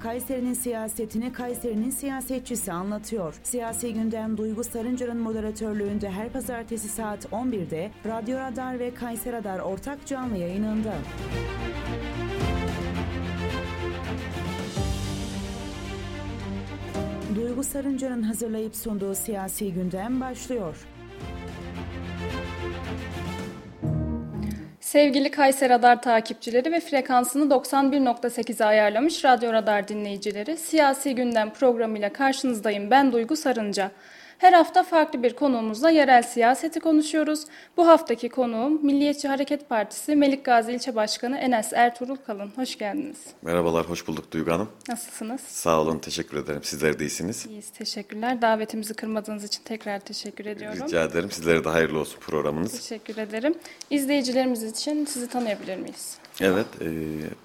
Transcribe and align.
Kayseri'nin 0.00 0.54
siyasetini 0.54 1.32
Kayseri'nin 1.32 1.90
siyasetçisi 1.90 2.72
anlatıyor. 2.72 3.34
Siyasi 3.42 3.94
gündem 3.94 4.36
Duygu 4.36 4.64
Sarıncar'ın 4.64 5.16
moderatörlüğünde 5.16 6.10
her 6.10 6.32
pazartesi 6.32 6.88
saat 6.88 7.24
11'de 7.24 7.90
Radyo 8.06 8.38
Radar 8.38 8.78
ve 8.78 8.94
Kayseri 8.94 9.32
Radar 9.32 9.58
ortak 9.58 10.06
canlı 10.06 10.36
yayınında. 10.36 10.94
Duygu 17.34 17.64
Sarıncar'ın 17.64 18.22
hazırlayıp 18.22 18.76
sunduğu 18.76 19.14
siyasi 19.14 19.72
gündem 19.72 20.20
başlıyor. 20.20 20.76
Sevgili 24.90 25.30
Kayseri 25.30 25.68
Radar 25.68 26.02
takipçileri 26.02 26.72
ve 26.72 26.80
frekansını 26.80 27.44
91.8'e 27.54 28.64
ayarlamış 28.64 29.24
Radyo 29.24 29.52
Radar 29.52 29.88
dinleyicileri, 29.88 30.56
Siyasi 30.56 31.14
Gündem 31.14 31.50
programıyla 31.50 32.12
karşınızdayım. 32.12 32.90
Ben 32.90 33.12
Duygu 33.12 33.36
Sarınca. 33.36 33.90
Her 34.40 34.52
hafta 34.52 34.82
farklı 34.82 35.22
bir 35.22 35.36
konuğumuzla 35.36 35.90
yerel 35.90 36.22
siyaseti 36.22 36.80
konuşuyoruz. 36.80 37.44
Bu 37.76 37.88
haftaki 37.88 38.28
konuğum 38.28 38.86
Milliyetçi 38.86 39.28
Hareket 39.28 39.68
Partisi 39.68 40.16
Melik 40.16 40.44
Gazi 40.44 40.72
İlçe 40.72 40.94
Başkanı 40.94 41.38
Enes 41.38 41.72
Ertuğrul 41.72 42.16
Kalın. 42.26 42.52
Hoş 42.56 42.78
geldiniz. 42.78 43.16
Merhabalar, 43.42 43.88
hoş 43.88 44.06
bulduk 44.06 44.32
Duygu 44.32 44.50
Hanım. 44.50 44.68
Nasılsınız? 44.88 45.40
Sağ 45.40 45.80
olun, 45.80 45.98
teşekkür 45.98 46.36
ederim. 46.36 46.64
Sizler 46.64 46.98
de 46.98 47.04
iyisiniz. 47.04 47.46
İyiyiz, 47.46 47.70
teşekkürler. 47.70 48.42
Davetimizi 48.42 48.94
kırmadığınız 48.94 49.44
için 49.44 49.62
tekrar 49.64 50.00
teşekkür 50.00 50.46
ediyorum. 50.46 50.86
Rica 50.86 51.04
ederim. 51.04 51.30
Sizlere 51.30 51.64
de 51.64 51.68
hayırlı 51.68 51.98
olsun 51.98 52.20
programınız. 52.20 52.72
Teşekkür 52.72 53.16
ederim. 53.16 53.54
İzleyicilerimiz 53.90 54.62
için 54.62 55.04
sizi 55.04 55.28
tanıyabilir 55.28 55.76
miyiz? 55.76 56.16
Evet, 56.40 56.66
e, 56.80 56.86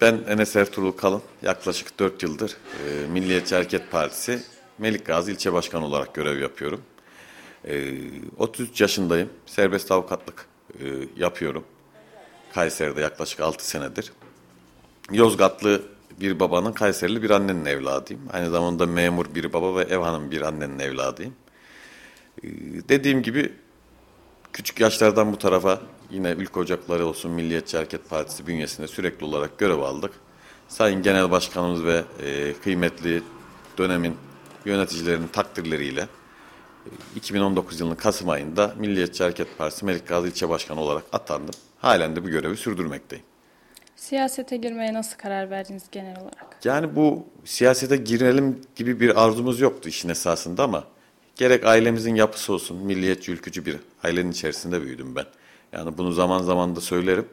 ben 0.00 0.18
Enes 0.28 0.56
Ertuğrul 0.56 0.92
Kalın. 0.92 1.22
Yaklaşık 1.42 1.98
4 1.98 2.22
yıldır 2.22 2.56
e, 2.88 3.06
Milliyetçi 3.06 3.54
Hareket 3.54 3.90
Partisi 3.90 4.38
Melik 4.78 5.06
Gazi 5.06 5.32
İlçe 5.32 5.52
Başkanı 5.52 5.86
olarak 5.86 6.14
görev 6.14 6.40
yapıyorum. 6.40 6.80
E, 7.64 7.94
33 8.38 8.80
yaşındayım. 8.80 9.30
Serbest 9.46 9.92
avukatlık 9.92 10.46
e, 10.80 10.84
yapıyorum. 11.16 11.64
Kayseri'de 12.54 13.00
yaklaşık 13.00 13.40
6 13.40 13.68
senedir. 13.68 14.12
Yozgatlı 15.12 15.82
bir 16.20 16.40
babanın 16.40 16.72
Kayserili 16.72 17.22
bir 17.22 17.30
annenin 17.30 17.64
evladıyım. 17.64 18.22
Aynı 18.32 18.50
zamanda 18.50 18.86
memur 18.86 19.34
bir 19.34 19.52
baba 19.52 19.76
ve 19.76 19.82
ev 19.82 19.98
hanım 19.98 20.30
bir 20.30 20.40
annenin 20.40 20.78
evladıyım. 20.78 21.34
E, 22.42 22.48
dediğim 22.88 23.22
gibi 23.22 23.52
küçük 24.52 24.80
yaşlardan 24.80 25.32
bu 25.32 25.38
tarafa 25.38 25.80
yine 26.10 26.30
Ülke 26.30 26.60
Ocakları 26.60 27.06
olsun 27.06 27.30
Milliyetçi 27.30 27.76
Hareket 27.76 28.10
Partisi 28.10 28.46
bünyesinde 28.46 28.88
sürekli 28.88 29.26
olarak 29.26 29.58
görev 29.58 29.78
aldık. 29.78 30.12
Sayın 30.68 31.02
Genel 31.02 31.30
Başkanımız 31.30 31.84
ve 31.84 32.04
e, 32.22 32.54
kıymetli 32.64 33.22
dönemin 33.78 34.16
yöneticilerinin 34.66 35.28
takdirleriyle 35.28 36.00
e, 36.00 36.90
2019 37.16 37.80
yılının 37.80 37.94
Kasım 37.94 38.28
ayında 38.28 38.74
Milliyetçi 38.78 39.22
Hareket 39.22 39.58
Partisi 39.58 39.84
Melik 39.84 40.08
Gazi 40.08 40.28
İlçe 40.28 40.48
Başkanı 40.48 40.80
olarak 40.80 41.04
atandım. 41.12 41.54
Halen 41.78 42.16
de 42.16 42.24
bu 42.24 42.28
görevi 42.28 42.56
sürdürmekteyim. 42.56 43.24
Siyasete 43.96 44.56
girmeye 44.56 44.94
nasıl 44.94 45.16
karar 45.16 45.50
verdiniz 45.50 45.82
genel 45.92 46.20
olarak? 46.20 46.56
Yani 46.64 46.96
bu 46.96 47.26
siyasete 47.44 47.96
girelim 47.96 48.60
gibi 48.76 49.00
bir 49.00 49.24
arzumuz 49.24 49.60
yoktu 49.60 49.88
işin 49.88 50.08
esasında 50.08 50.62
ama 50.62 50.84
gerek 51.36 51.64
ailemizin 51.64 52.14
yapısı 52.14 52.52
olsun, 52.52 52.76
milliyetçi, 52.76 53.32
ülkücü 53.32 53.66
bir 53.66 53.76
ailenin 54.04 54.30
içerisinde 54.30 54.82
büyüdüm 54.82 55.16
ben. 55.16 55.26
Yani 55.72 55.98
bunu 55.98 56.12
zaman 56.12 56.42
zaman 56.42 56.76
da 56.76 56.80
söylerim. 56.80 57.28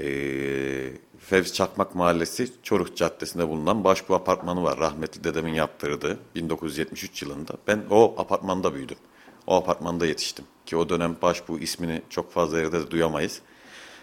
Ee, 0.00 0.92
Fevzi 1.18 1.52
Çakmak 1.52 1.94
Mahallesi 1.94 2.48
Çoruk 2.62 2.96
Caddesi'nde 2.96 3.48
bulunan 3.48 3.84
Başbu 3.84 4.14
Apartmanı 4.14 4.62
var. 4.62 4.78
Rahmetli 4.78 5.24
dedemin 5.24 5.54
yaptırdığı 5.54 6.18
1973 6.34 7.22
yılında. 7.22 7.52
Ben 7.66 7.82
o 7.90 8.14
apartmanda 8.18 8.74
büyüdüm. 8.74 8.96
O 9.46 9.54
apartmanda 9.54 10.06
yetiştim. 10.06 10.44
Ki 10.66 10.76
o 10.76 10.88
dönem 10.88 11.16
Başbu 11.22 11.58
ismini 11.58 12.02
çok 12.10 12.32
fazla 12.32 12.58
yerde 12.58 12.80
de 12.80 12.90
duyamayız. 12.90 13.40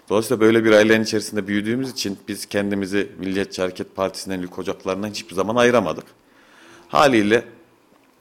Dolayısıyla 0.09 0.39
böyle 0.39 0.63
bir 0.63 0.72
ailenin 0.72 1.03
içerisinde 1.03 1.47
büyüdüğümüz 1.47 1.91
için 1.91 2.17
biz 2.28 2.45
kendimizi 2.45 3.11
Milliyetçi 3.19 3.61
Hareket 3.61 3.95
Partisi'nden, 3.95 4.40
Ülke 4.40 4.61
Ocaklarından 4.61 5.09
hiçbir 5.09 5.35
zaman 5.35 5.56
ayıramadık. 5.56 6.06
Haliyle 6.88 7.44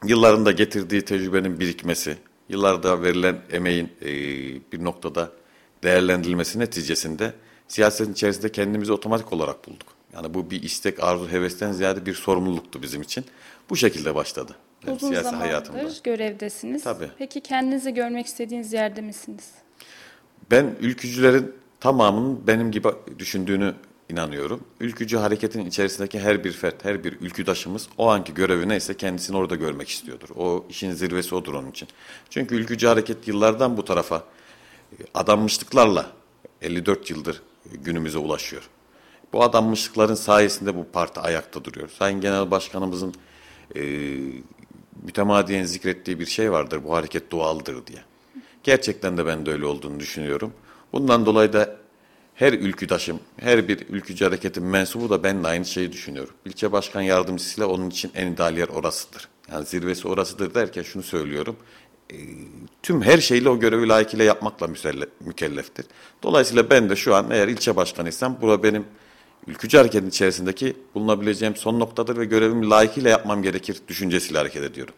yıllarında 0.05 0.53
getirdiği 0.53 1.03
tecrübenin 1.03 1.61
birikmesi, 1.61 2.17
yıllarda 2.49 3.03
verilen 3.03 3.39
emeğin 3.51 3.93
e, 4.03 4.09
bir 4.73 4.85
noktada 4.85 5.33
değerlendirilmesi 5.83 6.59
neticesinde 6.59 7.33
siyasetin 7.69 8.12
içerisinde 8.12 8.53
kendimizi 8.53 8.93
otomatik 8.93 9.32
olarak 9.32 9.69
bulduk. 9.69 9.88
Yani 10.15 10.34
bu 10.34 10.50
bir 10.50 10.62
istek, 10.62 11.04
arzu, 11.04 11.28
hevesten 11.28 11.72
ziyade 11.72 12.06
bir 12.06 12.15
sorumluluktu 12.15 12.82
bizim 12.82 13.03
için. 13.03 13.25
Bu 13.71 13.77
şekilde 13.77 14.15
başladı. 14.15 14.56
Yani 14.87 14.97
Uzun 14.97 15.09
siyasi 15.09 15.25
zamandır 15.25 15.47
hayatımda. 15.47 15.91
görevdesiniz. 16.04 16.84
Tabii. 16.84 17.09
Peki 17.19 17.41
kendinizi 17.41 17.94
görmek 17.94 18.27
istediğiniz 18.27 18.72
yerde 18.72 19.00
misiniz? 19.00 19.50
Ben 20.50 20.75
ülkücülerin 20.81 21.53
tamamının 21.81 22.47
benim 22.47 22.71
gibi 22.71 22.88
düşündüğünü 23.19 23.75
inanıyorum. 24.09 24.65
Ülkücü 24.81 25.16
hareketin 25.16 25.66
içerisindeki 25.66 26.21
her 26.21 26.44
bir 26.44 26.53
fert, 26.53 26.84
her 26.84 27.04
bir 27.04 27.12
ülküdaşımız 27.21 27.88
o 27.98 28.09
anki 28.09 28.34
görevi 28.34 28.69
neyse 28.69 28.97
kendisini 28.97 29.37
orada 29.37 29.54
görmek 29.54 29.88
istiyordur. 29.88 30.28
O 30.37 30.66
işin 30.69 30.93
zirvesi 30.93 31.34
odur 31.34 31.54
onun 31.54 31.71
için. 31.71 31.88
Çünkü 32.31 32.54
ülkücü 32.54 32.87
hareket 32.87 33.28
yıllardan 33.28 33.77
bu 33.77 33.84
tarafa 33.84 34.16
e, 34.93 35.03
adanmışlıklarla 35.15 36.06
54 36.62 37.10
yıldır 37.10 37.43
günümüze 37.72 38.19
ulaşıyor. 38.19 38.62
Bu 39.32 39.43
adanmışlıkların 39.43 40.15
sayesinde 40.15 40.77
bu 40.77 40.87
parti 40.93 41.21
ayakta 41.21 41.65
duruyor. 41.65 41.88
Sayın 41.88 42.21
Genel 42.21 42.50
Başkanımızın 42.50 43.15
e, 43.77 43.82
mütemadiyen 45.03 45.65
zikrettiği 45.65 46.21
bir 46.21 46.27
şey 46.27 46.53
vardır. 46.53 46.84
Bu 46.84 46.94
hareket 46.94 47.31
doğaldır 47.31 47.87
diye. 47.87 47.99
Gerçekten 48.62 49.16
de 49.16 49.27
ben 49.27 49.47
de 49.47 49.53
öyle 49.53 49.66
olduğunu 49.66 50.00
düşünüyorum. 50.00 50.53
Bundan 50.93 51.27
dolayı 51.27 51.53
da 51.53 51.77
her 52.34 52.53
ülküdaşım, 52.53 53.21
her 53.37 53.69
bir 53.69 53.88
ülkücü 53.88 54.25
hareketin 54.25 54.65
mensubu 54.65 55.10
da 55.10 55.22
ben 55.22 55.44
de 55.44 55.48
aynı 55.48 55.65
şeyi 55.65 55.93
düşünüyorum. 55.93 56.34
İlçe 56.44 56.72
başkan 56.72 57.00
yardımcısıyla 57.00 57.66
onun 57.66 57.91
için 57.91 58.10
en 58.15 58.33
ideal 58.33 58.56
yer 58.56 58.69
orasıdır. 58.69 59.28
Yani 59.53 59.66
zirvesi 59.66 60.09
orasıdır 60.09 60.54
derken 60.54 60.83
şunu 60.83 61.03
söylüyorum. 61.03 61.56
E, 62.12 62.17
tüm 62.83 63.03
her 63.03 63.19
şeyle 63.19 63.49
o 63.49 63.59
görevi 63.59 63.89
layıkıyla 63.89 64.25
yapmakla 64.25 64.69
mükelleftir. 65.21 65.87
Dolayısıyla 66.22 66.71
ben 66.71 66.91
de 66.91 66.97
şu 66.97 67.15
an 67.15 67.31
eğer 67.31 67.49
ilçe 67.49 67.77
başkanıysam 67.77 68.41
bura 68.41 68.62
benim 68.62 68.84
ülkücü 69.47 69.78
hareketin 69.78 70.09
içerisindeki 70.09 70.77
bulunabileceğim 70.95 71.56
son 71.56 71.81
noktadır 71.81 72.16
ve 72.16 72.25
görevimi 72.25 72.71
layıkıyla 72.71 73.11
yapmam 73.11 73.43
gerekir 73.43 73.81
düşüncesiyle 73.89 74.39
hareket 74.39 74.62
ediyorum. 74.62 74.95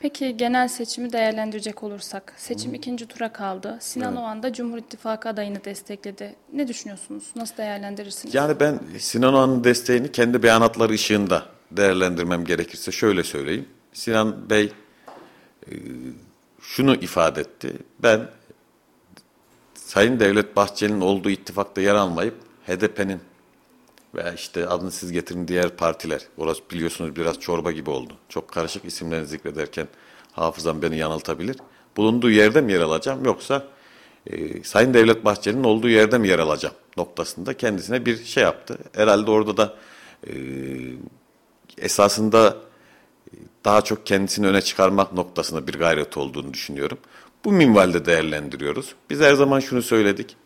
Peki 0.00 0.36
genel 0.36 0.68
seçimi 0.68 1.12
değerlendirecek 1.12 1.82
olursak, 1.82 2.34
seçim 2.36 2.74
ikinci 2.74 3.06
tura 3.06 3.32
kaldı. 3.32 3.78
Sinan 3.80 4.16
Oğan 4.16 4.42
da 4.42 4.52
Cumhur 4.52 4.78
İttifakı 4.78 5.28
adayını 5.28 5.64
destekledi. 5.64 6.34
Ne 6.52 6.68
düşünüyorsunuz? 6.68 7.24
Nasıl 7.36 7.56
değerlendirirsiniz? 7.56 8.34
Yani 8.34 8.60
ben 8.60 8.80
Sinan 8.98 9.34
Oğan'ın 9.34 9.64
desteğini 9.64 10.12
kendi 10.12 10.42
beyanatları 10.42 10.92
ışığında 10.92 11.42
değerlendirmem 11.70 12.44
gerekirse 12.44 12.92
şöyle 12.92 13.24
söyleyeyim. 13.24 13.68
Sinan 13.92 14.50
Bey 14.50 14.72
e, 15.66 15.72
şunu 16.64 16.94
ifade 16.94 17.40
etti. 17.40 17.76
Ben 17.98 18.30
Sayın 19.74 20.20
Devlet 20.20 20.56
Bahçeli'nin 20.56 21.00
olduğu 21.00 21.30
ittifakta 21.30 21.80
yer 21.80 21.94
almayıp 21.94 22.34
HDP'nin 22.66 23.20
ve 24.14 24.32
işte 24.34 24.66
adını 24.66 24.90
siz 24.90 25.12
getirin 25.12 25.48
diğer 25.48 25.76
partiler. 25.76 26.20
Orası 26.38 26.62
biliyorsunuz 26.70 27.16
biraz 27.16 27.40
çorba 27.40 27.72
gibi 27.72 27.90
oldu. 27.90 28.12
Çok 28.28 28.48
karışık 28.48 28.84
isimlerini 28.84 29.26
zikrederken 29.26 29.88
hafızam 30.32 30.82
beni 30.82 30.96
yanıltabilir. 30.96 31.56
Bulunduğu 31.96 32.30
yerde 32.30 32.60
mi 32.60 32.72
yer 32.72 32.80
alacağım 32.80 33.24
yoksa 33.24 33.68
e, 34.26 34.62
Sayın 34.62 34.94
Devlet 34.94 35.24
Bahçeli'nin 35.24 35.64
olduğu 35.64 35.88
yerde 35.88 36.18
mi 36.18 36.28
yer 36.28 36.38
alacağım 36.38 36.74
noktasında 36.96 37.56
kendisine 37.56 38.06
bir 38.06 38.24
şey 38.24 38.42
yaptı. 38.42 38.78
Herhalde 38.92 39.30
orada 39.30 39.56
da 39.56 39.74
e, 40.26 40.32
esasında 41.78 42.56
daha 43.64 43.82
çok 43.82 44.06
kendisini 44.06 44.46
öne 44.46 44.62
çıkarmak 44.62 45.12
noktasında 45.12 45.66
bir 45.66 45.74
gayret 45.74 46.16
olduğunu 46.16 46.54
düşünüyorum. 46.54 46.98
Bu 47.44 47.52
minvalde 47.52 48.06
değerlendiriyoruz. 48.06 48.94
Biz 49.10 49.20
her 49.20 49.34
zaman 49.34 49.60
şunu 49.60 49.82
söyledik. 49.82 50.36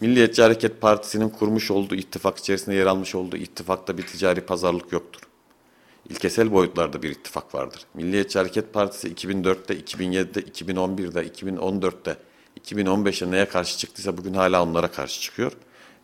Milliyetçi 0.00 0.42
Hareket 0.42 0.80
Partisi'nin 0.80 1.28
kurmuş 1.28 1.70
olduğu 1.70 1.94
ittifak 1.94 2.38
içerisinde 2.38 2.74
yer 2.74 2.86
almış 2.86 3.14
olduğu 3.14 3.36
ittifakta 3.36 3.98
bir 3.98 4.02
ticari 4.02 4.40
pazarlık 4.40 4.92
yoktur. 4.92 5.20
İlkesel 6.10 6.52
boyutlarda 6.52 7.02
bir 7.02 7.10
ittifak 7.10 7.54
vardır. 7.54 7.82
Milliyetçi 7.94 8.38
Hareket 8.38 8.72
Partisi 8.72 9.08
2004'te, 9.08 9.74
2007'de, 9.74 10.40
2011'de, 10.40 11.26
2014'te, 11.26 12.16
2015'te 12.60 13.30
neye 13.30 13.44
karşı 13.48 13.78
çıktıysa 13.78 14.16
bugün 14.16 14.34
hala 14.34 14.62
onlara 14.62 14.88
karşı 14.88 15.20
çıkıyor. 15.20 15.52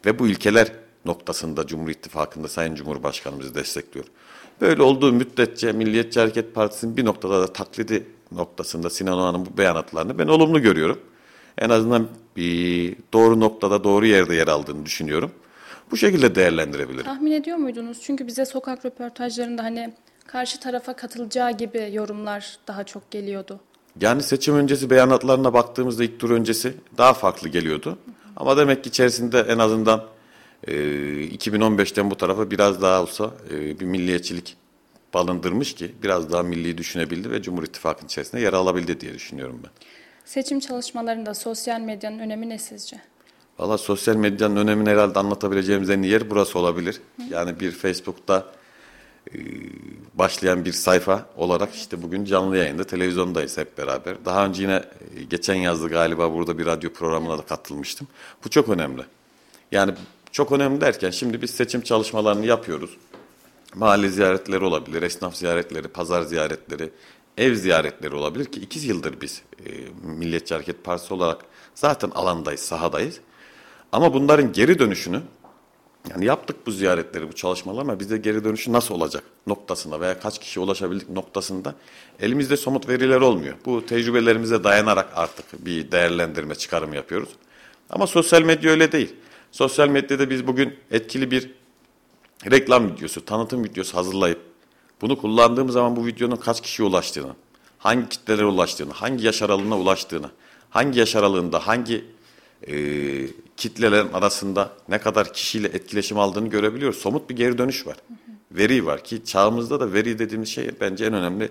Ve 0.06 0.18
bu 0.18 0.26
ilkeler 0.26 0.72
noktasında 1.04 1.66
Cumhur 1.66 1.88
İttifakı'nda 1.88 2.48
Sayın 2.48 2.74
Cumhurbaşkanımızı 2.74 3.54
destekliyor. 3.54 4.06
Böyle 4.60 4.82
olduğu 4.82 5.12
müddetçe 5.12 5.72
Milliyetçi 5.72 6.20
Hareket 6.20 6.54
Partisi'nin 6.54 6.96
bir 6.96 7.04
noktada 7.04 7.40
da 7.40 7.52
taklidi 7.52 8.06
noktasında 8.32 8.90
Sinan 8.90 9.18
Oğan'ın 9.18 9.46
bu 9.46 9.58
beyanatlarını 9.58 10.18
ben 10.18 10.26
olumlu 10.26 10.62
görüyorum. 10.62 10.98
En 11.58 11.70
azından 11.70 12.08
bir 12.36 12.96
doğru 13.12 13.40
noktada 13.40 13.84
doğru 13.84 14.06
yerde 14.06 14.34
yer 14.34 14.48
aldığını 14.48 14.86
düşünüyorum. 14.86 15.30
Bu 15.90 15.96
şekilde 15.96 16.34
değerlendirebilirim. 16.34 17.04
Tahmin 17.04 17.32
ediyor 17.32 17.56
muydunuz? 17.56 18.00
Çünkü 18.02 18.26
bize 18.26 18.44
sokak 18.44 18.86
röportajlarında 18.86 19.62
hani 19.62 19.94
karşı 20.26 20.60
tarafa 20.60 20.96
katılacağı 20.96 21.52
gibi 21.52 21.90
yorumlar 21.92 22.56
daha 22.68 22.84
çok 22.84 23.10
geliyordu. 23.10 23.60
Yani 24.00 24.22
seçim 24.22 24.54
öncesi 24.54 24.90
beyanatlarına 24.90 25.54
baktığımızda 25.54 26.04
ilk 26.04 26.20
tur 26.20 26.30
öncesi 26.30 26.74
daha 26.98 27.12
farklı 27.12 27.48
geliyordu. 27.48 27.98
Ama 28.36 28.56
demek 28.56 28.84
ki 28.84 28.88
içerisinde 28.88 29.40
en 29.40 29.58
azından 29.58 30.04
e, 30.66 30.72
2015'ten 30.72 32.10
bu 32.10 32.16
tarafa 32.16 32.50
biraz 32.50 32.82
daha 32.82 33.02
olsa 33.02 33.30
e, 33.50 33.80
bir 33.80 33.84
milliyetçilik 33.84 34.56
balındırmış 35.14 35.74
ki 35.74 35.92
biraz 36.02 36.32
daha 36.32 36.42
milli 36.42 36.78
düşünebildi 36.78 37.30
ve 37.30 37.42
Cumhur 37.42 37.62
İttifakı'nın 37.62 38.06
içerisinde 38.06 38.40
yer 38.40 38.52
alabildi 38.52 39.00
diye 39.00 39.14
düşünüyorum 39.14 39.60
ben. 39.64 39.70
Seçim 40.24 40.60
çalışmalarında 40.60 41.34
sosyal 41.34 41.80
medyanın 41.80 42.18
önemi 42.18 42.48
ne 42.48 42.58
sizce? 42.58 43.00
Valla 43.58 43.78
sosyal 43.78 44.16
medyanın 44.16 44.56
önemini 44.56 44.90
herhalde 44.90 45.18
anlatabileceğimiz 45.18 45.90
en 45.90 46.02
iyi 46.02 46.12
yer 46.12 46.30
burası 46.30 46.58
olabilir. 46.58 47.00
Yani 47.30 47.60
bir 47.60 47.70
Facebook'ta 47.70 48.46
e, 49.34 49.38
başlayan 50.14 50.64
bir 50.64 50.72
sayfa 50.72 51.26
olarak 51.36 51.74
işte 51.74 52.02
bugün 52.02 52.24
canlı 52.24 52.56
yayında 52.56 52.84
televizyondayız 52.84 53.58
hep 53.58 53.78
beraber. 53.78 54.24
Daha 54.24 54.46
önce 54.46 54.62
yine 54.62 54.82
e, 55.16 55.22
geçen 55.22 55.54
yazdı 55.54 55.88
galiba 55.88 56.32
burada 56.32 56.58
bir 56.58 56.66
radyo 56.66 56.92
programına 56.92 57.38
da 57.38 57.42
katılmıştım. 57.42 58.08
Bu 58.44 58.50
çok 58.50 58.68
önemli. 58.68 59.02
Yani 59.72 59.94
çok 60.32 60.52
önemli 60.52 60.80
derken 60.80 61.10
şimdi 61.10 61.42
biz 61.42 61.50
seçim 61.50 61.80
çalışmalarını 61.80 62.46
yapıyoruz. 62.46 62.96
Mahalle 63.74 64.08
ziyaretleri 64.08 64.64
olabilir, 64.64 65.02
esnaf 65.02 65.36
ziyaretleri, 65.36 65.88
pazar 65.88 66.22
ziyaretleri, 66.22 66.90
ev 67.38 67.54
ziyaretleri 67.54 68.14
olabilir 68.14 68.44
ki 68.44 68.60
iki 68.60 68.78
yıldır 68.80 69.20
biz 69.20 69.42
e, 69.66 69.70
Milliyetçi 70.02 70.54
Hareket 70.54 70.84
Partisi 70.84 71.14
olarak 71.14 71.44
zaten 71.74 72.10
alandayız, 72.10 72.60
sahadayız. 72.60 73.20
Ama 73.92 74.14
bunların 74.14 74.52
geri 74.52 74.78
dönüşünü 74.78 75.20
yani 76.10 76.24
yaptık 76.24 76.66
bu 76.66 76.70
ziyaretleri, 76.70 77.28
bu 77.28 77.32
çalışmalar 77.32 77.80
ama 77.80 78.00
bize 78.00 78.16
geri 78.16 78.44
dönüşü 78.44 78.72
nasıl 78.72 78.94
olacak 78.94 79.22
noktasında 79.46 80.00
veya 80.00 80.20
kaç 80.20 80.38
kişi 80.38 80.60
ulaşabildik 80.60 81.10
noktasında 81.10 81.74
elimizde 82.20 82.56
somut 82.56 82.88
veriler 82.88 83.20
olmuyor. 83.20 83.54
Bu 83.64 83.86
tecrübelerimize 83.86 84.64
dayanarak 84.64 85.08
artık 85.14 85.66
bir 85.66 85.92
değerlendirme, 85.92 86.54
çıkarım 86.54 86.94
yapıyoruz. 86.94 87.28
Ama 87.90 88.06
sosyal 88.06 88.42
medya 88.42 88.70
öyle 88.70 88.92
değil. 88.92 89.14
Sosyal 89.52 89.88
medyada 89.88 90.30
biz 90.30 90.46
bugün 90.46 90.74
etkili 90.90 91.30
bir 91.30 91.50
reklam 92.50 92.92
videosu, 92.92 93.24
tanıtım 93.24 93.64
videosu 93.64 93.96
hazırlayıp 93.96 94.38
bunu 95.00 95.18
kullandığımız 95.18 95.72
zaman 95.72 95.96
bu 95.96 96.06
videonun 96.06 96.36
kaç 96.36 96.60
kişiye 96.60 96.88
ulaştığını, 96.88 97.34
hangi 97.78 98.08
kitlelere 98.08 98.44
ulaştığını, 98.44 98.92
hangi 98.92 99.26
yaş 99.26 99.42
aralığına 99.42 99.78
ulaştığını, 99.78 100.30
hangi 100.70 100.98
yaş 100.98 101.16
aralığında 101.16 101.66
hangi 101.66 102.04
e, 102.68 102.74
kitlelerin 103.56 104.12
arasında 104.12 104.72
ne 104.88 104.98
kadar 104.98 105.32
kişiyle 105.32 105.68
etkileşim 105.68 106.18
aldığını 106.18 106.48
görebiliyoruz. 106.48 106.98
Somut 106.98 107.30
bir 107.30 107.36
geri 107.36 107.58
dönüş 107.58 107.86
var. 107.86 107.96
Veri 108.52 108.86
var 108.86 109.04
ki 109.04 109.24
çağımızda 109.24 109.80
da 109.80 109.92
veri 109.92 110.18
dediğimiz 110.18 110.48
şey 110.48 110.70
bence 110.80 111.04
en 111.04 111.12
önemli 111.12 111.50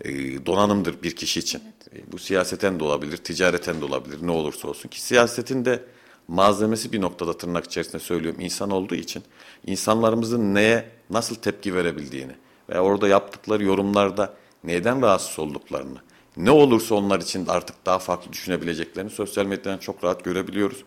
e, 0.00 0.10
donanımdır 0.46 1.02
bir 1.02 1.16
kişi 1.16 1.40
için. 1.40 1.62
E, 1.92 2.12
bu 2.12 2.18
siyaseten 2.18 2.80
de 2.80 2.84
olabilir, 2.84 3.16
ticareten 3.16 3.80
de 3.80 3.84
olabilir 3.84 4.18
ne 4.22 4.30
olursa 4.30 4.68
olsun 4.68 4.88
ki 4.88 5.02
siyasetin 5.02 5.64
de 5.64 5.82
malzemesi 6.28 6.92
bir 6.92 7.00
noktada 7.00 7.38
tırnak 7.38 7.64
içerisinde 7.64 7.98
söylüyorum 7.98 8.40
insan 8.40 8.70
olduğu 8.70 8.94
için 8.94 9.22
insanlarımızın 9.66 10.54
neye 10.54 10.90
nasıl 11.10 11.34
tepki 11.34 11.74
verebildiğini 11.74 12.32
ve 12.68 12.80
orada 12.80 13.08
yaptıkları 13.08 13.64
yorumlarda 13.64 14.34
neden 14.64 15.02
rahatsız 15.02 15.38
olduklarını 15.38 15.98
ne 16.36 16.50
olursa 16.50 16.94
onlar 16.94 17.20
için 17.20 17.46
artık 17.46 17.86
daha 17.86 17.98
farklı 17.98 18.32
düşünebileceklerini 18.32 19.10
sosyal 19.10 19.46
medyadan 19.46 19.78
çok 19.78 20.04
rahat 20.04 20.24
görebiliyoruz. 20.24 20.84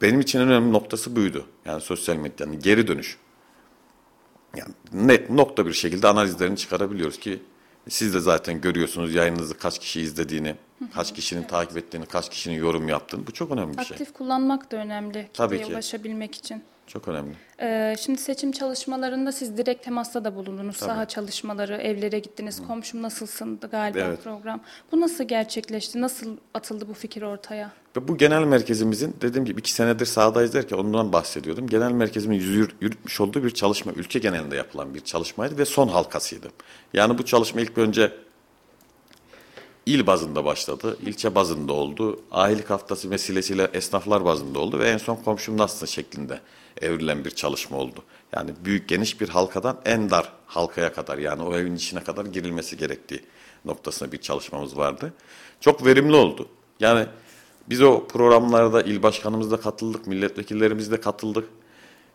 Benim 0.00 0.20
için 0.20 0.40
en 0.40 0.48
önemli 0.48 0.72
noktası 0.72 1.16
buydu. 1.16 1.46
Yani 1.64 1.80
sosyal 1.80 2.16
medyanın 2.16 2.60
geri 2.60 2.86
dönüş. 2.86 3.18
Yani 4.56 4.74
net 4.92 5.30
nokta 5.30 5.66
bir 5.66 5.72
şekilde 5.72 6.08
analizlerini 6.08 6.56
çıkarabiliyoruz 6.56 7.18
ki 7.18 7.42
siz 7.88 8.14
de 8.14 8.20
zaten 8.20 8.60
görüyorsunuz 8.60 9.14
yayınınızı 9.14 9.58
kaç 9.58 9.78
kişi 9.78 10.00
izlediğini, 10.00 10.56
kaç 10.94 11.14
kişinin 11.14 11.40
evet. 11.40 11.50
takip 11.50 11.76
ettiğini, 11.76 12.06
kaç 12.06 12.30
kişinin 12.30 12.54
yorum 12.54 12.88
yaptığını. 12.88 13.26
Bu 13.26 13.32
çok 13.32 13.50
önemli 13.50 13.72
bir 13.72 13.78
Aktif 13.78 13.88
şey. 13.88 13.94
Aktif 13.94 14.12
kullanmak 14.12 14.72
da 14.72 14.76
önemli 14.76 15.28
Tabii 15.32 15.62
ki. 15.62 15.72
ulaşabilmek 15.72 16.34
için. 16.34 16.62
Çok 16.86 17.08
önemli. 17.08 17.32
Ee, 17.60 17.96
şimdi 18.00 18.20
seçim 18.20 18.52
çalışmalarında 18.52 19.32
siz 19.32 19.56
direkt 19.56 19.84
temasta 19.84 20.24
da 20.24 20.36
bulundunuz. 20.36 20.78
Tabii. 20.78 20.90
Saha 20.90 21.08
çalışmaları, 21.08 21.76
evlere 21.76 22.18
gittiniz. 22.18 22.60
Hı. 22.60 22.66
Komşum 22.66 23.02
nasılsındı 23.02 23.68
galiba 23.70 23.98
evet. 23.98 24.24
program. 24.24 24.60
Bu 24.92 25.00
nasıl 25.00 25.24
gerçekleşti? 25.24 26.00
Nasıl 26.00 26.36
atıldı 26.54 26.88
bu 26.88 26.94
fikir 26.94 27.22
ortaya? 27.22 27.72
Bu 27.96 28.16
genel 28.16 28.44
merkezimizin 28.44 29.16
dediğim 29.20 29.44
gibi 29.44 29.60
iki 29.60 29.72
senedir 29.72 30.06
sahadayız 30.06 30.54
derken 30.54 30.76
ondan 30.76 31.12
bahsediyordum. 31.12 31.66
Genel 31.66 31.92
merkezimin 31.92 32.40
yürütmüş 32.80 33.20
olduğu 33.20 33.44
bir 33.44 33.50
çalışma, 33.50 33.92
ülke 33.92 34.18
genelinde 34.18 34.56
yapılan 34.56 34.94
bir 34.94 35.00
çalışmaydı 35.00 35.58
ve 35.58 35.64
son 35.64 35.88
halkasıydı. 35.88 36.48
Yani 36.94 37.18
bu 37.18 37.24
çalışma 37.24 37.60
ilk 37.60 37.78
önce 37.78 38.12
il 39.86 40.06
bazında 40.06 40.44
başladı, 40.44 40.96
ilçe 41.06 41.34
bazında 41.34 41.72
oldu, 41.72 42.20
ahilik 42.32 42.70
haftası 42.70 43.10
vesilesiyle 43.10 43.70
esnaflar 43.72 44.24
bazında 44.24 44.58
oldu 44.58 44.78
ve 44.78 44.88
en 44.88 44.98
son 44.98 45.16
komşum 45.16 45.58
nasılsın 45.58 45.86
şeklinde 45.86 46.40
evrilen 46.80 47.24
bir 47.24 47.30
çalışma 47.30 47.76
oldu. 47.78 48.02
Yani 48.32 48.50
büyük 48.64 48.88
geniş 48.88 49.20
bir 49.20 49.28
halkadan 49.28 49.80
en 49.84 50.10
dar 50.10 50.32
halkaya 50.46 50.92
kadar 50.92 51.18
yani 51.18 51.42
o 51.42 51.56
evin 51.56 51.76
içine 51.76 52.04
kadar 52.04 52.24
girilmesi 52.26 52.76
gerektiği 52.76 53.20
noktasına 53.64 54.12
bir 54.12 54.18
çalışmamız 54.18 54.76
vardı. 54.76 55.12
Çok 55.60 55.86
verimli 55.86 56.16
oldu. 56.16 56.48
Yani 56.80 57.06
biz 57.68 57.82
o 57.82 58.06
programlarda 58.06 58.82
il 58.82 59.02
başkanımız 59.02 59.50
da 59.50 59.56
katıldık, 59.56 60.06
milletvekillerimiz 60.06 60.90
de 60.90 61.00
katıldık 61.00 61.48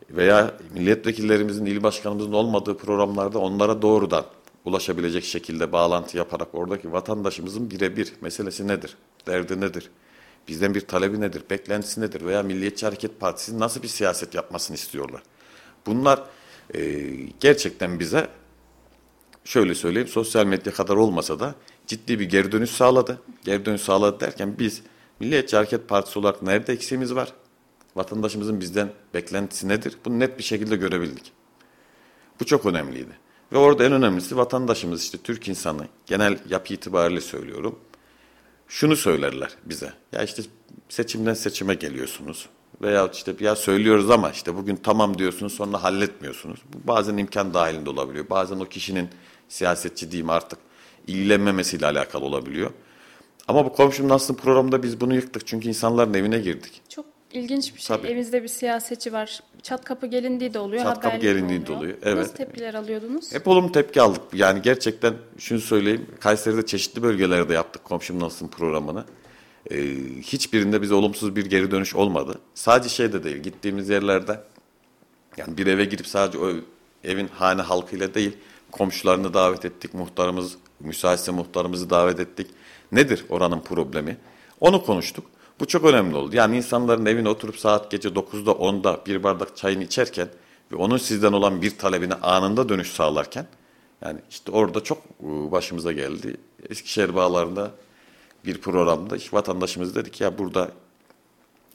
veya 0.09 0.51
milletvekillerimizin, 0.73 1.65
il 1.65 1.83
başkanımızın 1.83 2.33
olmadığı 2.33 2.77
programlarda 2.77 3.39
onlara 3.39 3.81
doğrudan 3.81 4.25
ulaşabilecek 4.65 5.23
şekilde 5.23 5.71
bağlantı 5.71 6.17
yaparak 6.17 6.47
oradaki 6.53 6.91
vatandaşımızın 6.91 7.71
birebir 7.71 8.13
meselesi 8.21 8.67
nedir, 8.67 8.97
derdi 9.27 9.61
nedir, 9.61 9.89
bizden 10.47 10.75
bir 10.75 10.81
talebi 10.81 11.21
nedir, 11.21 11.43
beklentisi 11.49 12.01
nedir 12.01 12.25
veya 12.25 12.43
Milliyetçi 12.43 12.85
Hareket 12.85 13.19
Partisi 13.19 13.59
nasıl 13.59 13.83
bir 13.83 13.87
siyaset 13.87 14.35
yapmasını 14.35 14.75
istiyorlar. 14.75 15.23
Bunlar 15.85 16.23
e, 16.75 17.09
gerçekten 17.39 17.99
bize 17.99 18.27
şöyle 19.43 19.75
söyleyeyim 19.75 20.07
sosyal 20.07 20.45
medya 20.45 20.73
kadar 20.73 20.95
olmasa 20.95 21.39
da 21.39 21.55
ciddi 21.87 22.19
bir 22.19 22.29
geri 22.29 22.51
dönüş 22.51 22.69
sağladı. 22.69 23.21
Geri 23.43 23.65
dönüş 23.65 23.81
sağladı 23.81 24.19
derken 24.19 24.55
biz 24.59 24.81
Milliyetçi 25.19 25.55
Hareket 25.55 25.87
Partisi 25.87 26.19
olarak 26.19 26.41
nerede 26.41 26.73
eksiğimiz 26.73 27.15
var? 27.15 27.33
Vatandaşımızın 27.95 28.59
bizden 28.59 28.89
beklentisi 29.13 29.67
nedir? 29.67 29.97
Bunu 30.05 30.19
net 30.19 30.37
bir 30.37 30.43
şekilde 30.43 30.75
görebildik. 30.75 31.31
Bu 32.39 32.45
çok 32.45 32.65
önemliydi. 32.65 33.28
Ve 33.51 33.57
orada 33.57 33.85
en 33.85 33.91
önemlisi 33.91 34.37
vatandaşımız 34.37 35.03
işte 35.03 35.17
Türk 35.17 35.47
insanı 35.47 35.87
genel 36.05 36.39
yapı 36.49 36.73
itibariyle 36.73 37.21
söylüyorum. 37.21 37.79
Şunu 38.67 38.95
söylerler 38.95 39.49
bize. 39.65 39.93
Ya 40.11 40.23
işte 40.23 40.43
seçimden 40.89 41.33
seçime 41.33 41.73
geliyorsunuz. 41.73 42.49
Veya 42.81 43.09
işte 43.13 43.35
ya 43.39 43.55
söylüyoruz 43.55 44.09
ama 44.09 44.31
işte 44.31 44.55
bugün 44.55 44.75
tamam 44.75 45.17
diyorsunuz 45.17 45.53
sonra 45.53 45.83
halletmiyorsunuz. 45.83 46.59
Bu 46.73 46.87
bazen 46.87 47.17
imkan 47.17 47.53
dahilinde 47.53 47.89
olabiliyor. 47.89 48.29
Bazen 48.29 48.59
o 48.59 48.65
kişinin 48.65 49.09
siyasetçi 49.49 50.11
diyeyim 50.11 50.29
artık 50.29 50.59
ilgilenmemesiyle 51.07 51.85
alakalı 51.85 52.25
olabiliyor. 52.25 52.71
Ama 53.47 53.65
bu 53.65 53.73
komşum 53.73 54.09
nasıl 54.09 54.35
programda 54.35 54.83
biz 54.83 55.01
bunu 55.01 55.15
yıktık. 55.15 55.47
Çünkü 55.47 55.67
insanların 55.67 56.13
evine 56.13 56.39
girdik. 56.39 56.81
Çok 56.89 57.05
ilginç 57.33 57.75
bir 57.75 57.79
şey. 57.81 57.97
Tabii. 57.97 58.07
Evinizde 58.07 58.43
bir 58.43 58.47
siyasetçi 58.47 59.13
var. 59.13 59.39
Çat 59.63 59.85
kapı 59.85 60.07
gelindiği 60.07 60.53
de 60.53 60.59
oluyor. 60.59 60.83
Çat 60.83 60.99
kapı 61.01 61.17
gelindiği 61.17 61.67
de 61.67 61.71
oluyor. 61.71 61.97
Evet. 62.03 62.17
Nasıl 62.17 62.33
tepkiler 62.33 62.73
alıyordunuz? 62.73 63.33
Hep 63.33 63.47
olumlu 63.47 63.71
tepki 63.71 64.01
aldık. 64.01 64.21
Yani 64.33 64.61
gerçekten 64.61 65.13
şunu 65.37 65.59
söyleyeyim. 65.59 66.05
Kayseri'de 66.19 66.65
çeşitli 66.65 67.03
bölgelerde 67.03 67.53
yaptık 67.53 67.83
komşum 67.83 68.19
nasılsın 68.19 68.47
programını. 68.47 69.05
Ee, 69.71 69.77
hiçbirinde 70.21 70.81
bize 70.81 70.93
olumsuz 70.93 71.35
bir 71.35 71.45
geri 71.45 71.71
dönüş 71.71 71.95
olmadı. 71.95 72.39
Sadece 72.53 72.89
şey 72.89 73.13
de 73.13 73.23
değil. 73.23 73.37
Gittiğimiz 73.37 73.89
yerlerde 73.89 74.39
yani 75.37 75.57
bir 75.57 75.67
eve 75.67 75.85
girip 75.85 76.07
sadece 76.07 76.37
o 76.37 76.51
evin 77.03 77.27
hane 77.27 77.61
halkıyla 77.61 78.13
değil 78.13 78.37
komşularını 78.71 79.33
davet 79.33 79.65
ettik. 79.65 79.93
Muhtarımız, 79.93 80.57
müsaitse 80.79 81.31
muhtarımızı 81.31 81.89
davet 81.89 82.19
ettik. 82.19 82.47
Nedir 82.91 83.25
oranın 83.29 83.59
problemi? 83.59 84.17
Onu 84.59 84.85
konuştuk. 84.85 85.25
Bu 85.59 85.67
çok 85.67 85.85
önemli 85.85 86.15
oldu. 86.15 86.35
Yani 86.35 86.57
insanların 86.57 87.05
evine 87.05 87.29
oturup 87.29 87.59
saat 87.59 87.91
gece 87.91 88.09
9'da 88.09 88.51
10'da 88.51 89.01
bir 89.05 89.23
bardak 89.23 89.57
çayını 89.57 89.83
içerken 89.83 90.27
ve 90.71 90.75
onun 90.75 90.97
sizden 90.97 91.33
olan 91.33 91.61
bir 91.61 91.77
talebine 91.77 92.13
anında 92.13 92.69
dönüş 92.69 92.91
sağlarken 92.91 93.47
yani 94.01 94.19
işte 94.29 94.51
orada 94.51 94.83
çok 94.83 94.97
e, 94.97 95.51
başımıza 95.51 95.91
geldi. 95.91 96.37
Eskişehir 96.69 97.15
bağlarında 97.15 97.71
bir 98.45 98.61
programda 98.61 99.17
işte 99.17 99.37
vatandaşımız 99.37 99.95
dedi 99.95 100.11
ki 100.11 100.23
ya 100.23 100.37
burada 100.37 100.71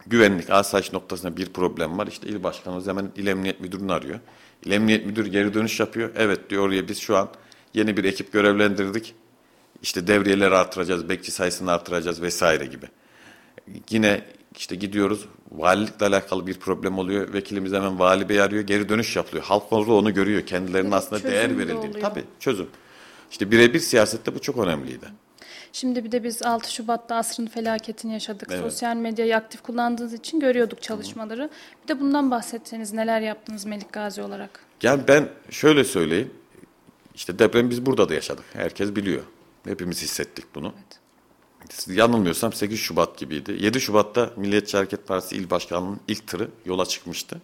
güvenlik, 0.06 0.50
asayiş 0.50 0.92
noktasında 0.92 1.36
bir 1.36 1.46
problem 1.46 1.98
var. 1.98 2.06
İşte 2.06 2.28
il 2.28 2.42
başkanımız 2.42 2.86
hemen 2.86 3.10
il 3.16 3.26
emniyet 3.26 3.60
müdürünü 3.60 3.92
arıyor. 3.92 4.20
İl 4.64 4.70
emniyet 4.70 5.06
müdürü 5.06 5.28
geri 5.28 5.54
dönüş 5.54 5.80
yapıyor. 5.80 6.10
Evet 6.16 6.50
diyor 6.50 6.62
oraya 6.62 6.88
biz 6.88 6.98
şu 6.98 7.16
an 7.16 7.28
yeni 7.74 7.96
bir 7.96 8.04
ekip 8.04 8.32
görevlendirdik. 8.32 9.14
İşte 9.82 10.06
devriyeleri 10.06 10.54
artıracağız, 10.54 11.08
bekçi 11.08 11.30
sayısını 11.30 11.72
artıracağız 11.72 12.22
vesaire 12.22 12.66
gibi. 12.66 12.86
Yine 13.90 14.24
işte 14.56 14.76
gidiyoruz 14.76 15.26
valilikle 15.52 16.06
alakalı 16.06 16.46
bir 16.46 16.54
problem 16.54 16.98
oluyor. 16.98 17.32
Vekilimiz 17.32 17.72
hemen 17.72 17.98
vali 17.98 18.28
bey 18.28 18.40
arıyor. 18.40 18.62
Geri 18.62 18.88
dönüş 18.88 19.16
yapılıyor. 19.16 19.44
Halk 19.44 19.72
orada 19.72 19.92
onu 19.92 20.14
görüyor. 20.14 20.46
Kendilerinin 20.46 20.92
Evet, 20.92 20.98
aslında 20.98 21.22
değer 21.22 21.50
de 21.50 21.58
verildiğini. 21.58 22.00
Tabii 22.00 22.24
çözüm. 22.40 22.68
İşte 23.30 23.50
birebir 23.50 23.80
siyasette 23.80 24.34
bu 24.34 24.40
çok 24.40 24.58
önemliydi. 24.58 25.06
Şimdi 25.72 26.04
bir 26.04 26.12
de 26.12 26.24
biz 26.24 26.42
6 26.42 26.72
Şubat'ta 26.72 27.16
asrın 27.16 27.46
felaketini 27.46 28.12
yaşadık. 28.12 28.48
Evet. 28.52 28.60
Sosyal 28.60 28.96
medyayı 28.96 29.36
aktif 29.36 29.62
kullandığınız 29.62 30.12
için 30.12 30.40
görüyorduk 30.40 30.82
çalışmaları. 30.82 31.50
Bir 31.82 31.88
de 31.88 32.00
bundan 32.00 32.30
bahsetseniz 32.30 32.92
neler 32.92 33.20
yaptınız 33.20 33.64
Melik 33.64 33.92
Gazi 33.92 34.22
olarak? 34.22 34.60
Yani 34.82 35.02
ben 35.08 35.28
şöyle 35.50 35.84
söyleyeyim. 35.84 36.30
İşte 37.14 37.38
deprem 37.38 37.70
biz 37.70 37.86
burada 37.86 38.08
da 38.08 38.14
yaşadık. 38.14 38.44
Herkes 38.52 38.96
biliyor. 38.96 39.22
Hepimiz 39.64 40.02
hissettik 40.02 40.44
bunu. 40.54 40.72
Yanılmıyorsam 41.88 42.52
8 42.52 42.78
Şubat 42.78 43.18
gibiydi. 43.18 43.56
7 43.60 43.80
Şubat'ta 43.80 44.30
Milliyetçi 44.36 44.76
Hareket 44.76 45.06
Partisi 45.06 45.36
İl 45.36 45.50
Başkanlığı'nın 45.50 46.00
ilk 46.08 46.26
tırı 46.26 46.48
yola 46.64 46.86
çıkmıştı. 46.86 47.40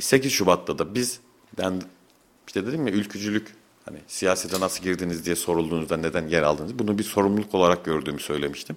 8 0.00 0.32
Şubat'ta 0.32 0.78
da 0.78 0.94
biz 0.94 1.20
ben 1.58 1.82
işte 2.46 2.66
dedim 2.66 2.86
ya 2.86 2.92
ülkücülük 2.92 3.54
hani 3.84 3.98
siyasete 4.06 4.60
nasıl 4.60 4.84
girdiniz 4.84 5.24
diye 5.24 5.36
sorulduğunuzda 5.36 5.96
neden 5.96 6.28
yer 6.28 6.42
aldınız? 6.42 6.78
Bunu 6.78 6.98
bir 6.98 7.04
sorumluluk 7.04 7.54
olarak 7.54 7.84
gördüğümü 7.84 8.20
söylemiştim. 8.20 8.76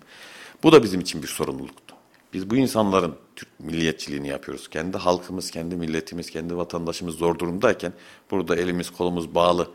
Bu 0.63 0.71
da 0.71 0.83
bizim 0.83 0.99
için 1.01 1.23
bir 1.23 1.27
sorumluluktu. 1.27 1.95
Biz 2.33 2.49
bu 2.49 2.55
insanların 2.55 3.15
Türk 3.35 3.59
milliyetçiliğini 3.59 4.27
yapıyoruz. 4.27 4.69
Kendi 4.69 4.97
halkımız, 4.97 5.51
kendi 5.51 5.75
milletimiz, 5.75 6.29
kendi 6.29 6.57
vatandaşımız 6.57 7.15
zor 7.15 7.39
durumdayken 7.39 7.93
burada 8.31 8.55
elimiz 8.55 8.89
kolumuz 8.89 9.35
bağlı 9.35 9.67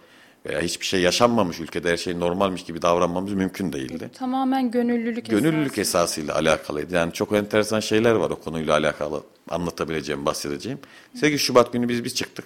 veya 0.49 0.61
hiçbir 0.61 0.87
şey 0.87 1.01
yaşanmamış 1.01 1.61
ülkede 1.61 1.93
her 1.93 1.97
şey 1.97 2.21
normalmiş 2.21 2.65
gibi 2.65 2.83
davranmamız 2.83 3.33
mümkün 3.33 3.73
değildi. 3.73 4.11
Tamamen 4.19 4.71
gönüllülük 4.71 5.27
Gönüllülük 5.31 5.79
esası. 5.79 5.81
esasıyla 5.81 6.35
alakalıydı. 6.35 6.95
Yani 6.95 7.13
çok 7.13 7.33
enteresan 7.33 7.81
şeyler 7.81 8.15
var 8.15 8.31
o 8.31 8.37
konuyla 8.41 8.75
alakalı 8.75 9.23
anlatabileceğim, 9.51 10.27
bahsedeceğim. 10.27 10.79
8 11.15 11.41
Şubat 11.41 11.73
günü 11.73 11.89
biz 11.89 12.05
bir 12.05 12.11
çıktık. 12.11 12.45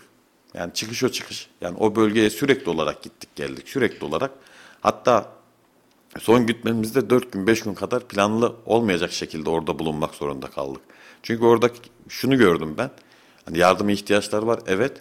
Yani 0.54 0.74
çıkış 0.74 1.04
o 1.04 1.08
çıkış. 1.08 1.50
Yani 1.60 1.76
o 1.78 1.96
bölgeye 1.96 2.30
sürekli 2.30 2.70
olarak 2.70 3.02
gittik 3.02 3.36
geldik 3.36 3.68
sürekli 3.68 4.04
olarak. 4.06 4.30
Hatta 4.80 5.32
son 6.18 6.46
gitmemizde 6.46 7.10
4 7.10 7.32
gün 7.32 7.46
5 7.46 7.62
gün 7.62 7.74
kadar 7.74 8.08
planlı 8.08 8.52
olmayacak 8.66 9.12
şekilde 9.12 9.50
orada 9.50 9.78
bulunmak 9.78 10.14
zorunda 10.14 10.46
kaldık. 10.46 10.82
Çünkü 11.22 11.44
orada 11.44 11.70
şunu 12.08 12.38
gördüm 12.38 12.74
ben. 12.78 12.90
Hani 13.44 13.58
yardıma 13.58 13.92
ihtiyaçlar 13.92 14.42
var 14.42 14.60
evet 14.66 14.92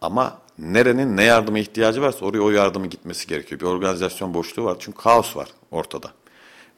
ama 0.00 0.41
nerenin 0.58 1.16
ne 1.16 1.24
yardıma 1.24 1.58
ihtiyacı 1.58 2.02
varsa 2.02 2.24
oraya 2.26 2.40
o 2.40 2.50
yardımı 2.50 2.86
gitmesi 2.86 3.26
gerekiyor. 3.26 3.60
Bir 3.60 3.66
organizasyon 3.66 4.34
boşluğu 4.34 4.64
var 4.64 4.76
çünkü 4.80 4.98
kaos 4.98 5.36
var 5.36 5.48
ortada. 5.70 6.10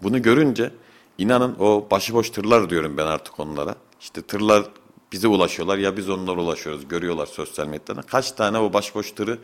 Bunu 0.02 0.22
görünce 0.22 0.70
inanın 1.18 1.56
o 1.58 1.86
başıboş 1.90 2.30
tırlar 2.30 2.70
diyorum 2.70 2.96
ben 2.96 3.06
artık 3.06 3.40
onlara. 3.40 3.74
İşte 4.00 4.22
tırlar 4.22 4.64
bize 5.12 5.28
ulaşıyorlar 5.28 5.78
ya 5.78 5.96
biz 5.96 6.10
onlara 6.10 6.40
ulaşıyoruz. 6.40 6.88
Görüyorlar 6.88 7.26
sosyal 7.26 7.66
medyada. 7.66 8.02
Kaç 8.02 8.32
tane 8.32 8.58
o 8.58 8.72
başıboş 8.72 9.12
tırı 9.12 9.38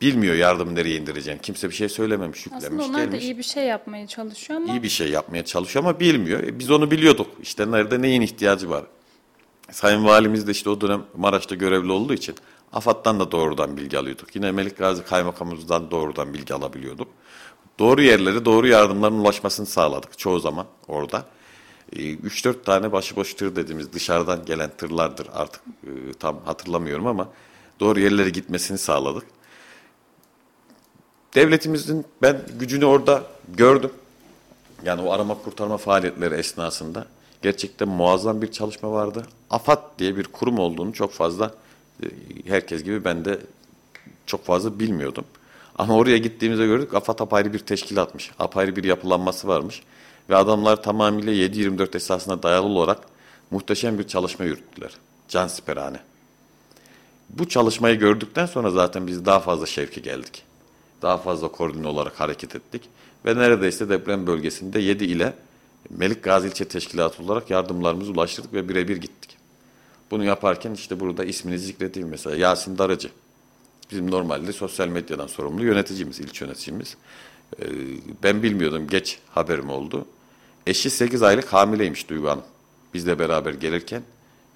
bilmiyor 0.00 0.34
yardım 0.34 0.74
nereye 0.74 0.96
indireceğim. 0.96 1.38
Kimse 1.42 1.70
bir 1.70 1.74
şey 1.74 1.88
söylememiş, 1.88 2.46
yüklemiş, 2.46 2.66
Aslında 2.66 2.84
onlar 2.84 2.98
gelmiş. 2.98 3.20
da 3.20 3.24
iyi 3.24 3.38
bir 3.38 3.42
şey 3.42 3.64
yapmaya 3.64 4.06
çalışıyor 4.06 4.60
ama 4.60 4.72
İyi 4.72 4.82
bir 4.82 4.88
şey 4.88 5.10
yapmaya 5.10 5.44
çalışıyor 5.44 5.84
ama 5.84 6.00
bilmiyor. 6.00 6.40
E, 6.42 6.58
biz 6.58 6.70
onu 6.70 6.90
biliyorduk. 6.90 7.26
İşte 7.42 7.70
nerede 7.70 8.02
neyin 8.02 8.20
ihtiyacı 8.20 8.70
var. 8.70 8.84
Sayın 9.70 10.04
Valimiz 10.04 10.46
de 10.46 10.50
işte 10.50 10.70
o 10.70 10.80
dönem 10.80 11.02
Maraş'ta 11.16 11.54
görevli 11.54 11.92
olduğu 11.92 12.14
için 12.14 12.34
AFAD'dan 12.72 13.20
da 13.20 13.32
doğrudan 13.32 13.76
bilgi 13.76 13.98
alıyorduk. 13.98 14.36
Yine 14.36 14.52
Melik 14.52 14.78
Gazi 14.78 15.04
Kaymakamımızdan 15.04 15.90
doğrudan 15.90 16.34
bilgi 16.34 16.54
alabiliyorduk. 16.54 17.08
Doğru 17.78 18.02
yerlere 18.02 18.44
doğru 18.44 18.68
yardımların 18.68 19.18
ulaşmasını 19.18 19.66
sağladık 19.66 20.18
çoğu 20.18 20.40
zaman 20.40 20.66
orada. 20.88 21.24
E, 21.92 22.14
3-4 22.14 22.62
tane 22.64 22.92
başıboş 22.92 23.34
tır 23.34 23.56
dediğimiz 23.56 23.92
dışarıdan 23.92 24.44
gelen 24.44 24.70
tırlardır 24.78 25.28
artık 25.32 25.62
e, 25.84 26.12
tam 26.18 26.40
hatırlamıyorum 26.44 27.06
ama 27.06 27.28
doğru 27.80 28.00
yerlere 28.00 28.30
gitmesini 28.30 28.78
sağladık. 28.78 29.24
Devletimizin 31.34 32.04
ben 32.22 32.42
gücünü 32.60 32.84
orada 32.84 33.22
gördüm. 33.56 33.90
Yani 34.84 35.02
o 35.02 35.12
arama 35.12 35.34
kurtarma 35.34 35.76
faaliyetleri 35.76 36.34
esnasında 36.34 37.06
gerçekten 37.42 37.88
muazzam 37.88 38.42
bir 38.42 38.52
çalışma 38.52 38.92
vardı. 38.92 39.26
AFAD 39.50 39.98
diye 39.98 40.16
bir 40.16 40.24
kurum 40.24 40.58
olduğunu 40.58 40.92
çok 40.92 41.12
fazla 41.12 41.54
herkes 42.46 42.84
gibi 42.84 43.04
ben 43.04 43.24
de 43.24 43.40
çok 44.26 44.44
fazla 44.44 44.78
bilmiyordum. 44.78 45.24
Ama 45.78 45.96
oraya 45.96 46.18
gittiğimizde 46.18 46.66
gördük 46.66 46.94
AFAD 46.94 47.18
apayrı 47.18 47.52
bir 47.52 47.58
teşkilatmış. 47.58 48.30
Apayrı 48.38 48.76
bir 48.76 48.84
yapılanması 48.84 49.48
varmış. 49.48 49.82
Ve 50.30 50.36
adamlar 50.36 50.82
tamamıyla 50.82 51.32
7-24 51.32 51.96
esasına 51.96 52.42
dayalı 52.42 52.66
olarak 52.66 52.98
muhteşem 53.50 53.98
bir 53.98 54.06
çalışma 54.06 54.44
yürüttüler. 54.44 54.90
Cansiperhane. 55.28 56.00
Bu 57.30 57.48
çalışmayı 57.48 57.98
gördükten 57.98 58.46
sonra 58.46 58.70
zaten 58.70 59.06
biz 59.06 59.24
daha 59.24 59.40
fazla 59.40 59.66
şevke 59.66 60.00
geldik. 60.00 60.42
Daha 61.02 61.18
fazla 61.18 61.48
koordine 61.48 61.86
olarak 61.86 62.20
hareket 62.20 62.56
ettik. 62.56 62.82
Ve 63.26 63.36
neredeyse 63.36 63.88
deprem 63.88 64.26
bölgesinde 64.26 64.80
7 64.80 65.04
ile 65.04 65.32
Melik 65.90 66.22
Gazi 66.22 66.48
İlçe 66.48 66.64
Teşkilatı 66.64 67.22
olarak 67.22 67.50
yardımlarımızı 67.50 68.12
ulaştırdık 68.12 68.52
ve 68.52 68.68
birebir 68.68 68.96
gittik. 68.96 69.37
Bunu 70.10 70.24
yaparken 70.24 70.74
işte 70.74 71.00
burada 71.00 71.24
ismini 71.24 71.58
zikredeyim 71.58 72.08
mesela 72.08 72.36
Yasin 72.36 72.78
Darıcı. 72.78 73.10
Bizim 73.90 74.10
normalde 74.10 74.52
sosyal 74.52 74.88
medyadan 74.88 75.26
sorumlu 75.26 75.64
yöneticimiz, 75.64 76.20
ilçe 76.20 76.44
yöneticimiz. 76.44 76.96
Ee, 77.60 77.64
ben 78.22 78.42
bilmiyordum, 78.42 78.86
geç 78.88 79.18
haberim 79.30 79.70
oldu. 79.70 80.06
Eşi 80.66 80.90
8 80.90 81.22
aylık 81.22 81.52
hamileymiş 81.52 82.08
Duygu 82.08 82.28
Hanım. 82.28 82.44
Bizle 82.94 83.18
beraber 83.18 83.54
gelirken. 83.54 84.02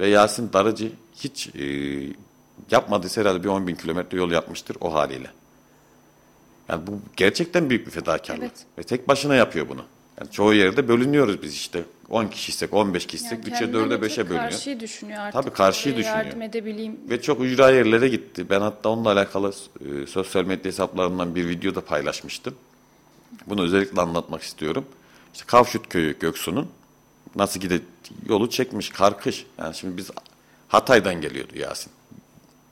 Ve 0.00 0.08
Yasin 0.08 0.52
Darıcı 0.52 0.92
hiç 1.14 1.48
e, 1.54 1.64
yapmadıysa 2.70 3.20
herhalde 3.20 3.44
bir 3.44 3.48
10 3.48 3.66
bin 3.66 3.74
kilometre 3.74 4.18
yol 4.18 4.30
yapmıştır 4.30 4.76
o 4.80 4.94
haliyle. 4.94 5.30
Yani 6.68 6.86
bu 6.86 7.00
gerçekten 7.16 7.70
büyük 7.70 7.86
bir 7.86 7.90
fedakarlık. 7.90 8.42
Evet. 8.42 8.66
Ve 8.78 8.82
tek 8.82 9.08
başına 9.08 9.34
yapıyor 9.34 9.68
bunu. 9.68 9.84
Yani 10.20 10.30
çoğu 10.30 10.54
yerde 10.54 10.88
bölünüyoruz 10.88 11.42
biz 11.42 11.54
işte. 11.54 11.84
10 12.12 12.28
kişiysek, 12.28 12.74
15 12.74 13.06
kişiysek, 13.06 13.38
yani 13.38 13.54
3'e 13.54 13.58
kendinden 13.58 13.80
4'e 13.80 13.90
de 13.90 14.06
5'e 14.06 14.14
çok 14.14 14.24
bölünüyor. 14.24 14.50
Karşıyı 14.50 14.80
düşünüyor 14.80 15.18
artık. 15.18 15.42
Tabii 15.42 15.54
karşıyı 15.54 15.96
düşünüyor. 15.96 16.24
Yardım 16.24 16.42
edebileyim. 16.42 17.00
Ve 17.10 17.22
çok 17.22 17.40
ücra 17.40 17.70
yerlere 17.70 18.08
gitti. 18.08 18.50
Ben 18.50 18.60
hatta 18.60 18.88
onunla 18.88 19.12
alakalı 19.12 19.52
e, 19.80 20.06
sosyal 20.06 20.44
medya 20.44 20.64
hesaplarından 20.64 21.34
bir 21.34 21.48
video 21.48 21.74
da 21.74 21.80
paylaşmıştım. 21.80 22.54
Bunu 23.46 23.62
özellikle 23.62 24.00
anlatmak 24.00 24.42
istiyorum. 24.42 24.84
İşte 25.34 25.44
Kavşut 25.46 25.88
Köyü 25.88 26.18
Göksu'nun 26.18 26.68
nasıl 27.36 27.60
gide 27.60 27.80
yolu 28.28 28.50
çekmiş 28.50 28.90
karkış. 28.90 29.46
Yani 29.58 29.74
şimdi 29.74 29.96
biz 29.96 30.10
Hatay'dan 30.68 31.20
geliyordu 31.20 31.52
Yasin. 31.58 31.92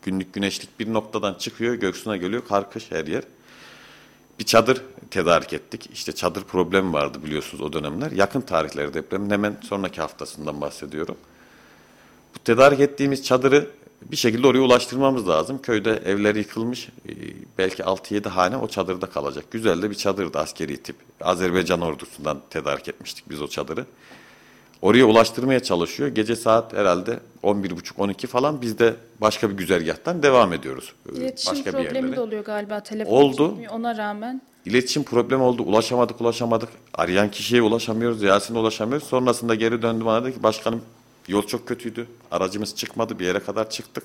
Günlük 0.02 0.32
güneşlik 0.32 0.80
bir 0.80 0.92
noktadan 0.92 1.34
çıkıyor 1.34 1.74
Göksu'na 1.74 2.16
geliyor 2.16 2.42
karkış 2.48 2.90
her 2.90 3.06
yer. 3.06 3.22
Bir 4.40 4.44
çadır 4.44 4.82
tedarik 5.10 5.52
ettik. 5.52 5.90
İşte 5.92 6.12
çadır 6.12 6.44
problemi 6.44 6.92
vardı 6.92 7.18
biliyorsunuz 7.24 7.64
o 7.64 7.72
dönemler. 7.72 8.10
Yakın 8.10 8.40
tarihleri 8.40 8.94
depremin 8.94 9.30
hemen 9.30 9.56
sonraki 9.68 10.00
haftasından 10.00 10.60
bahsediyorum. 10.60 11.16
Bu 12.34 12.38
tedarik 12.38 12.80
ettiğimiz 12.80 13.24
çadırı 13.24 13.70
bir 14.02 14.16
şekilde 14.16 14.46
oraya 14.46 14.60
ulaştırmamız 14.60 15.28
lazım. 15.28 15.62
Köyde 15.62 16.02
evler 16.04 16.34
yıkılmış. 16.34 16.88
Ee, 17.08 17.12
Belki 17.58 17.82
6-7 17.82 18.28
hane 18.28 18.56
o 18.56 18.68
çadırda 18.68 19.06
kalacak. 19.06 19.44
Güzel 19.50 19.82
de 19.82 19.90
bir 19.90 19.94
çadırdı 19.94 20.38
askeri 20.38 20.76
tip. 20.76 20.96
Azerbaycan 21.20 21.80
ordusundan 21.80 22.40
tedarik 22.50 22.88
etmiştik 22.88 23.30
biz 23.30 23.42
o 23.42 23.48
çadırı. 23.48 23.86
Oraya 24.82 25.04
ulaştırmaya 25.04 25.60
çalışıyor. 25.62 26.08
Gece 26.08 26.36
saat 26.36 26.72
herhalde 26.72 27.20
11.30-12 27.42 28.26
falan 28.26 28.62
biz 28.62 28.78
de 28.78 28.96
başka 29.20 29.50
bir 29.50 29.54
güzergahtan 29.56 30.22
devam 30.22 30.52
ediyoruz. 30.52 30.92
Ee, 31.12 31.16
İletişim 31.16 31.52
başka 31.52 31.66
bir 31.66 31.72
problemi 31.72 31.96
yerlere. 31.96 32.16
de 32.16 32.20
oluyor 32.20 32.44
galiba 32.44 32.80
telefon 32.80 33.12
Oldu. 33.12 33.48
çıkmıyor. 33.48 33.72
Ona 33.72 33.96
rağmen 33.96 34.42
İletişim 34.66 35.02
problemi 35.04 35.42
oldu. 35.42 35.62
Ulaşamadık, 35.62 36.20
ulaşamadık. 36.20 36.68
Arayan 36.94 37.30
kişiye 37.30 37.62
ulaşamıyoruz. 37.62 38.22
Yasin'e 38.22 38.58
ulaşamıyoruz. 38.58 39.08
Sonrasında 39.08 39.54
geri 39.54 39.82
döndü 39.82 40.04
bana 40.04 40.24
dedi 40.24 40.34
ki 40.34 40.42
başkanım 40.42 40.82
yol 41.28 41.46
çok 41.46 41.68
kötüydü. 41.68 42.06
Aracımız 42.30 42.74
çıkmadı. 42.76 43.18
Bir 43.18 43.26
yere 43.26 43.38
kadar 43.40 43.70
çıktık. 43.70 44.04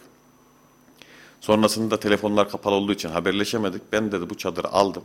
Sonrasında 1.42 2.00
telefonlar 2.00 2.50
kapalı 2.50 2.75
olduğu 2.75 2.92
için 2.94 3.10
haberleşemedik. 3.10 3.82
Ben 3.92 4.12
dedi 4.12 4.30
bu 4.30 4.38
çadırı 4.38 4.68
aldım. 4.68 5.04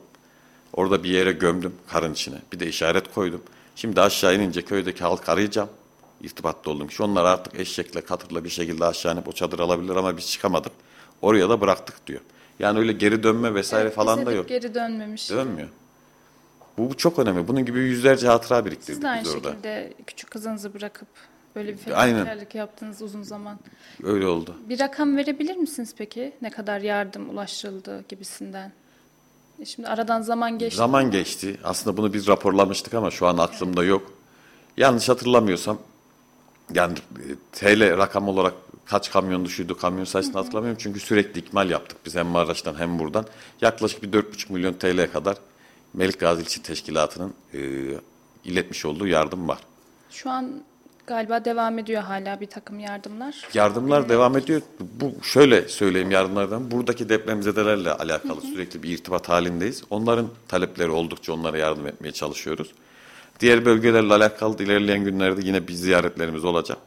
Orada 0.72 1.04
bir 1.04 1.10
yere 1.10 1.32
gömdüm 1.32 1.74
karın 1.88 2.12
içine. 2.12 2.36
Bir 2.52 2.60
de 2.60 2.66
işaret 2.66 3.14
koydum. 3.14 3.42
Şimdi 3.76 4.00
aşağı 4.00 4.34
inince 4.34 4.62
köydeki 4.62 5.04
halk 5.04 5.28
arayacağım. 5.28 5.68
İrtibatta 6.20 6.70
olduğum 6.70 6.86
kişi. 6.86 7.02
Onlar 7.02 7.24
artık 7.24 7.60
eşekle, 7.60 8.00
katırla 8.00 8.44
bir 8.44 8.48
şekilde 8.48 8.84
aşağı 8.84 9.14
inip 9.14 9.28
o 9.28 9.32
çadırı 9.32 9.62
alabilir 9.62 9.96
ama 9.96 10.16
biz 10.16 10.30
çıkamadık. 10.30 10.72
Oraya 11.22 11.48
da 11.48 11.60
bıraktık 11.60 12.06
diyor. 12.06 12.20
Yani 12.58 12.78
öyle 12.78 12.92
geri 12.92 13.22
dönme 13.22 13.54
vesaire 13.54 13.84
Evet, 13.86 13.94
falan 13.94 14.26
da 14.26 14.32
yok. 14.32 14.48
Geri 14.48 14.74
dönmemiş. 14.74 15.30
Dönmüyor. 15.30 15.68
Bu, 16.78 16.90
bu 16.90 16.96
çok 16.96 17.18
önemli. 17.18 17.48
Bunun 17.48 17.64
gibi 17.64 17.78
yüzlerce 17.78 18.26
hatıra 18.26 18.64
biriktirdik 18.64 18.94
Siz 18.94 19.02
de 19.02 19.08
aynı 19.08 19.24
biz 19.24 19.34
orada. 19.34 19.48
şekilde 19.50 19.92
küçük 20.06 20.30
kızınızı 20.30 20.74
bırakıp 20.74 21.08
böyle 21.56 21.72
bir 21.72 21.76
fedakarlık 21.78 22.54
yaptınız 22.54 23.02
uzun 23.02 23.22
zaman. 23.22 23.58
Öyle 24.02 24.26
oldu. 24.26 24.56
Bir 24.68 24.80
rakam 24.80 25.16
verebilir 25.16 25.56
misiniz 25.56 25.94
peki? 25.98 26.32
Ne 26.42 26.50
kadar 26.50 26.80
yardım 26.80 27.30
ulaştırıldı 27.30 28.04
gibisinden? 28.08 28.72
E 29.60 29.64
Şimdi 29.64 29.88
aradan 29.88 30.22
zaman 30.22 30.58
geçti. 30.58 30.76
Zaman 30.76 31.10
geçti. 31.10 31.60
Aslında 31.64 31.96
bunu 31.96 32.12
biz 32.12 32.26
raporlamıştık 32.26 32.94
ama 32.94 33.10
şu 33.10 33.26
an 33.26 33.38
aklımda 33.38 33.84
yok. 33.84 34.12
Yanlış 34.76 35.08
hatırlamıyorsam 35.08 35.78
yani 36.74 36.94
e, 36.94 37.26
TL 37.52 37.98
rakam 37.98 38.28
olarak 38.28 38.54
kaç 38.84 39.10
kamyon 39.10 39.44
düşürdü 39.44 39.74
kamyon 39.74 40.04
sayısını 40.04 40.34
hatırlamıyorum. 40.34 40.78
Çünkü 40.82 41.00
sürekli 41.00 41.40
ikmal 41.40 41.70
yaptık 41.70 41.98
biz 42.06 42.14
hem 42.14 42.26
Maraş'tan 42.26 42.74
hem 42.74 42.98
buradan. 42.98 43.26
Yaklaşık 43.60 44.02
bir 44.02 44.12
4,5 44.12 44.52
milyon 44.52 44.72
TL'ye 44.72 45.10
kadar 45.10 45.36
Melik 45.94 46.20
Gazi 46.20 46.42
İlçe 46.42 46.62
Teşkilatı'nın 46.62 47.34
e, 47.54 47.60
iletmiş 48.44 48.86
olduğu 48.86 49.06
yardım 49.06 49.48
var. 49.48 49.58
Şu 50.10 50.30
an 50.30 50.62
galiba 51.06 51.44
devam 51.44 51.78
ediyor 51.78 52.02
hala 52.02 52.40
bir 52.40 52.46
takım 52.46 52.80
yardımlar. 52.80 53.48
Yardımlar 53.54 54.08
devam 54.08 54.36
ediyor. 54.36 54.62
Bu 54.80 55.14
şöyle 55.22 55.68
söyleyeyim 55.68 56.10
yardımlardan. 56.10 56.70
Buradaki 56.70 57.08
depremzedelerle 57.08 57.92
alakalı 57.92 58.40
sürekli 58.40 58.82
bir 58.82 58.88
irtibat 58.88 59.28
halindeyiz. 59.28 59.82
Onların 59.90 60.28
talepleri 60.48 60.90
oldukça 60.90 61.32
onlara 61.32 61.58
yardım 61.58 61.86
etmeye 61.86 62.12
çalışıyoruz. 62.12 62.72
Diğer 63.40 63.64
bölgelerle 63.64 64.14
alakalı 64.14 64.62
ilerleyen 64.62 65.04
günlerde 65.04 65.40
yine 65.44 65.68
bir 65.68 65.72
ziyaretlerimiz 65.72 66.44
olacak. 66.44 66.78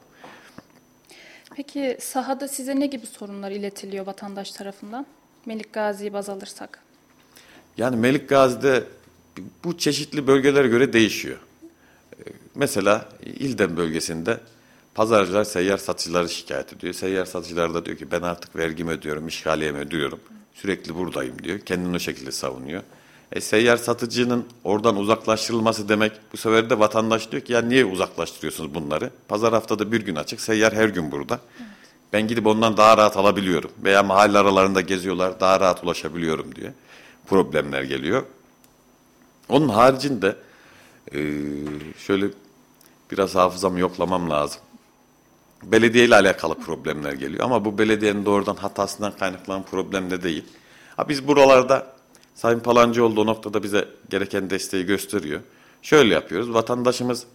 Peki 1.55 1.97
sahada 2.01 2.47
size 2.47 2.79
ne 2.79 2.85
gibi 2.85 3.05
sorunlar 3.05 3.51
iletiliyor 3.51 4.05
vatandaş 4.05 4.51
tarafından? 4.51 5.05
Melik 5.45 5.73
Gazi'yi 5.73 6.13
baz 6.13 6.29
alırsak. 6.29 6.79
Yani 7.77 7.95
Melik 7.95 8.29
Gazi'de 8.29 8.83
bu 9.63 9.77
çeşitli 9.77 10.27
bölgelere 10.27 10.67
göre 10.67 10.93
değişiyor. 10.93 11.37
Ee, 12.19 12.23
Mesela 12.55 13.09
İldem 13.25 13.77
bölgesinde 13.77 14.37
pazarcılar 14.95 15.43
seyyar 15.43 15.77
satıcıları 15.77 16.29
şikayet 16.29 16.73
ediyor. 16.73 16.93
Seyyar 16.93 17.25
satıcılar 17.25 17.73
da 17.73 17.85
diyor 17.85 17.97
ki 17.97 18.11
ben 18.11 18.21
artık 18.21 18.55
vergimi 18.55 18.91
ödüyorum, 18.91 19.27
işgaliyemi 19.27 19.79
ödüyorum. 19.79 20.19
Sürekli 20.53 20.95
buradayım 20.95 21.43
diyor. 21.43 21.59
Kendini 21.59 21.95
o 21.95 21.99
şekilde 21.99 22.31
savunuyor. 22.31 22.83
E, 23.33 23.41
seyyar 23.41 23.77
satıcının 23.77 24.45
oradan 24.63 24.95
uzaklaştırılması 24.97 25.89
demek 25.89 26.11
bu 26.33 26.37
sefer 26.37 26.69
de 26.69 26.79
vatandaş 26.79 27.31
diyor 27.31 27.43
ki 27.43 27.53
ya 27.53 27.61
niye 27.61 27.85
uzaklaştırıyorsunuz 27.85 28.75
bunları? 28.75 29.09
Pazar 29.27 29.53
haftada 29.53 29.91
bir 29.91 30.01
gün 30.01 30.15
açık, 30.15 30.41
seyyar 30.41 30.73
her 30.73 30.89
gün 30.89 31.11
burada. 31.11 31.39
Ben 32.13 32.27
gidip 32.27 32.47
ondan 32.47 32.77
daha 32.77 32.97
rahat 32.97 33.17
alabiliyorum. 33.17 33.71
Veya 33.83 34.03
mahalle 34.03 34.37
aralarında 34.37 34.81
geziyorlar, 34.81 35.39
daha 35.39 35.59
rahat 35.59 35.83
ulaşabiliyorum 35.83 36.55
diye 36.55 36.73
problemler 37.27 37.83
geliyor. 37.83 38.23
Onun 39.49 39.69
haricinde 39.69 40.35
e, 41.13 41.19
şöyle 41.97 42.25
biraz 43.11 43.35
hafızamı 43.35 43.79
yoklamam 43.79 44.29
lazım. 44.29 44.61
Belediye 45.63 46.05
ile 46.05 46.15
alakalı 46.15 46.55
problemler 46.55 47.13
geliyor 47.13 47.45
ama 47.45 47.65
bu 47.65 47.77
belediyenin 47.77 48.25
doğrudan 48.25 48.55
hatasından 48.55 49.17
kaynaklanan 49.17 49.63
problem 49.63 50.11
de 50.11 50.23
değil. 50.23 50.43
Ha 50.97 51.09
biz 51.09 51.27
buralarda 51.27 51.92
Sayın 52.35 52.59
Palancıoğlu 52.59 53.21
o 53.21 53.25
noktada 53.25 53.63
bize 53.63 53.87
gereken 54.09 54.49
desteği 54.49 54.85
gösteriyor. 54.85 55.41
Şöyle 55.81 56.13
yapıyoruz. 56.13 56.53
Vatandaşımız 56.53 57.25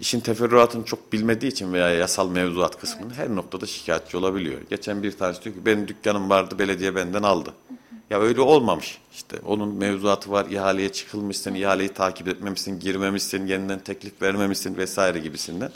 işin 0.00 0.20
teferruatını 0.20 0.84
çok 0.84 1.12
bilmediği 1.12 1.48
için 1.48 1.72
veya 1.72 1.90
yasal 1.90 2.30
mevzuat 2.30 2.80
kısmını 2.80 3.14
her 3.14 3.28
noktada 3.36 3.66
şikayetçi 3.66 4.16
olabiliyor. 4.16 4.60
Geçen 4.70 5.02
bir 5.02 5.12
tanesi 5.12 5.44
diyor 5.44 5.54
ki 5.54 5.66
benim 5.66 5.88
dükkanım 5.88 6.30
vardı 6.30 6.58
belediye 6.58 6.94
benden 6.94 7.22
aldı. 7.22 7.54
Ya 8.10 8.20
öyle 8.20 8.40
olmamış. 8.40 8.98
İşte 9.12 9.36
onun 9.46 9.74
mevzuatı 9.74 10.30
var, 10.30 10.46
ihaleye 10.50 10.92
çıkılmışsın, 10.92 11.54
ihaleyi 11.54 11.88
takip 11.88 12.28
etmemişsin, 12.28 12.80
girmemişsin, 12.80 13.46
yeniden 13.46 13.78
teklif 13.78 14.22
vermemişsin 14.22 14.76
vesaire 14.76 15.18
gibisinden. 15.18 15.70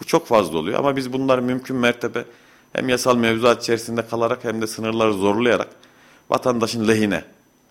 Bu 0.00 0.04
çok 0.04 0.26
fazla 0.26 0.58
oluyor 0.58 0.78
ama 0.78 0.96
biz 0.96 1.12
bunları 1.12 1.42
mümkün 1.42 1.76
mertebe 1.76 2.24
hem 2.72 2.88
yasal 2.88 3.16
mevzuat 3.16 3.62
içerisinde 3.62 4.06
kalarak 4.06 4.44
hem 4.44 4.62
de 4.62 4.66
sınırları 4.66 5.12
zorlayarak 5.12 5.68
vatandaşın 6.30 6.88
lehine 6.88 7.24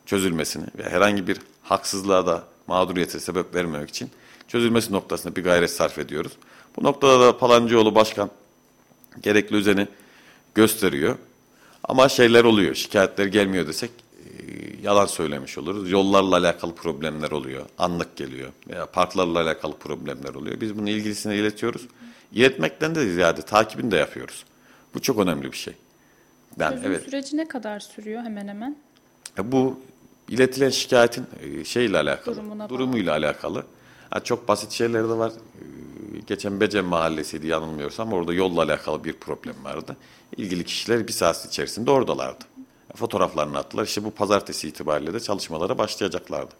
çözülmesini 0.06 0.66
ve 0.78 0.90
herhangi 0.90 1.28
bir 1.28 1.38
haksızlığa 1.64 2.28
da 2.28 2.44
mağduriyete 2.68 3.20
sebep 3.20 3.56
vermemek 3.56 3.90
için 3.90 4.10
çözülmesi 4.48 4.94
noktasında 4.94 5.36
bir 5.36 5.44
gayret 5.44 5.72
sarf 5.72 6.00
ediyoruz. 6.00 6.32
Bu 6.76 6.84
noktada 6.84 7.20
da 7.20 7.38
Palancıoğlu 7.38 7.96
Başkan 7.96 8.32
gerekli 9.24 9.56
özeni 9.56 9.88
gösteriyor. 10.56 11.16
Ama 11.84 12.10
şeyler 12.10 12.44
oluyor, 12.44 12.76
şikayetler 12.76 13.26
gelmiyor 13.26 13.68
desek 13.68 13.92
e, 13.92 14.32
yalan 14.82 15.06
söylemiş 15.06 15.58
oluruz. 15.58 15.91
Yollarla 15.91 16.38
alakalı 16.38 16.76
problemler 16.76 17.32
oluyor, 17.32 17.65
anlık 17.78 18.15
geliyor 18.15 18.52
veya 18.70 18.86
parklarla 18.86 19.41
alakalı 19.41 19.78
problemler 19.78 20.34
oluyor. 20.34 20.62
Biz 20.62 20.78
bunu 20.78 20.89
ilgilisine 20.89 21.36
iletiyoruz. 21.36 21.88
İletmekten 22.32 22.96
de 22.96 23.13
ziyade 23.13 23.41
takibini 23.41 23.91
de 23.91 23.98
yapıyoruz. 23.98 24.46
Bu 24.94 25.02
çok 25.02 25.20
önemli 25.20 25.52
bir 25.52 25.58
şey. 25.58 25.74
Yani 26.60 26.76
Çözüm 26.76 26.91
evet. 26.91 27.04
süreci 27.04 27.38
ne 27.38 27.48
kadar 27.48 27.80
sürüyor 27.80 28.24
hemen 28.24 28.48
hemen? 28.48 28.76
E, 29.39 29.52
Bu 29.52 29.80
iletilen 30.30 30.70
şikayetin 30.70 31.26
e, 31.42 31.66
şeyle 31.66 31.98
alakalı, 31.98 32.36
Durumuna 32.36 32.60
bağlı. 32.60 32.70
durumuyla 32.70 33.14
alakalı. 33.14 33.66
Ha, 34.10 34.24
çok 34.24 34.48
basit 34.48 34.72
şeyler 34.72 35.04
de 35.04 35.08
var. 35.18 35.32
E, 35.32 35.66
Geçen 36.28 36.60
Becem 36.60 36.86
mahallesiydi 36.86 37.48
yanılmıyorsam 37.48 38.14
orada 38.14 38.34
yolla 38.34 38.62
alakalı 38.64 39.04
bir 39.04 39.14
problem 39.14 39.56
vardı. 39.64 39.98
İlgili 40.38 40.64
kişiler 40.66 41.08
bir 41.08 41.14
saat 41.14 41.46
içerisinde 41.46 41.92
oradalardı. 41.92 42.44
Fotoğraflarını 42.96 43.58
attılar. 43.58 43.84
İşte 43.86 44.04
bu 44.04 44.12
pazartesi 44.12 44.68
itibariyle 44.68 45.14
de 45.14 45.20
çalışmalara 45.20 45.78
başlayacaklardı. 45.78 46.54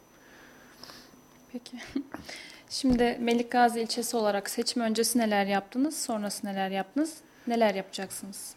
Peki. 1.54 1.78
Şimdi 2.70 3.18
Melik 3.22 3.52
Gazi 3.52 3.82
ilçesi 3.82 4.18
olarak 4.18 4.50
seçim 4.50 4.82
öncesi 4.82 5.20
neler 5.20 5.46
yaptınız, 5.46 6.04
sonrası 6.04 6.48
neler 6.48 6.70
yaptınız, 6.70 7.14
neler 7.48 7.76
yapacaksınız? 7.76 8.54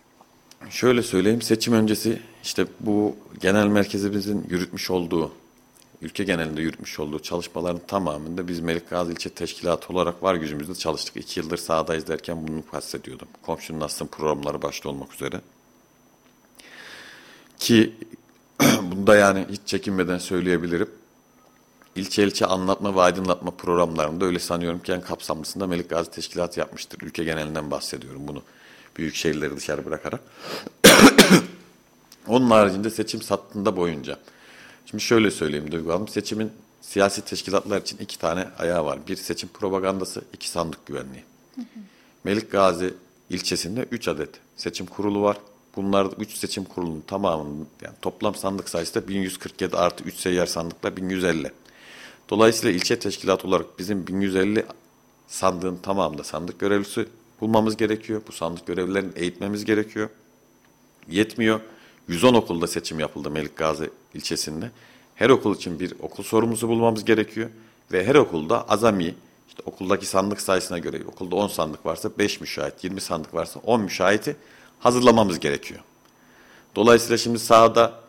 Şöyle 0.71 1.03
söyleyeyim, 1.03 1.43
seçim 1.43 1.75
öncesi 1.75 2.23
işte 2.43 2.67
bu 2.81 3.17
genel 3.41 3.67
merkezimizin 3.67 4.47
yürütmüş 4.51 4.91
olduğu, 4.91 5.33
ülke 6.03 6.25
genelinde 6.25 6.63
yürütmüş 6.63 7.01
olduğu 7.01 7.19
çalışmaların 7.19 7.81
tamamında 7.87 8.49
biz 8.49 8.61
Melik 8.61 8.91
Gazi 8.91 9.13
İlçe 9.13 9.31
Teşkilatı 9.31 9.93
olarak 9.93 10.23
var 10.23 10.35
gücümüzle 10.35 10.75
çalıştık. 10.75 11.17
İki 11.17 11.41
yıldır 11.41 11.57
sahadayız 11.57 12.09
derken 12.09 12.49
bunu 12.49 12.67
kastediyordum. 12.71 13.29
Komşunun 13.43 13.81
aslında 13.81 14.11
programları 14.11 14.63
başta 14.63 14.89
olmak 14.89 15.15
üzere. 15.15 15.41
Ki 17.59 17.95
bunda 18.83 19.17
yani 19.17 19.47
hiç 19.51 19.61
çekinmeden 19.67 20.19
söyleyebilirim. 20.19 20.91
İlçe 21.97 22.23
ilçe 22.23 22.47
anlatma 22.47 22.97
ve 22.97 23.01
aydınlatma 23.01 23.51
programlarında 23.51 24.25
öyle 24.25 24.39
sanıyorum 24.39 24.79
ki 24.81 24.93
en 24.93 25.01
kapsamlısında 25.01 25.67
Melik 25.67 25.91
Gazi 25.91 26.11
Teşkilatı 26.11 26.61
yapmıştır. 26.61 27.01
Ülke 27.03 27.25
genelinden 27.25 27.71
bahsediyorum 27.71 28.29
bunu. 28.29 28.43
Büyük 28.99 29.15
şehirleri 29.15 29.57
dışarı 29.57 29.85
bırakarak. 29.85 30.21
Onun 32.27 32.51
haricinde 32.51 32.91
seçim 32.91 33.23
sattığında 33.23 33.77
boyunca. 33.77 34.17
Şimdi 34.87 35.03
şöyle 35.03 35.31
söyleyeyim 35.31 35.73
Duygu 35.73 35.93
Hanım. 35.93 36.09
Seçimin 36.09 36.53
siyasi 36.81 37.25
teşkilatlar 37.25 37.81
için 37.81 37.99
iki 37.99 38.19
tane 38.19 38.49
ayağı 38.59 38.85
var. 38.85 38.99
Bir 39.09 39.17
seçim 39.17 39.49
propagandası, 39.49 40.23
iki 40.33 40.49
sandık 40.49 40.87
güvenliği. 40.87 41.25
Melik 42.25 42.51
Gazi 42.51 42.95
ilçesinde 43.31 43.87
3 43.91 44.09
adet 44.09 44.31
seçim 44.57 44.87
kurulu 44.87 45.23
var. 45.23 45.37
Bunlar 45.77 46.07
3 46.07 46.35
seçim 46.35 46.65
kurulunun 46.65 47.01
tamamının 47.01 47.67
yani 47.83 47.95
toplam 48.03 48.35
sandık 48.35 48.69
sayısı 48.69 48.95
da 48.95 49.09
1147 49.09 49.77
artı 49.77 50.05
3 50.05 50.15
seyyar 50.15 50.47
sandıkla 50.47 50.97
1150. 50.97 51.53
Dolayısıyla 52.31 52.77
ilçe 52.77 52.99
teşkilatı 52.99 53.49
olarak 53.49 53.79
bizim 53.79 54.07
1150 54.07 54.67
sandığın 55.29 55.77
tamamında 55.77 56.25
sandık 56.25 56.61
görevlisi 56.61 57.07
bulmamız 57.41 57.77
gerekiyor. 57.77 58.23
Bu 58.29 58.33
sandık 58.33 58.67
görevlilerini 58.67 59.11
eğitmemiz 59.17 59.65
gerekiyor. 59.65 60.09
Yetmiyor. 61.09 61.61
110 62.09 62.35
okulda 62.35 62.67
seçim 62.67 63.01
yapıldı 63.01 63.31
Melik 63.31 63.57
Gazi 63.57 63.91
ilçesinde. 64.15 64.71
Her 65.15 65.31
okul 65.31 65.57
için 65.57 65.81
bir 65.81 65.95
okul 66.01 66.23
sorumlusu 66.23 66.69
bulmamız 66.69 67.05
gerekiyor. 67.05 67.51
Ve 67.93 68.05
her 68.05 68.15
okulda 68.15 68.69
azami, 68.69 69.15
işte 69.49 69.63
okuldaki 69.65 70.07
sandık 70.07 70.41
sayısına 70.41 70.79
göre 70.79 71.01
okulda 71.07 71.37
10 71.37 71.49
sandık 71.49 71.87
varsa 71.87 72.11
5 72.19 72.41
müşahit, 72.41 72.85
20 72.85 73.01
sandık 73.01 73.35
varsa 73.35 73.61
10 73.61 73.81
müşahiti 73.81 74.37
hazırlamamız 74.79 75.41
gerekiyor. 75.41 75.81
Dolayısıyla 76.77 77.19
şimdi 77.19 77.39
sahada 77.39 78.01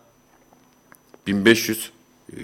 1500 1.28 1.92
e, 2.32 2.36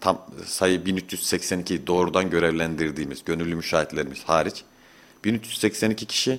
tam 0.00 0.26
sayı 0.46 0.86
1382 0.86 1.86
doğrudan 1.86 2.30
görevlendirdiğimiz 2.30 3.24
gönüllü 3.24 3.54
müşahitlerimiz 3.54 4.24
hariç 4.24 4.64
1382 5.24 6.06
kişi 6.06 6.38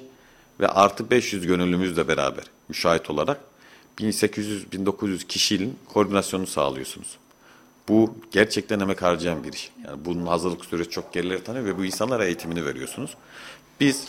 ve 0.59 0.67
artı 0.67 1.09
500 1.09 1.47
gönüllümüzle 1.47 2.07
beraber 2.07 2.43
müşahit 2.69 3.09
olarak 3.09 3.39
1800-1900 3.99 5.27
kişinin 5.27 5.79
koordinasyonu 5.93 6.47
sağlıyorsunuz. 6.47 7.17
Bu 7.87 8.15
gerçekten 8.31 8.79
emek 8.79 9.01
harcayan 9.01 9.43
bir 9.43 9.53
iş. 9.53 9.71
Yani 9.87 10.05
bunun 10.05 10.25
hazırlık 10.25 10.65
süresi 10.65 10.89
çok 10.89 11.13
gerileri 11.13 11.43
tanıyor 11.43 11.65
ve 11.65 11.77
bu 11.77 11.85
insanlara 11.85 12.25
eğitimini 12.25 12.65
veriyorsunuz. 12.65 13.17
Biz 13.79 14.07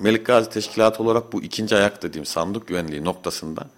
Melik 0.00 0.26
Gazi 0.26 0.50
Teşkilatı 0.50 1.02
olarak 1.02 1.32
bu 1.32 1.42
ikinci 1.42 1.76
ayak 1.76 2.02
dediğim 2.02 2.26
sandık 2.26 2.66
güvenliği 2.66 3.04
noktasında 3.04 3.68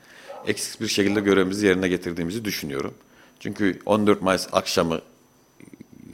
eksik 0.47 0.81
bir 0.81 0.89
şekilde 0.89 1.21
görevimizi 1.21 1.67
yerine 1.67 1.89
getirdiğimizi 1.89 2.45
düşünüyorum. 2.45 2.95
Çünkü 3.41 3.81
14 3.87 4.23
Mayıs 4.23 4.49
akşamı 4.53 5.01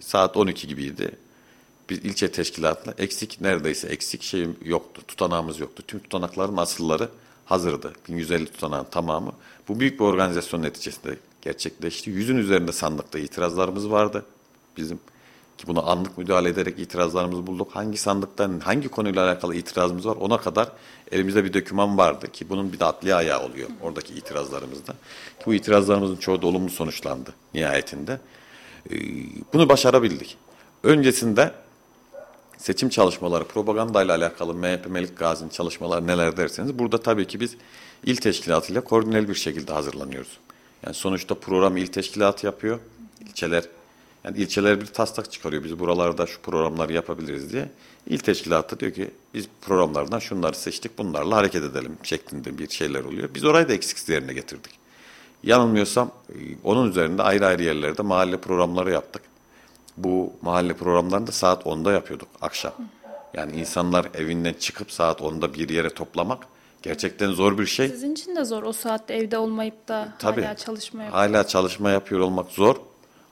saat 0.00 0.36
12 0.36 0.68
gibiydi. 0.68 1.18
Biz 1.90 1.98
ilçe 1.98 2.32
teşkilatla 2.32 2.94
eksik 2.98 3.40
neredeyse 3.40 3.88
eksik 3.88 4.22
şeyim 4.22 4.56
yoktu. 4.64 5.02
Tutanağımız 5.08 5.60
yoktu. 5.60 5.82
Tüm 5.86 6.00
tutanakların 6.00 6.56
asılları 6.56 7.08
hazırdı. 7.44 7.92
1150 8.08 8.46
tutanağın 8.46 8.84
tamamı. 8.84 9.32
Bu 9.68 9.80
büyük 9.80 10.00
bir 10.00 10.04
organizasyon 10.04 10.62
neticesinde 10.62 11.18
gerçekleşti. 11.42 12.10
Yüzün 12.10 12.36
üzerinde 12.36 12.72
sandıkta 12.72 13.18
itirazlarımız 13.18 13.90
vardı. 13.90 14.24
Bizim 14.76 14.98
Ki 15.58 15.66
bunu 15.66 15.90
anlık 15.90 16.18
müdahale 16.18 16.48
ederek 16.48 16.78
itirazlarımızı 16.78 17.46
bulduk. 17.46 17.70
Hangi 17.72 17.98
sandıktan 17.98 18.60
hangi 18.60 18.88
konuyla 18.88 19.24
alakalı 19.24 19.54
itirazımız 19.54 20.06
var 20.06 20.16
ona 20.16 20.38
kadar 20.38 20.68
elimizde 21.12 21.44
bir 21.44 21.52
doküman 21.52 21.98
vardı 21.98 22.32
ki 22.32 22.48
bunun 22.48 22.72
bir 22.72 22.80
de 22.80 22.84
adli 22.84 23.14
ayağı 23.14 23.44
oluyor 23.44 23.68
oradaki 23.82 24.14
itirazlarımızda. 24.14 24.92
Ki 25.38 25.46
bu 25.46 25.54
itirazlarımızın 25.54 26.16
çoğu 26.16 26.42
da 26.42 26.46
olumlu 26.46 26.70
sonuçlandı 26.70 27.34
nihayetinde. 27.54 28.20
Ee, 28.90 28.94
bunu 29.52 29.68
başarabildik. 29.68 30.36
Öncesinde 30.82 31.52
seçim 32.64 32.88
çalışmaları, 32.88 33.44
propagandayla 33.44 34.16
alakalı 34.16 34.54
MHP 34.54 34.86
Melik 34.90 35.18
Gazi'nin 35.18 35.48
çalışmaları 35.48 36.06
neler 36.06 36.36
derseniz 36.36 36.78
burada 36.78 37.02
tabii 37.02 37.26
ki 37.26 37.40
biz 37.40 37.56
il 38.04 38.16
teşkilatıyla 38.16 38.80
koordineli 38.80 39.28
bir 39.28 39.34
şekilde 39.34 39.72
hazırlanıyoruz. 39.72 40.38
Yani 40.86 40.94
sonuçta 40.94 41.34
program 41.34 41.76
il 41.76 41.86
teşkilatı 41.86 42.46
yapıyor. 42.46 42.78
İlçeler 43.20 43.64
yani 44.24 44.38
ilçeler 44.38 44.80
bir 44.80 44.86
taslak 44.86 45.32
çıkarıyor. 45.32 45.64
Biz 45.64 45.78
buralarda 45.78 46.26
şu 46.26 46.40
programları 46.40 46.92
yapabiliriz 46.92 47.52
diye. 47.52 47.68
İl 48.06 48.18
teşkilatı 48.18 48.80
diyor 48.80 48.92
ki 48.92 49.10
biz 49.34 49.48
programlardan 49.60 50.18
şunları 50.18 50.56
seçtik 50.56 50.98
bunlarla 50.98 51.36
hareket 51.36 51.62
edelim 51.62 51.98
şeklinde 52.02 52.58
bir 52.58 52.68
şeyler 52.68 53.04
oluyor. 53.04 53.28
Biz 53.34 53.44
orayı 53.44 53.68
da 53.68 53.72
eksiksiz 53.72 54.08
yerine 54.08 54.32
getirdik. 54.32 54.72
Yanılmıyorsam 55.42 56.10
e, 56.28 56.34
onun 56.64 56.90
üzerinde 56.90 57.22
ayrı 57.22 57.46
ayrı 57.46 57.62
yerlerde 57.62 58.02
mahalle 58.02 58.36
programları 58.36 58.90
yaptık. 58.90 59.22
Bu 59.96 60.32
mahalle 60.42 60.74
programlarını 60.74 61.26
da 61.26 61.32
saat 61.32 61.62
10'da 61.62 61.92
yapıyorduk 61.92 62.28
akşam. 62.40 62.72
Yani 63.34 63.52
insanlar 63.52 64.08
evinden 64.14 64.52
çıkıp 64.52 64.92
saat 64.92 65.20
10'da 65.20 65.54
bir 65.54 65.68
yere 65.68 65.90
toplamak 65.90 66.46
gerçekten 66.82 67.30
zor 67.32 67.58
bir 67.58 67.66
şey. 67.66 67.88
Sizin 67.88 68.12
için 68.12 68.36
de 68.36 68.44
zor 68.44 68.62
o 68.62 68.72
saatte 68.72 69.14
evde 69.14 69.38
olmayıp 69.38 69.88
da 69.88 70.08
Tabii, 70.18 70.42
hala 70.42 70.56
çalışma 70.56 71.02
yapmak. 71.02 71.20
Hala 71.20 71.46
çalışma 71.46 71.90
yapıyor 71.90 72.20
olmak 72.20 72.50
zor. 72.50 72.76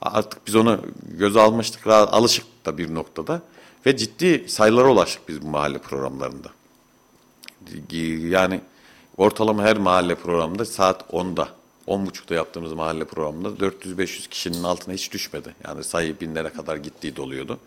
Artık 0.03 0.47
biz 0.47 0.57
onu 0.57 0.81
göze 1.03 1.41
almıştık, 1.41 1.87
alışık 1.87 2.67
da 2.67 2.79
bir 2.79 2.95
noktada. 2.95 3.43
Ve 3.87 3.97
ciddi 3.97 4.49
sayılara 4.49 4.89
ulaştık 4.89 5.29
biz 5.29 5.43
bu 5.43 5.47
mahalle 5.47 5.79
programlarında. 5.79 6.49
Yani 8.21 8.61
ortalama 9.17 9.63
her 9.63 9.77
mahalle 9.77 10.15
programında 10.15 10.65
saat 10.65 11.03
10'da, 11.03 11.49
10.30'da 11.89 12.35
yaptığımız 12.35 12.73
mahalle 12.73 13.05
programında 13.05 13.49
400-500 13.49 14.29
kişinin 14.29 14.63
altına 14.63 14.95
hiç 14.95 15.13
düşmedi. 15.13 15.55
Yani 15.67 15.85
sayı 15.85 16.21
binlere 16.21 16.49
kadar 16.49 16.77
gittiği 16.77 17.17
doluyordu. 17.17 17.59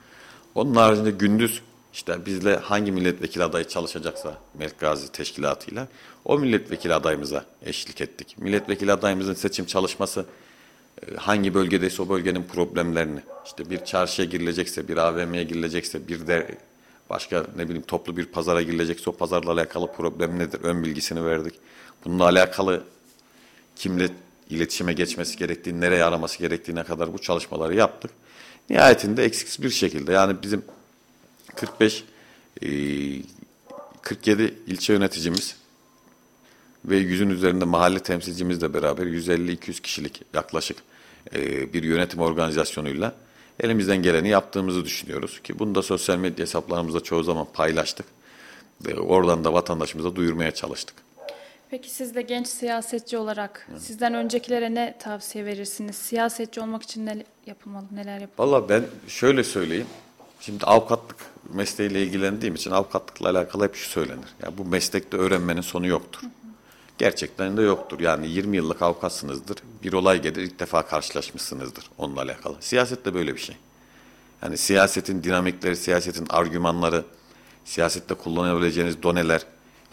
Onun 0.55 0.75
haricinde 0.75 1.11
gündüz 1.11 1.61
işte 1.93 2.25
bizle 2.25 2.55
hangi 2.55 2.91
milletvekili 2.91 3.43
adayı 3.43 3.67
çalışacaksa 3.67 4.37
Melik 4.53 4.79
Gazi 4.79 5.11
Teşkilatı'yla 5.11 5.87
o 6.25 6.39
milletvekili 6.39 6.93
adayımıza 6.93 7.45
eşlik 7.65 8.01
ettik. 8.01 8.35
Milletvekili 8.37 8.91
adayımızın 8.91 9.33
seçim 9.33 9.65
çalışması 9.65 10.25
e, 11.01 11.15
hangi 11.15 11.53
bölgedeyse 11.53 12.01
o 12.01 12.09
bölgenin 12.09 12.43
problemlerini 12.43 13.19
işte 13.45 13.69
bir 13.69 13.85
çarşıya 13.85 14.27
girilecekse, 14.27 14.87
bir 14.87 14.97
AVM'ye 14.97 15.43
girilecekse, 15.43 16.07
bir 16.07 16.27
de 16.27 16.57
başka 17.09 17.45
ne 17.57 17.65
bileyim 17.65 17.85
toplu 17.87 18.17
bir 18.17 18.25
pazara 18.25 18.61
girilecekse 18.61 19.09
o 19.09 19.13
pazarla 19.13 19.51
alakalı 19.51 19.91
problem 19.91 20.39
nedir? 20.39 20.59
Ön 20.63 20.83
bilgisini 20.83 21.25
verdik. 21.25 21.53
Bununla 22.05 22.23
alakalı 22.23 22.83
kimle 23.75 24.09
iletişime 24.49 24.93
geçmesi 24.93 25.37
gerektiğini, 25.37 25.81
nereye 25.81 26.03
araması 26.03 26.39
gerektiğine 26.39 26.83
kadar 26.83 27.13
bu 27.13 27.17
çalışmaları 27.17 27.75
yaptık. 27.75 28.11
Nihayetinde 28.69 29.23
eksiksiz 29.23 29.65
bir 29.65 29.69
şekilde 29.69 30.11
yani 30.11 30.35
bizim 30.43 30.63
45 31.55 32.03
47 34.01 34.53
ilçe 34.67 34.93
yöneticimiz 34.93 35.55
ve 36.85 36.97
yüzün 36.97 37.29
üzerinde 37.29 37.65
mahalle 37.65 37.99
temsilcimizle 37.99 38.73
beraber 38.73 39.05
150-200 39.05 39.81
kişilik 39.81 40.21
yaklaşık 40.33 40.77
e, 41.35 41.73
bir 41.73 41.83
yönetim 41.83 42.19
organizasyonuyla 42.19 43.15
elimizden 43.59 43.97
geleni 43.97 44.29
yaptığımızı 44.29 44.85
düşünüyoruz. 44.85 45.41
Ki 45.43 45.59
bunu 45.59 45.75
da 45.75 45.81
sosyal 45.81 46.17
medya 46.17 46.45
hesaplarımızda 46.45 46.99
çoğu 46.99 47.23
zaman 47.23 47.47
paylaştık. 47.53 48.05
Ve 48.85 48.99
oradan 48.99 49.43
da 49.43 49.53
vatandaşımıza 49.53 50.15
duyurmaya 50.15 50.51
çalıştık. 50.51 50.95
Peki 51.69 51.89
siz 51.89 52.15
de 52.15 52.21
genç 52.21 52.47
siyasetçi 52.47 53.17
olarak 53.17 53.67
Hı. 53.73 53.79
sizden 53.79 54.13
öncekilere 54.13 54.75
ne 54.75 54.95
tavsiye 54.99 55.45
verirsiniz? 55.45 55.95
Siyasetçi 55.95 56.61
olmak 56.61 56.83
için 56.83 57.05
ne 57.05 57.23
yapılmalı, 57.45 57.85
neler 57.91 58.19
yapılmalı? 58.19 58.51
Valla 58.51 58.69
ben 58.69 58.83
şöyle 59.07 59.43
söyleyeyim. 59.43 59.87
Şimdi 60.39 60.65
avukatlık 60.65 61.17
mesleğiyle 61.53 62.03
ilgilendiğim 62.03 62.55
için 62.55 62.71
avukatlıkla 62.71 63.29
alakalı 63.29 63.63
hep 63.63 63.75
şu 63.75 63.89
söylenir. 63.89 64.27
Yani 64.43 64.57
bu 64.57 64.65
meslekte 64.65 65.17
öğrenmenin 65.17 65.61
sonu 65.61 65.87
yoktur. 65.87 66.21
Hı 66.21 66.25
hı. 66.25 66.29
Gerçekten 66.97 67.57
de 67.57 67.61
yoktur. 67.61 67.99
Yani 67.99 68.27
20 68.27 68.57
yıllık 68.57 68.81
avukatsınızdır. 68.81 69.57
Bir 69.83 69.93
olay 69.93 70.21
gelir 70.21 70.41
ilk 70.41 70.59
defa 70.59 70.85
karşılaşmışsınızdır 70.85 71.89
onunla 71.97 72.21
alakalı. 72.21 72.55
Siyaset 72.59 73.05
de 73.05 73.13
böyle 73.13 73.35
bir 73.35 73.41
şey. 73.41 73.55
Yani 74.43 74.57
siyasetin 74.57 75.23
dinamikleri, 75.23 75.75
siyasetin 75.75 76.25
argümanları, 76.29 77.05
siyasette 77.65 78.13
kullanabileceğiniz 78.13 79.03
doneler 79.03 79.45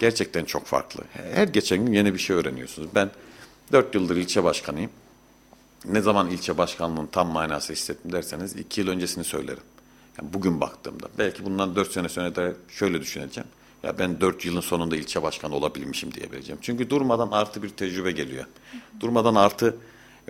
gerçekten 0.02 0.44
çok 0.44 0.66
farklı. 0.66 1.04
Her 1.34 1.48
geçen 1.48 1.86
gün 1.86 1.92
yeni 1.92 2.14
bir 2.14 2.18
şey 2.18 2.36
öğreniyorsunuz. 2.36 2.88
Ben 2.94 3.10
4 3.72 3.94
yıldır 3.94 4.16
ilçe 4.16 4.44
başkanıyım. 4.44 4.90
Ne 5.84 6.00
zaman 6.00 6.30
ilçe 6.30 6.58
başkanlığının 6.58 7.06
tam 7.06 7.28
manası 7.28 7.72
hissettim 7.72 8.12
derseniz 8.12 8.56
2 8.56 8.80
yıl 8.80 8.88
öncesini 8.88 9.24
söylerim. 9.24 9.62
Yani 10.18 10.32
bugün 10.32 10.60
baktığımda 10.60 11.06
belki 11.18 11.44
bundan 11.44 11.76
4 11.76 11.92
sene 11.92 12.08
sonra 12.08 12.36
da 12.36 12.52
şöyle 12.68 13.00
düşüneceğim. 13.00 13.48
Ya 13.82 13.98
ben 13.98 14.20
4 14.20 14.44
yılın 14.44 14.60
sonunda 14.60 14.96
ilçe 14.96 15.22
başkanı 15.22 15.54
olabilmişim 15.54 16.14
diyebileceğim. 16.14 16.58
Çünkü 16.62 16.90
durmadan 16.90 17.28
artı 17.30 17.62
bir 17.62 17.68
tecrübe 17.68 18.12
geliyor. 18.12 18.44
Durmadan 19.00 19.34
artı 19.34 19.76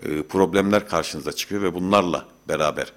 e, 0.03 0.23
problemler 0.23 0.89
karşınıza 0.89 1.33
çıkıyor 1.33 1.63
ve 1.63 1.75
bunlarla 1.75 2.27
beraber 2.49 2.93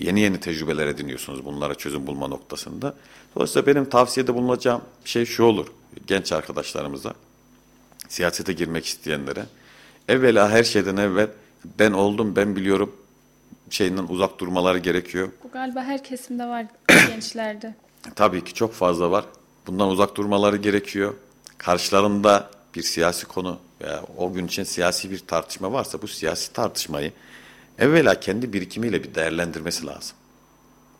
yeni 0.00 0.20
yeni 0.20 0.40
tecrübeler 0.40 0.86
ediniyorsunuz 0.86 1.44
bunlara 1.44 1.74
çözüm 1.74 2.06
bulma 2.06 2.28
noktasında. 2.28 2.94
Dolayısıyla 3.36 3.66
benim 3.66 3.84
tavsiyede 3.84 4.34
bulunacağım 4.34 4.82
şey 5.04 5.24
şu 5.24 5.44
olur 5.44 5.66
genç 6.06 6.32
arkadaşlarımıza, 6.32 7.14
siyasete 8.08 8.52
girmek 8.52 8.86
isteyenlere. 8.86 9.46
Evvela 10.08 10.50
her 10.50 10.64
şeyden 10.64 10.96
evvel 10.96 11.28
ben 11.78 11.92
oldum, 11.92 12.36
ben 12.36 12.56
biliyorum 12.56 12.96
şeyinden 13.70 14.06
uzak 14.08 14.38
durmaları 14.38 14.78
gerekiyor. 14.78 15.28
Bu 15.44 15.50
galiba 15.50 15.82
her 15.82 16.04
kesimde 16.04 16.44
var 16.44 16.66
gençlerde. 16.88 17.74
Tabii 18.14 18.44
ki 18.44 18.54
çok 18.54 18.72
fazla 18.72 19.10
var. 19.10 19.24
Bundan 19.66 19.88
uzak 19.88 20.16
durmaları 20.16 20.56
gerekiyor. 20.56 21.14
Karşılarında 21.58 22.50
bir 22.74 22.82
siyasi 22.82 23.26
konu 23.26 23.58
veya 23.80 24.02
o 24.16 24.32
gün 24.32 24.46
için 24.46 24.64
siyasi 24.64 25.10
bir 25.10 25.18
tartışma 25.18 25.72
varsa 25.72 26.02
bu 26.02 26.08
siyasi 26.08 26.52
tartışmayı 26.52 27.12
evvela 27.80 28.20
kendi 28.20 28.52
birikimiyle 28.52 29.04
bir 29.04 29.14
değerlendirmesi 29.14 29.86
lazım. 29.86 30.16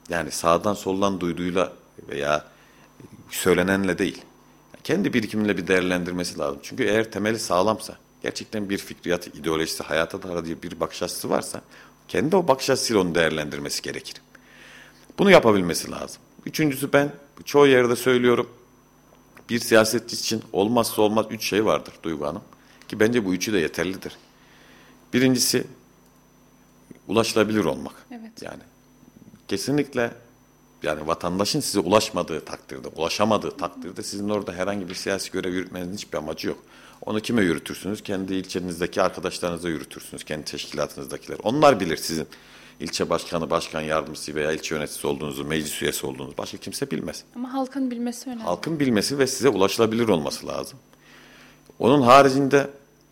Yani 0.09 0.31
sağdan 0.31 0.75
soldan 0.75 1.21
duyduğuyla 1.21 1.73
veya 2.09 2.45
söylenenle 3.31 3.99
değil. 3.99 4.23
Kendi 4.85 5.13
birikimiyle 5.13 5.57
bir 5.57 5.67
değerlendirmesi 5.67 6.39
lazım. 6.39 6.59
Çünkü 6.63 6.85
eğer 6.85 7.11
temeli 7.11 7.39
sağlamsa, 7.39 7.97
gerçekten 8.23 8.71
bir 8.71 8.79
fikriyat, 8.79 9.27
ideolojisi, 9.27 9.83
hayata 9.83 10.23
dair 10.23 10.63
bir 10.63 10.81
bakış 10.81 11.03
açısı 11.03 11.31
varsa 11.31 11.61
kendi 12.09 12.37
o 12.37 12.49
bakış 12.49 12.71
açısıyla 12.71 13.03
onu 13.03 13.15
değerlendirmesi 13.15 13.83
gerekir. 13.83 14.17
Bunu 15.19 15.31
yapabilmesi 15.31 15.91
lazım. 15.91 16.23
Üçüncüsü 16.47 16.93
ben 16.93 17.13
çoğu 17.45 17.67
yerde 17.67 17.97
söylüyorum. 17.97 18.49
Bir 19.51 19.59
siyasetçi 19.59 20.17
için 20.17 20.43
olmazsa 20.53 21.03
olmaz 21.03 21.27
üç 21.31 21.45
şey 21.45 21.65
vardır 21.65 21.95
Duygu 22.03 22.27
Hanım. 22.27 22.43
Ki 22.89 23.01
bence 23.01 23.25
bu 23.25 23.35
üçü 23.35 23.53
de 23.53 23.59
yeterlidir. 23.59 24.17
Birincisi 25.13 25.65
ulaşılabilir 27.11 27.65
olmak. 27.65 27.95
Evet. 28.11 28.43
Yani 28.43 28.63
kesinlikle 29.49 30.11
yani 30.83 31.07
vatandaşın 31.07 31.61
size 31.61 31.81
ulaşmadığı 31.81 32.45
takdirde, 32.45 32.89
ulaşamadığı 32.89 33.57
takdirde 33.57 34.03
sizin 34.03 34.29
orada 34.29 34.53
herhangi 34.53 34.89
bir 34.89 34.95
siyasi 34.95 35.31
görev 35.31 35.53
yürütmenizin 35.53 35.95
hiçbir 35.95 36.19
amacı 36.19 36.49
yok. 36.49 36.59
Onu 37.07 37.21
kime 37.21 37.43
yürütürsünüz? 37.43 38.03
Kendi 38.03 38.35
ilçenizdeki 38.35 39.03
arkadaşlarınıza 39.03 39.69
yürütürsünüz, 39.69 40.25
kendi 40.25 40.45
teşkilatınızdakiler. 40.45 41.39
Onlar 41.43 41.81
bilir 41.81 41.97
sizin 41.97 42.27
ilçe 42.81 43.11
başkanı, 43.11 43.51
başkan 43.51 43.81
yardımcısı 43.81 44.35
veya 44.35 44.53
ilçe 44.53 44.75
yöneticisi 44.75 45.07
olduğunuzu, 45.07 45.45
meclis 45.45 45.83
üyesi 45.83 46.07
olduğunuzu 46.07 46.37
başka 46.39 46.59
kimse 46.59 46.91
bilmez. 46.91 47.25
Ama 47.37 47.53
halkın 47.53 47.91
bilmesi 47.91 48.31
önemli. 48.31 48.43
Halkın 48.43 48.81
bilmesi 48.81 49.19
ve 49.19 49.27
size 49.27 49.49
ulaşılabilir 49.49 50.09
olması 50.09 50.47
lazım. 50.47 50.79
Onun 51.79 52.03
haricinde 52.03 52.71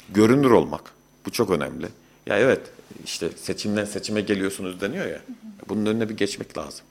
görünür 0.08 0.50
olmak. 0.50 0.92
Bu 1.26 1.30
çok 1.30 1.50
önemli. 1.50 1.88
Ya 2.28 2.38
evet 2.38 2.60
işte 3.04 3.28
seçimden 3.36 3.84
seçime 3.84 4.20
geliyorsunuz 4.20 4.80
deniyor 4.80 5.06
ya. 5.06 5.20
Bunun 5.68 5.86
önüne 5.86 6.08
bir 6.08 6.16
geçmek 6.16 6.58
lazım. 6.58 6.84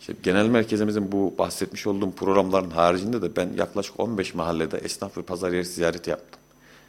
İşte 0.00 0.12
genel 0.22 0.46
merkezimizin 0.46 1.12
bu 1.12 1.34
bahsetmiş 1.38 1.86
olduğum 1.86 2.10
programların 2.10 2.70
haricinde 2.70 3.22
de 3.22 3.36
ben 3.36 3.50
yaklaşık 3.56 4.00
15 4.00 4.34
mahallede 4.34 4.78
esnaf 4.78 5.18
ve 5.18 5.22
pazar 5.22 5.52
yeri 5.52 5.64
ziyareti 5.64 6.10
yaptım. 6.10 6.40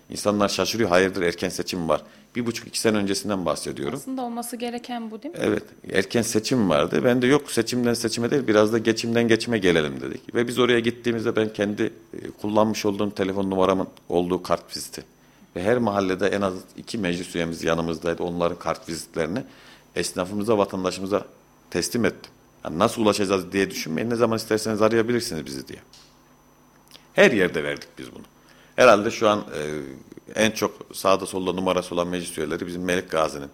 İnsanlar 0.09 0.49
şaşırıyor. 0.49 0.89
Hayırdır 0.89 1.21
erken 1.21 1.49
seçim 1.49 1.89
var. 1.89 2.01
Bir 2.35 2.45
buçuk 2.45 2.67
iki 2.67 2.79
sene 2.79 2.97
öncesinden 2.97 3.45
bahsediyorum. 3.45 3.95
Aslında 3.95 4.21
olması 4.21 4.55
gereken 4.55 5.12
bu 5.12 5.23
değil 5.23 5.33
mi? 5.33 5.39
Evet. 5.43 5.63
Erken 5.93 6.21
seçim 6.21 6.69
vardı. 6.69 7.01
Ben 7.03 7.21
de 7.21 7.27
yok 7.27 7.51
seçimden 7.51 7.93
seçime 7.93 8.31
değil 8.31 8.47
biraz 8.47 8.73
da 8.73 8.77
geçimden 8.77 9.27
geçime 9.27 9.57
gelelim 9.57 10.01
dedik. 10.01 10.35
Ve 10.35 10.47
biz 10.47 10.59
oraya 10.59 10.79
gittiğimizde 10.79 11.35
ben 11.35 11.53
kendi 11.53 11.83
e, 11.83 12.29
kullanmış 12.41 12.85
olduğum 12.85 13.12
telefon 13.12 13.49
numaramın 13.49 13.88
olduğu 14.09 14.43
kart 14.43 14.77
viziti. 14.77 15.03
Ve 15.55 15.63
her 15.63 15.77
mahallede 15.77 16.27
en 16.27 16.41
az 16.41 16.53
iki 16.77 16.97
meclis 16.97 17.35
üyemiz 17.35 17.63
yanımızdaydı. 17.63 18.23
Onların 18.23 18.59
kart 18.59 18.89
vizitlerini 18.89 19.43
esnafımıza, 19.95 20.57
vatandaşımıza 20.57 21.25
teslim 21.69 22.05
ettim. 22.05 22.31
Yani 22.63 22.79
nasıl 22.79 23.01
ulaşacağız 23.01 23.51
diye 23.51 23.71
düşünmeyin. 23.71 24.09
Ne 24.09 24.15
zaman 24.15 24.38
isterseniz 24.38 24.81
arayabilirsiniz 24.81 25.45
bizi 25.45 25.67
diye. 25.67 25.79
Her 27.13 27.31
yerde 27.31 27.63
verdik 27.63 27.89
biz 27.97 28.12
bunu. 28.12 28.23
Herhalde 28.75 29.12
şu 29.12 29.29
an 29.29 29.45
e, 29.55 29.81
en 30.35 30.51
çok 30.51 30.81
sağda 30.93 31.25
solda 31.25 31.53
numarası 31.53 31.95
olan 31.95 32.07
meclis 32.07 32.38
üyeleri 32.38 32.67
bizim 32.67 32.83
Melik 32.83 33.12
Gazi'nin 33.12 33.45
e, 33.45 33.49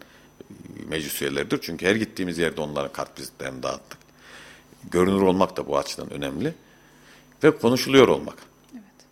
meclis 0.89 1.21
üyeleridir. 1.21 1.59
Çünkü 1.61 1.85
her 1.85 1.95
gittiğimiz 1.95 2.37
yerde 2.37 2.61
onların 2.61 2.91
kartvizitlerini 2.91 3.63
dağıttık. 3.63 3.97
Görünür 4.91 5.21
olmak 5.21 5.57
da 5.57 5.67
bu 5.67 5.77
açıdan 5.77 6.13
önemli. 6.13 6.53
Ve 7.43 7.57
konuşuluyor 7.57 8.07
olmak. 8.07 8.35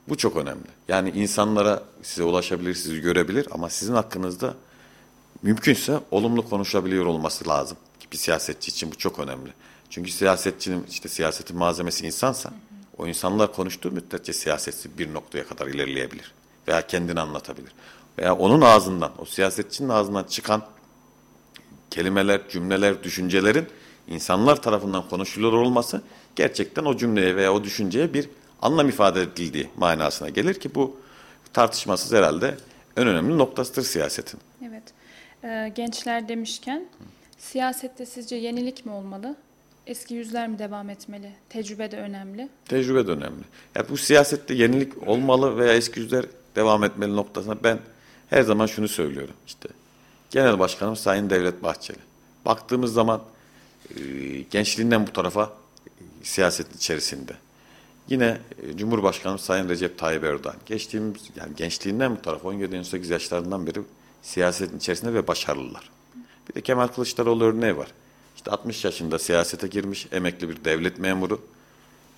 Bu 0.09 0.17
çok 0.17 0.37
önemli. 0.37 0.67
Yani 0.87 1.09
insanlara 1.09 1.83
size 2.01 2.23
ulaşabilir, 2.23 2.73
sizi 2.73 3.01
görebilir 3.01 3.47
ama 3.51 3.69
sizin 3.69 3.93
hakkınızda 3.93 4.53
mümkünse 5.41 5.99
olumlu 6.11 6.49
konuşabiliyor 6.49 7.05
olması 7.05 7.47
lazım. 7.47 7.77
Bir 8.11 8.17
siyasetçi 8.17 8.71
için 8.71 8.91
bu 8.91 8.97
çok 8.97 9.19
önemli. 9.19 9.53
Çünkü 9.89 10.11
siyasetçinin 10.11 10.85
işte 10.89 11.09
siyasetin 11.09 11.57
malzemesi 11.57 12.05
insansa 12.05 12.53
o 12.97 13.07
insanlar 13.07 13.53
konuştuğu 13.53 13.91
müddetçe 13.91 14.33
siyaseti 14.33 14.97
bir 14.97 15.13
noktaya 15.13 15.47
kadar 15.47 15.67
ilerleyebilir. 15.67 16.33
Veya 16.67 16.87
kendini 16.87 17.19
anlatabilir. 17.19 17.71
Veya 18.19 18.35
onun 18.35 18.61
ağzından, 18.61 19.11
o 19.17 19.25
siyasetçinin 19.25 19.89
ağzından 19.89 20.23
çıkan 20.23 20.63
kelimeler, 21.89 22.49
cümleler, 22.49 23.03
düşüncelerin 23.03 23.67
insanlar 24.07 24.61
tarafından 24.61 25.09
konuşuluyor 25.09 25.53
olması 25.53 26.01
gerçekten 26.35 26.85
o 26.85 26.97
cümleye 26.97 27.35
veya 27.35 27.53
o 27.53 27.63
düşünceye 27.63 28.13
bir 28.13 28.29
anlam 28.63 28.89
ifade 28.89 29.21
edildiği 29.21 29.69
manasına 29.77 30.29
gelir 30.29 30.59
ki 30.59 30.75
bu 30.75 30.97
tartışmasız 31.53 32.13
herhalde 32.13 32.57
en 32.97 33.07
önemli 33.07 33.37
noktasıdır 33.37 33.83
siyasetin. 33.83 34.39
Evet. 34.67 34.83
Ee, 35.43 35.71
gençler 35.75 36.27
demişken 36.27 36.85
siyasette 37.37 38.05
sizce 38.05 38.35
yenilik 38.35 38.85
mi 38.85 38.91
olmalı? 38.91 39.35
Eski 39.87 40.13
yüzler 40.13 40.47
mi 40.47 40.59
devam 40.59 40.89
etmeli? 40.89 41.31
Tecrübe 41.49 41.91
de 41.91 41.97
önemli. 41.97 42.49
Tecrübe 42.65 43.07
de 43.07 43.11
önemli. 43.11 43.43
Yani 43.75 43.89
bu 43.89 43.97
siyasette 43.97 44.53
yenilik 44.53 45.07
olmalı 45.07 45.57
veya 45.57 45.73
eski 45.73 45.99
yüzler 45.99 46.25
devam 46.55 46.83
etmeli 46.83 47.15
noktasına 47.15 47.63
ben 47.63 47.79
her 48.29 48.41
zaman 48.41 48.65
şunu 48.65 48.87
söylüyorum. 48.87 49.35
İşte 49.47 49.69
Genel 50.31 50.59
Başkanım 50.59 50.95
Sayın 50.95 51.29
Devlet 51.29 51.63
Bahçeli. 51.63 51.97
Baktığımız 52.45 52.93
zaman 52.93 53.21
e, 53.95 54.01
gençliğinden 54.51 55.07
bu 55.07 55.13
tarafa 55.13 55.43
e, 55.87 56.25
siyasetin 56.25 56.77
içerisinde. 56.77 57.33
Yine 58.09 58.37
e, 58.63 58.77
Cumhurbaşkanı 58.77 59.39
Sayın 59.39 59.69
Recep 59.69 59.97
Tayyip 59.97 60.23
Erdoğan. 60.23 60.55
Geçtiğimiz 60.65 61.21
yani 61.35 61.55
gençliğinden 61.55 62.15
bu 62.15 62.21
tarafa 62.21 62.49
17-18 62.49 63.11
yaşlarından 63.11 63.67
beri 63.67 63.81
siyasetin 64.21 64.77
içerisinde 64.77 65.13
ve 65.13 65.27
başarılılar. 65.27 65.89
Bir 66.49 66.55
de 66.55 66.61
Kemal 66.61 66.87
Kılıçdaroğlu 66.87 67.43
örneği 67.43 67.77
var. 67.77 67.87
İşte 68.35 68.51
60 68.51 68.85
yaşında 68.85 69.19
siyasete 69.19 69.67
girmiş 69.67 70.07
emekli 70.11 70.49
bir 70.49 70.65
devlet 70.65 70.99
memuru. 70.99 71.41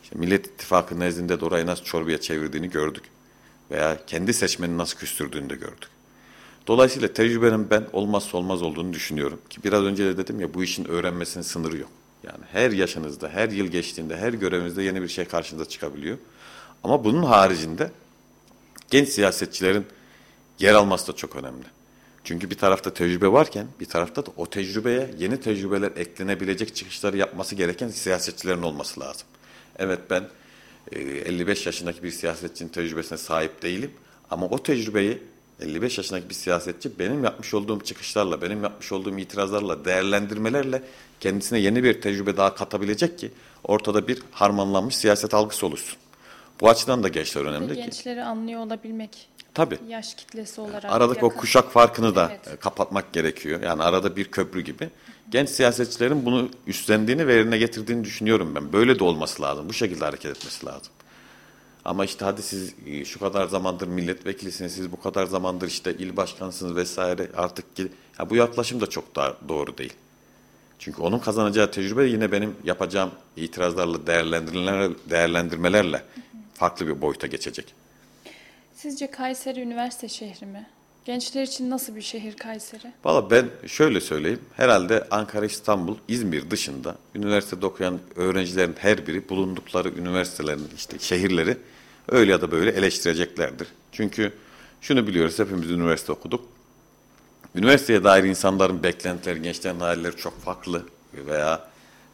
İşte 0.03 0.19
Millet 0.19 0.47
İttifakı 0.47 0.99
nezdinde 0.99 1.39
de 1.39 1.45
orayı 1.45 1.65
nasıl 1.65 1.83
çorbaya 1.83 2.21
çevirdiğini 2.21 2.69
gördük. 2.69 3.03
Veya 3.71 4.05
kendi 4.07 4.33
seçmenini 4.33 4.77
nasıl 4.77 4.97
küstürdüğünü 4.97 5.49
de 5.49 5.55
gördük. 5.55 5.89
Dolayısıyla 6.67 7.13
tecrübenin 7.13 7.69
ben 7.69 7.87
olmazsa 7.93 8.37
olmaz 8.37 8.61
olduğunu 8.61 8.93
düşünüyorum. 8.93 9.39
Ki 9.49 9.63
biraz 9.63 9.83
önce 9.83 10.05
de 10.05 10.17
dedim 10.17 10.39
ya 10.39 10.53
bu 10.53 10.63
işin 10.63 10.85
öğrenmesinin 10.85 11.43
sınırı 11.43 11.77
yok. 11.77 11.89
Yani 12.25 12.45
her 12.51 12.71
yaşınızda, 12.71 13.29
her 13.29 13.49
yıl 13.49 13.67
geçtiğinde, 13.67 14.17
her 14.17 14.33
görevinizde 14.33 14.83
yeni 14.83 15.01
bir 15.01 15.07
şey 15.07 15.25
karşınıza 15.25 15.69
çıkabiliyor. 15.69 16.17
Ama 16.83 17.03
bunun 17.03 17.23
haricinde 17.23 17.91
genç 18.89 19.09
siyasetçilerin 19.09 19.85
yer 20.59 20.73
alması 20.73 21.13
da 21.13 21.15
çok 21.15 21.35
önemli. 21.35 21.65
Çünkü 22.23 22.49
bir 22.49 22.57
tarafta 22.57 22.93
tecrübe 22.93 23.31
varken 23.31 23.67
bir 23.79 23.85
tarafta 23.85 24.25
da 24.25 24.31
o 24.37 24.49
tecrübeye 24.49 25.11
yeni 25.17 25.39
tecrübeler 25.39 25.91
eklenebilecek 25.95 26.75
çıkışları 26.75 27.17
yapması 27.17 27.55
gereken 27.55 27.87
siyasetçilerin 27.87 28.61
olması 28.61 28.99
lazım. 28.99 29.27
Evet 29.79 29.99
ben 30.09 30.23
55 30.91 31.65
e, 31.65 31.69
yaşındaki 31.69 32.03
bir 32.03 32.11
siyasetçinin 32.11 32.69
tecrübesine 32.69 33.17
sahip 33.17 33.61
değilim 33.61 33.91
ama 34.29 34.45
o 34.45 34.63
tecrübeyi 34.63 35.21
55 35.59 35.97
yaşındaki 35.97 36.29
bir 36.29 36.33
siyasetçi 36.33 36.99
benim 36.99 37.23
yapmış 37.23 37.53
olduğum 37.53 37.79
çıkışlarla, 37.79 38.41
benim 38.41 38.63
yapmış 38.63 38.91
olduğum 38.91 39.17
itirazlarla, 39.17 39.85
değerlendirmelerle 39.85 40.83
kendisine 41.19 41.59
yeni 41.59 41.83
bir 41.83 42.01
tecrübe 42.01 42.37
daha 42.37 42.55
katabilecek 42.55 43.19
ki 43.19 43.31
ortada 43.63 44.07
bir 44.07 44.23
harmanlanmış 44.31 44.97
siyaset 44.97 45.33
algısı 45.33 45.65
oluşsun. 45.65 45.97
Bu 46.61 46.69
açıdan 46.69 47.03
da 47.03 47.07
gençler 47.07 47.41
önemli 47.41 47.67
Gençleri 47.67 47.89
ki. 47.89 47.95
Gençleri 47.95 48.23
anlıyor 48.23 48.61
olabilmek. 48.61 49.27
Tabii. 49.53 49.77
Yaş 49.87 50.15
kitlesi 50.15 50.61
olarak. 50.61 50.85
Aradaki 50.85 51.25
yakın. 51.25 51.37
o 51.37 51.39
kuşak 51.39 51.71
farkını 51.71 52.15
da 52.15 52.31
evet. 52.47 52.59
kapatmak 52.59 53.13
gerekiyor. 53.13 53.61
Yani 53.61 53.83
arada 53.83 54.15
bir 54.15 54.25
köprü 54.25 54.61
gibi. 54.61 54.89
Genç 55.29 55.49
siyasetçilerin 55.49 56.25
bunu 56.25 56.49
üstlendiğini 56.67 57.27
ve 57.27 57.33
yerine 57.33 57.57
getirdiğini 57.57 58.03
düşünüyorum 58.03 58.55
ben. 58.55 58.73
Böyle 58.73 58.99
de 58.99 59.03
olması 59.03 59.41
lazım. 59.41 59.69
Bu 59.69 59.73
şekilde 59.73 60.05
hareket 60.05 60.37
etmesi 60.37 60.65
lazım. 60.65 60.93
Ama 61.85 62.05
işte 62.05 62.25
hadi 62.25 62.41
siz 62.41 62.75
e, 62.85 63.05
şu 63.05 63.19
kadar 63.19 63.47
zamandır 63.47 63.87
milletvekilisiniz, 63.87 64.75
siz 64.75 64.91
bu 64.91 64.99
kadar 64.99 65.25
zamandır 65.25 65.67
işte 65.67 65.93
il 65.93 66.17
başkanısınız 66.17 66.75
vesaire 66.75 67.27
artık 67.37 67.65
ya 68.19 68.29
bu 68.29 68.35
yaklaşım 68.35 68.81
da 68.81 68.87
çok 68.87 69.15
da 69.15 69.37
doğru 69.49 69.77
değil. 69.77 69.93
Çünkü 70.79 71.01
onun 71.01 71.19
kazanacağı 71.19 71.71
tecrübe 71.71 72.05
yine 72.05 72.31
benim 72.31 72.55
yapacağım 72.63 73.11
itirazlarla, 73.37 74.07
değerlendirmelerle, 74.07 74.95
değerlendirmelerle 75.09 76.03
farklı 76.53 76.87
bir 76.87 77.01
boyuta 77.01 77.27
geçecek. 77.27 77.75
Sizce 78.73 79.11
Kayseri 79.11 79.61
üniversite 79.61 80.07
şehri 80.07 80.45
mi? 80.45 80.67
Gençler 81.05 81.43
için 81.43 81.69
nasıl 81.69 81.95
bir 81.95 82.01
şehir 82.01 82.37
Kayseri? 82.37 82.93
Valla 83.03 83.31
ben 83.31 83.49
şöyle 83.67 84.01
söyleyeyim. 84.01 84.39
Herhalde 84.55 85.07
Ankara, 85.11 85.45
İstanbul, 85.45 85.97
İzmir 86.07 86.51
dışında 86.51 86.95
üniversitede 87.15 87.65
okuyan 87.65 87.99
öğrencilerin 88.15 88.75
her 88.79 89.07
biri 89.07 89.29
bulundukları 89.29 89.89
üniversitelerin 89.89 90.67
işte 90.75 90.99
şehirleri 90.99 91.57
öyle 92.09 92.31
ya 92.31 92.41
da 92.41 92.51
böyle 92.51 92.71
eleştireceklerdir. 92.71 93.67
Çünkü 93.91 94.33
şunu 94.81 95.07
biliyoruz 95.07 95.39
hepimiz 95.39 95.71
üniversite 95.71 96.11
okuduk. 96.11 96.45
Üniversiteye 97.55 98.03
dair 98.03 98.23
insanların 98.23 98.83
beklentileri, 98.83 99.41
gençlerin 99.41 99.79
hayalleri 99.79 100.15
çok 100.15 100.41
farklı 100.41 100.85
veya 101.13 101.67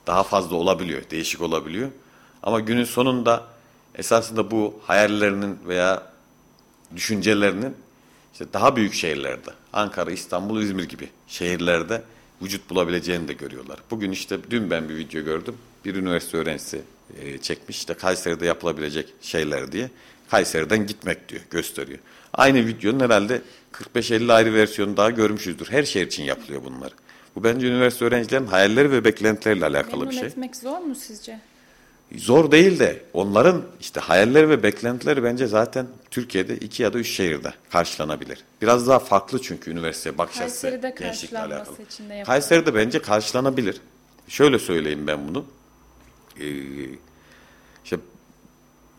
daha 0.08 0.24
fazla 0.24 0.56
olabiliyor, 0.56 1.02
değişik 1.12 1.42
olabiliyor. 1.42 1.90
Ama 2.44 2.60
günün 2.60 2.84
sonunda 2.84 3.44
esasında 3.96 4.52
bu 4.52 4.80
hayallerinin 4.84 5.60
veya 5.68 6.04
düşüncelerinin 6.96 7.76
işte 8.34 8.46
daha 8.54 8.76
büyük 8.76 8.94
şehirlerde, 8.94 9.52
Ankara, 9.74 10.12
İstanbul, 10.12 10.62
İzmir 10.62 10.84
gibi 10.84 11.10
şehirlerde 11.28 12.02
vücut 12.42 12.70
bulabileceğini 12.70 13.28
de 13.28 13.34
görüyorlar. 13.34 13.80
Bugün 13.92 14.12
işte 14.12 14.38
dün 14.50 14.70
ben 14.72 14.90
bir 14.90 14.96
video 14.96 15.24
gördüm. 15.24 15.56
Bir 15.86 15.96
üniversite 15.96 16.38
öğrencisi 16.38 16.82
e, 17.22 17.38
çekmiş 17.38 17.78
işte 17.78 17.94
Kayseri'de 17.94 18.46
yapılabilecek 18.46 19.14
şeyler 19.22 19.72
diye. 19.72 19.90
Kayseri'den 20.30 20.88
gitmek 20.88 21.30
diyor, 21.30 21.42
gösteriyor. 21.50 22.00
Aynı 22.34 22.68
videonun 22.68 23.00
herhalde 23.00 23.42
45-50 23.96 24.34
ayrı 24.34 24.54
versiyonu 24.54 24.98
daha 24.98 25.10
görmüşüzdür. 25.10 25.68
Her 25.70 25.84
şehir 25.84 26.08
için 26.08 26.24
yapılıyor 26.24 26.62
bunlar. 26.64 26.92
Bu 27.36 27.44
bence 27.44 27.68
üniversite 27.68 28.06
öğrencilerin 28.06 28.46
hayalleri 28.46 28.92
ve 28.92 29.04
beklentileriyle 29.06 29.66
alakalı 29.66 29.98
Memnun 29.98 30.10
bir 30.12 30.16
şey. 30.16 30.28
etmek 30.28 30.56
zor 30.56 30.78
mu 30.78 30.96
sizce? 30.96 31.40
Zor 32.18 32.52
değil 32.52 32.80
de 32.80 33.04
onların 33.14 33.64
işte 33.80 34.00
hayalleri 34.00 34.50
ve 34.50 34.64
beklentileri 34.64 35.24
bence 35.24 35.48
zaten 35.48 35.88
Türkiye'de 36.12 36.56
iki 36.56 36.84
ya 36.84 36.94
da 36.94 36.98
üç 36.98 37.10
şehirde 37.10 37.54
karşılanabilir. 37.70 38.40
Biraz 38.62 38.88
daha 38.88 39.00
farklı 39.00 39.42
çünkü 39.42 39.72
üniversiteye 39.72 40.18
bakış 40.18 40.42
açısı 40.42 40.62
Kayseri'de 40.62 40.96
karşılanması 40.96 41.82
için 41.82 42.10
de 42.10 42.24
Kayseri'de 42.24 42.76
bence 42.76 43.02
karşılanabilir. 43.02 43.82
Şöyle 44.28 44.60
söyleyeyim 44.60 45.08
ben 45.08 45.28
bunu. 45.28 45.46
Ee, 46.40 46.46
işte 47.84 47.98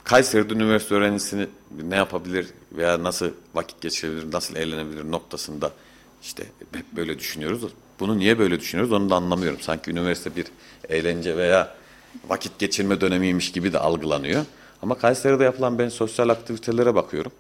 Kayseri'de 0.05 0.55
üniversite 0.55 0.95
öğrencisini 0.95 1.47
ne 1.83 1.97
yapabilir 1.97 2.47
veya 2.73 3.03
nasıl 3.03 3.31
vakit 3.55 3.81
geçirebilir, 3.81 4.33
nasıl 4.33 4.57
eğlenebilir 4.57 5.11
noktasında 5.11 5.71
işte 6.23 6.45
hep 6.73 6.93
böyle 6.93 7.19
düşünüyoruz. 7.19 7.73
Bunu 8.01 8.19
niye 8.19 8.39
böyle 8.39 8.61
düşünüyoruz 8.61 8.93
onu 8.93 9.11
da 9.11 9.17
anlamıyorum. 9.17 9.61
Sanki 9.61 9.91
üniversite 9.91 10.37
bir 10.37 10.47
eğlence 10.89 11.37
veya 11.37 11.75
vakit 12.29 12.59
geçirme 12.59 13.01
dönemiymiş 13.01 13.53
gibi 13.53 13.73
de 13.73 13.79
algılanıyor. 13.79 14.45
Ama 14.83 14.99
Kayseri'de 14.99 15.45
yapılan 15.45 15.79
ben 15.79 15.89
sosyal 15.89 16.29
aktivitelere 16.29 16.95
bakıyorum. 16.95 17.33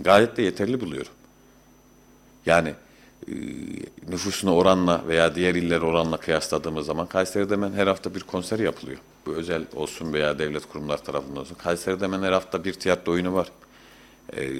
Gayet 0.00 0.36
de 0.36 0.42
yeterli 0.42 0.80
buluyorum. 0.80 1.12
Yani 2.46 2.74
e, 3.28 3.32
nüfusuna 4.08 4.54
oranla 4.54 5.02
veya 5.08 5.34
diğer 5.34 5.54
iller 5.54 5.80
oranla 5.80 6.16
kıyasladığımız 6.16 6.86
zaman 6.86 7.06
Kayseri'de 7.06 7.54
hemen 7.54 7.72
her 7.72 7.86
hafta 7.86 8.14
bir 8.14 8.20
konser 8.20 8.58
yapılıyor. 8.58 8.98
Bu 9.26 9.32
özel 9.32 9.64
olsun 9.74 10.12
veya 10.12 10.38
devlet 10.38 10.66
kurumlar 10.66 11.04
tarafından 11.04 11.36
olsun. 11.36 11.54
Kayseri'de 11.54 12.04
hemen 12.04 12.22
her 12.22 12.32
hafta 12.32 12.64
bir 12.64 12.72
tiyatro 12.72 13.12
oyunu 13.12 13.34
var. 13.34 13.48
E, 14.36 14.50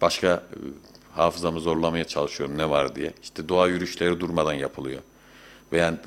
başka 0.00 0.26
e, 0.26 0.58
hafızamı 1.14 1.60
zorlamaya 1.60 2.04
çalışıyorum 2.04 2.58
ne 2.58 2.70
var 2.70 2.96
diye. 2.96 3.12
İşte 3.22 3.48
doğa 3.48 3.68
yürüyüşleri 3.68 4.20
durmadan 4.20 4.54
yapılıyor 4.54 5.00
veya 5.72 5.88
e, 5.88 5.98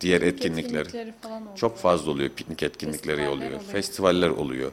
diğer 0.00 0.22
etkinlikler 0.22 0.86
çok 1.56 1.78
fazla 1.78 2.10
oluyor. 2.10 2.28
Piknik 2.30 2.62
etkinlikleri 2.62 3.16
Festivaller 3.16 3.36
oluyor, 3.36 3.50
oluyor, 3.50 3.72
festivaller 3.72 4.28
oluyor. 4.28 4.72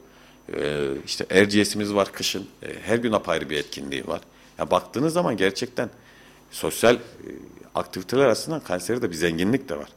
Ee, 0.53 0.87
işte 1.05 1.25
Erciyes'imiz 1.29 1.93
var 1.93 2.11
kışın. 2.11 2.47
Ee, 2.63 2.67
her 2.81 2.97
gün 2.97 3.11
apayrı 3.11 3.49
bir 3.49 3.57
etkinliği 3.57 4.07
var. 4.07 4.21
Ya 4.59 4.71
baktığınız 4.71 5.13
zaman 5.13 5.37
gerçekten 5.37 5.89
sosyal 6.51 6.95
e, 6.95 6.99
aktiviteler 7.75 8.25
arasında 8.25 8.59
Kayseri'de 8.59 9.09
bir 9.09 9.15
zenginlik 9.15 9.69
de 9.69 9.77
var. 9.77 9.89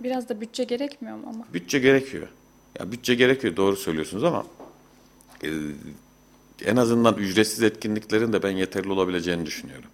Biraz 0.00 0.28
da 0.28 0.40
bütçe 0.40 0.64
gerekmiyor 0.64 1.16
mu 1.16 1.26
ama? 1.28 1.46
Bütçe 1.54 1.78
gerekiyor. 1.78 2.28
Ya 2.78 2.92
bütçe 2.92 3.14
gerekiyor 3.14 3.56
doğru 3.56 3.76
söylüyorsunuz 3.76 4.24
ama 4.24 4.46
e, 5.44 5.48
en 6.64 6.76
azından 6.76 7.14
ücretsiz 7.14 7.62
etkinliklerin 7.62 8.32
de 8.32 8.42
ben 8.42 8.50
yeterli 8.50 8.92
olabileceğini 8.92 9.46
düşünüyorum. 9.46 9.90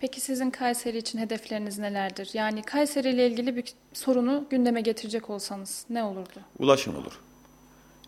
Peki. 0.00 0.20
Sizin 0.20 0.50
Kayseri 0.50 0.98
için 0.98 1.18
hedefleriniz 1.18 1.78
nelerdir? 1.78 2.30
Yani 2.32 2.62
Kayseri 2.62 3.10
ile 3.10 3.26
ilgili 3.26 3.56
bir 3.56 3.64
sorunu 3.92 4.44
gündeme 4.50 4.80
getirecek 4.80 5.30
olsanız 5.30 5.84
ne 5.90 6.02
olurdu? 6.02 6.40
Ulaşım 6.58 6.96
olur. 6.96 7.12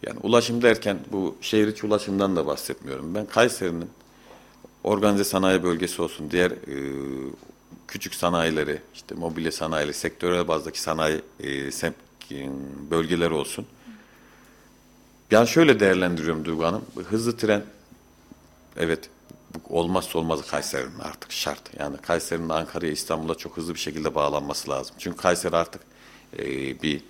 Yani 0.06 0.18
ulaşım 0.22 0.62
derken 0.62 0.98
bu 1.12 1.36
şehir 1.40 1.68
içi 1.68 1.86
ulaşımdan 1.86 2.36
da 2.36 2.46
bahsetmiyorum. 2.46 3.14
Ben 3.14 3.26
Kayseri'nin 3.26 3.90
organize 4.84 5.24
sanayi 5.24 5.62
bölgesi 5.62 6.02
olsun, 6.02 6.30
diğer 6.30 6.50
e, 6.50 6.76
küçük 7.88 8.14
sanayileri, 8.14 8.78
işte 8.94 9.14
mobilya 9.14 9.52
sanayi, 9.52 9.92
sektörel 9.92 10.48
bazdaki 10.48 10.80
sanayi 10.80 11.20
e, 11.40 11.70
sem, 11.70 11.94
bölgeleri 12.90 13.34
olsun. 13.34 13.66
Yani 15.30 15.48
şöyle 15.48 15.80
değerlendiriyorum 15.80 16.44
Duygu 16.44 16.64
Hanım. 16.64 16.84
Hızlı 17.10 17.36
tren, 17.36 17.62
evet 18.76 19.10
olmazsa 19.68 20.18
olmazı 20.18 20.46
Kayseri'nin 20.46 20.98
artık 20.98 21.32
şart. 21.32 21.78
Yani 21.78 21.96
Kayseri'nin 21.96 22.48
Ankara'ya, 22.48 22.92
İstanbul'a 22.92 23.34
çok 23.34 23.56
hızlı 23.56 23.74
bir 23.74 23.78
şekilde 23.78 24.14
bağlanması 24.14 24.70
lazım. 24.70 24.96
Çünkü 24.98 25.16
Kayseri 25.16 25.56
artık 25.56 25.82
e, 26.38 26.44
bir 26.82 27.04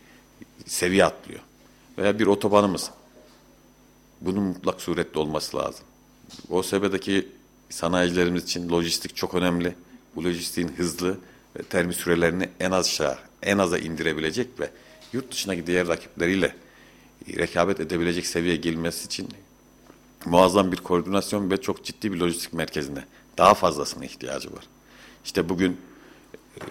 seviye 0.67 1.05
atlıyor. 1.05 1.41
Veya 1.99 2.19
bir 2.19 2.27
otobanımız. 2.27 2.91
Bunun 4.21 4.43
mutlak 4.43 4.81
surette 4.81 5.19
olması 5.19 5.57
lazım. 5.57 5.85
OSB'deki 6.51 7.29
sanayicilerimiz 7.71 8.45
için 8.45 8.71
lojistik 8.71 9.17
çok 9.17 9.35
önemli. 9.35 9.75
Bu 10.17 10.25
lojistiğin 10.25 10.69
hızlı 10.69 11.19
termi 11.71 11.95
sürelerini 11.95 12.49
en 12.61 12.71
az 12.71 12.87
aşağı, 12.87 13.19
en 13.43 13.59
aza 13.59 13.79
indirebilecek 13.79 14.61
ve 14.61 14.71
yurt 15.13 15.33
dışındaki 15.33 15.67
diğer 15.67 15.89
rakipleriyle 15.89 16.55
rekabet 17.29 17.81
edebilecek 17.81 18.27
seviyeye 18.27 18.57
gelmesi 18.57 19.07
için 19.07 19.29
muazzam 20.27 20.73
bir 20.73 20.77
koordinasyon 20.77 21.51
ve 21.51 21.57
çok 21.61 21.85
ciddi 21.85 22.13
bir 22.13 22.19
lojistik 22.19 22.53
merkezine 22.53 23.05
daha 23.39 23.55
fazlasına 23.55 24.05
ihtiyacı 24.05 24.53
var. 24.53 24.65
İşte 25.25 25.49
bugün 25.49 25.81
e, 26.57 26.65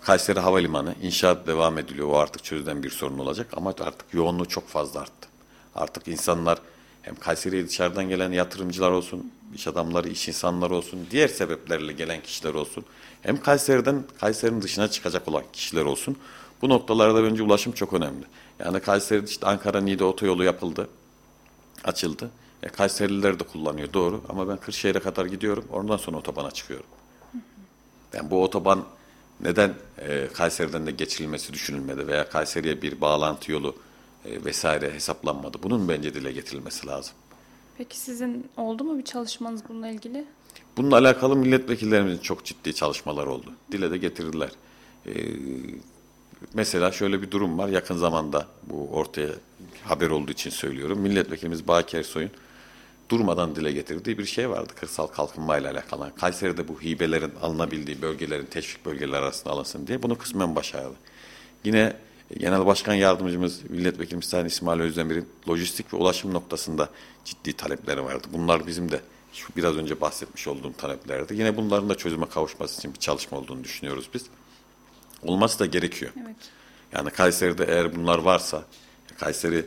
Kayseri 0.00 0.40
Havalimanı 0.40 0.94
inşaat 1.02 1.46
devam 1.46 1.78
ediliyor. 1.78 2.08
O 2.08 2.18
artık 2.18 2.44
çözülen 2.44 2.82
bir 2.82 2.90
sorun 2.90 3.18
olacak 3.18 3.46
ama 3.52 3.70
artık 3.70 4.14
yoğunluğu 4.14 4.48
çok 4.48 4.68
fazla 4.68 5.00
arttı. 5.00 5.28
Artık 5.74 6.08
insanlar 6.08 6.58
hem 7.02 7.14
Kayseri'ye 7.14 7.68
dışarıdan 7.68 8.08
gelen 8.08 8.32
yatırımcılar 8.32 8.90
olsun, 8.90 9.32
iş 9.54 9.66
adamları, 9.66 10.08
iş 10.08 10.28
insanları 10.28 10.74
olsun, 10.74 11.06
diğer 11.10 11.28
sebeplerle 11.28 11.92
gelen 11.92 12.22
kişiler 12.22 12.54
olsun. 12.54 12.84
Hem 13.22 13.40
Kayseri'den, 13.40 14.04
Kayseri'nin 14.20 14.62
dışına 14.62 14.88
çıkacak 14.88 15.28
olan 15.28 15.42
kişiler 15.52 15.84
olsun. 15.84 16.16
Bu 16.62 16.68
noktalarda 16.68 17.24
bence 17.24 17.42
ulaşım 17.42 17.72
çok 17.72 17.92
önemli. 17.92 18.24
Yani 18.58 18.80
Kayseri'de 18.80 19.26
işte 19.26 19.46
Ankara-Niğde 19.46 20.04
otoyolu 20.04 20.44
yapıldı, 20.44 20.88
açıldı. 21.84 22.30
E, 22.62 22.68
Kayserililer 22.68 23.40
de 23.40 23.44
kullanıyor 23.44 23.92
doğru 23.92 24.22
ama 24.28 24.48
ben 24.48 24.56
Kırşehir'e 24.56 25.00
kadar 25.00 25.26
gidiyorum. 25.26 25.64
Oradan 25.70 25.96
sonra 25.96 26.16
otobana 26.16 26.50
çıkıyorum. 26.50 26.86
Yani 28.14 28.30
bu 28.30 28.42
otoban 28.42 28.84
neden 29.40 29.74
e, 29.98 30.28
Kayseri'den 30.34 30.86
de 30.86 30.90
geçirilmesi 30.90 31.52
düşünülmedi 31.52 32.06
veya 32.06 32.28
Kayseri'ye 32.28 32.82
bir 32.82 33.00
bağlantı 33.00 33.52
yolu 33.52 33.76
e, 34.24 34.44
vesaire 34.44 34.94
hesaplanmadı. 34.94 35.58
Bunun 35.62 35.88
bence 35.88 36.14
dile 36.14 36.32
getirilmesi 36.32 36.86
lazım. 36.86 37.14
Peki 37.78 37.98
sizin 37.98 38.46
oldu 38.56 38.84
mu 38.84 38.98
bir 38.98 39.04
çalışmanız 39.04 39.62
bununla 39.68 39.88
ilgili? 39.88 40.24
Bununla 40.76 40.96
alakalı 40.96 41.36
milletvekillerimizin 41.36 42.22
çok 42.22 42.44
ciddi 42.44 42.74
çalışmalar 42.74 43.26
oldu. 43.26 43.52
Dile 43.72 43.90
de 43.90 43.98
getirdiler. 43.98 44.50
Ee, 45.06 45.10
mesela 46.54 46.92
şöyle 46.92 47.22
bir 47.22 47.30
durum 47.30 47.58
var. 47.58 47.68
Yakın 47.68 47.96
zamanda 47.96 48.46
bu 48.66 48.88
ortaya 48.92 49.28
haber 49.84 50.10
olduğu 50.10 50.32
için 50.32 50.50
söylüyorum. 50.50 50.98
Milletvekilimiz 50.98 51.68
Baki 51.68 51.96
Ersoy'un 51.96 52.30
durmadan 53.08 53.56
dile 53.56 53.72
getirdiği 53.72 54.18
bir 54.18 54.24
şey 54.24 54.50
vardı 54.50 54.72
kırsal 54.80 55.06
kalkınma 55.06 55.58
ile 55.58 55.70
alakalı. 55.70 56.12
Kayseri'de 56.14 56.68
bu 56.68 56.80
hibelerin 56.82 57.32
alınabildiği 57.42 58.02
bölgelerin 58.02 58.46
teşvik 58.46 58.86
bölgeleri 58.86 59.16
arasında 59.16 59.52
alınsın 59.52 59.86
diye 59.86 60.02
bunu 60.02 60.18
kısmen 60.18 60.56
başardı. 60.56 60.94
Yine 61.64 61.96
Genel 62.36 62.66
Başkan 62.66 62.94
Yardımcımız 62.94 63.70
Milletvekilimiz 63.70 64.24
Sayın 64.24 64.46
İsmail 64.46 64.80
Özdemir'in 64.80 65.28
lojistik 65.48 65.94
ve 65.94 65.96
ulaşım 65.96 66.34
noktasında 66.34 66.88
ciddi 67.24 67.52
talepleri 67.52 68.04
vardı. 68.04 68.26
Bunlar 68.32 68.66
bizim 68.66 68.90
de 68.90 69.00
şu 69.32 69.48
biraz 69.56 69.76
önce 69.76 70.00
bahsetmiş 70.00 70.48
olduğum 70.48 70.72
taleplerdi. 70.76 71.34
Yine 71.34 71.56
bunların 71.56 71.88
da 71.88 71.94
çözüme 71.94 72.26
kavuşması 72.28 72.78
için 72.78 72.94
bir 72.94 72.98
çalışma 72.98 73.38
olduğunu 73.38 73.64
düşünüyoruz 73.64 74.08
biz. 74.14 74.26
Olması 75.22 75.58
da 75.58 75.66
gerekiyor. 75.66 76.12
Evet. 76.22 76.36
Yani 76.92 77.10
Kayseri'de 77.10 77.64
eğer 77.64 77.96
bunlar 77.96 78.18
varsa, 78.18 78.64
Kayseri 79.18 79.66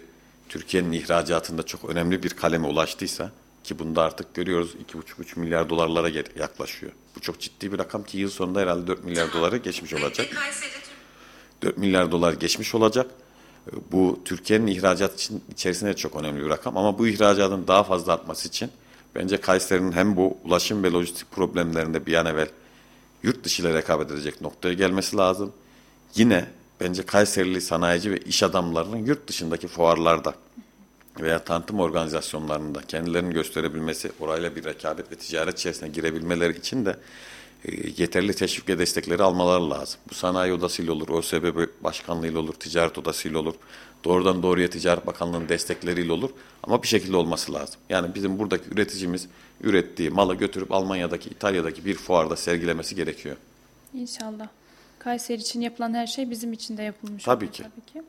Türkiye'nin 0.52 0.92
ihracatında 0.92 1.64
çok 1.64 1.90
önemli 1.90 2.24
bir 2.24 2.30
kaleme 2.30 2.68
ulaştıysa 2.68 3.32
ki 3.64 3.80
bunda 3.80 4.04
artık 4.04 4.34
görüyoruz 4.34 4.76
2,5-3 4.94 5.40
milyar 5.40 5.70
dolarlara 5.70 6.10
yaklaşıyor. 6.40 6.92
Bu 7.16 7.20
çok 7.20 7.40
ciddi 7.40 7.72
bir 7.72 7.80
rakam 7.80 8.04
ki 8.04 8.18
yıl 8.18 8.30
sonunda 8.30 8.60
herhalde 8.60 8.88
4 8.88 9.04
milyar 9.04 9.34
doları 9.34 9.58
geçmiş 9.58 9.94
olacak. 9.94 10.28
4 11.62 11.78
milyar 11.78 12.12
dolar 12.12 12.34
geçmiş 12.34 12.76
olacak. 12.76 13.12
Bu 13.92 14.20
Türkiye'nin 14.26 14.68
ihracat 14.68 15.14
için 15.14 15.44
içerisinde 15.52 15.96
çok 15.96 16.16
önemli 16.16 16.46
bir 16.46 16.50
rakam 16.50 16.78
ama 16.78 17.00
bu 17.00 17.08
ihracatın 17.08 17.68
daha 17.68 17.84
fazla 17.84 18.14
artması 18.14 18.48
için 18.48 18.72
bence 19.16 19.38
Kayseri'nin 19.38 19.92
hem 19.92 20.16
bu 20.16 20.38
ulaşım 20.44 20.84
ve 20.84 20.92
lojistik 20.92 21.32
problemlerinde 21.32 22.06
bir 22.06 22.14
an 22.14 22.26
evvel 22.26 22.48
yurt 23.24 23.44
dışı 23.44 23.62
ile 23.62 23.74
rekabet 23.74 24.12
edecek 24.12 24.42
noktaya 24.42 24.74
gelmesi 24.74 25.18
lazım. 25.18 25.54
Yine 26.16 26.48
bence 26.82 27.06
Kayserili 27.06 27.62
sanayici 27.62 28.12
ve 28.12 28.18
iş 28.18 28.44
adamlarının 28.44 29.06
yurt 29.06 29.28
dışındaki 29.28 29.68
fuarlarda 29.68 30.36
veya 31.22 31.44
tanıtım 31.44 31.80
organizasyonlarında 31.80 32.82
kendilerini 32.82 33.34
gösterebilmesi, 33.34 34.12
orayla 34.20 34.56
bir 34.56 34.64
rekabet 34.64 35.12
ve 35.12 35.16
ticaret 35.16 35.60
içerisine 35.60 35.90
girebilmeleri 35.90 36.58
için 36.58 36.86
de 36.86 36.98
e, 37.66 37.72
yeterli 37.98 38.34
teşvik 38.34 38.70
ve 38.70 38.80
destekleri 38.80 39.24
almaları 39.24 39.70
lazım. 39.70 40.00
Bu 40.10 40.14
sanayi 40.14 40.54
odasıyla 40.54 40.94
olur, 40.94 41.20
ÖSB 41.20 41.68
başkanlığıyla 41.84 42.40
olur, 42.40 42.54
ticaret 42.54 42.98
odasıyla 42.98 43.40
olur, 43.40 43.54
doğrudan 44.04 44.44
doğruya 44.44 44.70
Ticaret 44.70 45.08
Bakanlığı'nın 45.08 45.50
destekleriyle 45.50 46.12
olur 46.12 46.30
ama 46.64 46.84
bir 46.84 46.88
şekilde 46.88 47.18
olması 47.18 47.54
lazım. 47.54 47.76
Yani 47.90 48.16
bizim 48.16 48.40
buradaki 48.40 48.70
üreticimiz 48.70 49.28
ürettiği 49.62 50.10
malı 50.10 50.36
götürüp 50.36 50.72
Almanya'daki, 50.72 51.30
İtalya'daki 51.30 51.86
bir 51.86 51.96
fuarda 51.96 52.36
sergilemesi 52.36 52.96
gerekiyor. 52.96 53.36
İnşallah. 53.94 54.48
Kayseri 55.04 55.42
için 55.42 55.62
yapılan 55.62 55.94
her 55.94 56.08
şey 56.08 56.30
bizim 56.30 56.54
için 56.54 56.78
de 56.78 56.84
yapılmış. 56.84 57.24
Tabii 57.24 57.46
olur, 57.46 57.54
ki. 57.54 57.64
Tabii 57.64 57.86
ki. 57.94 58.08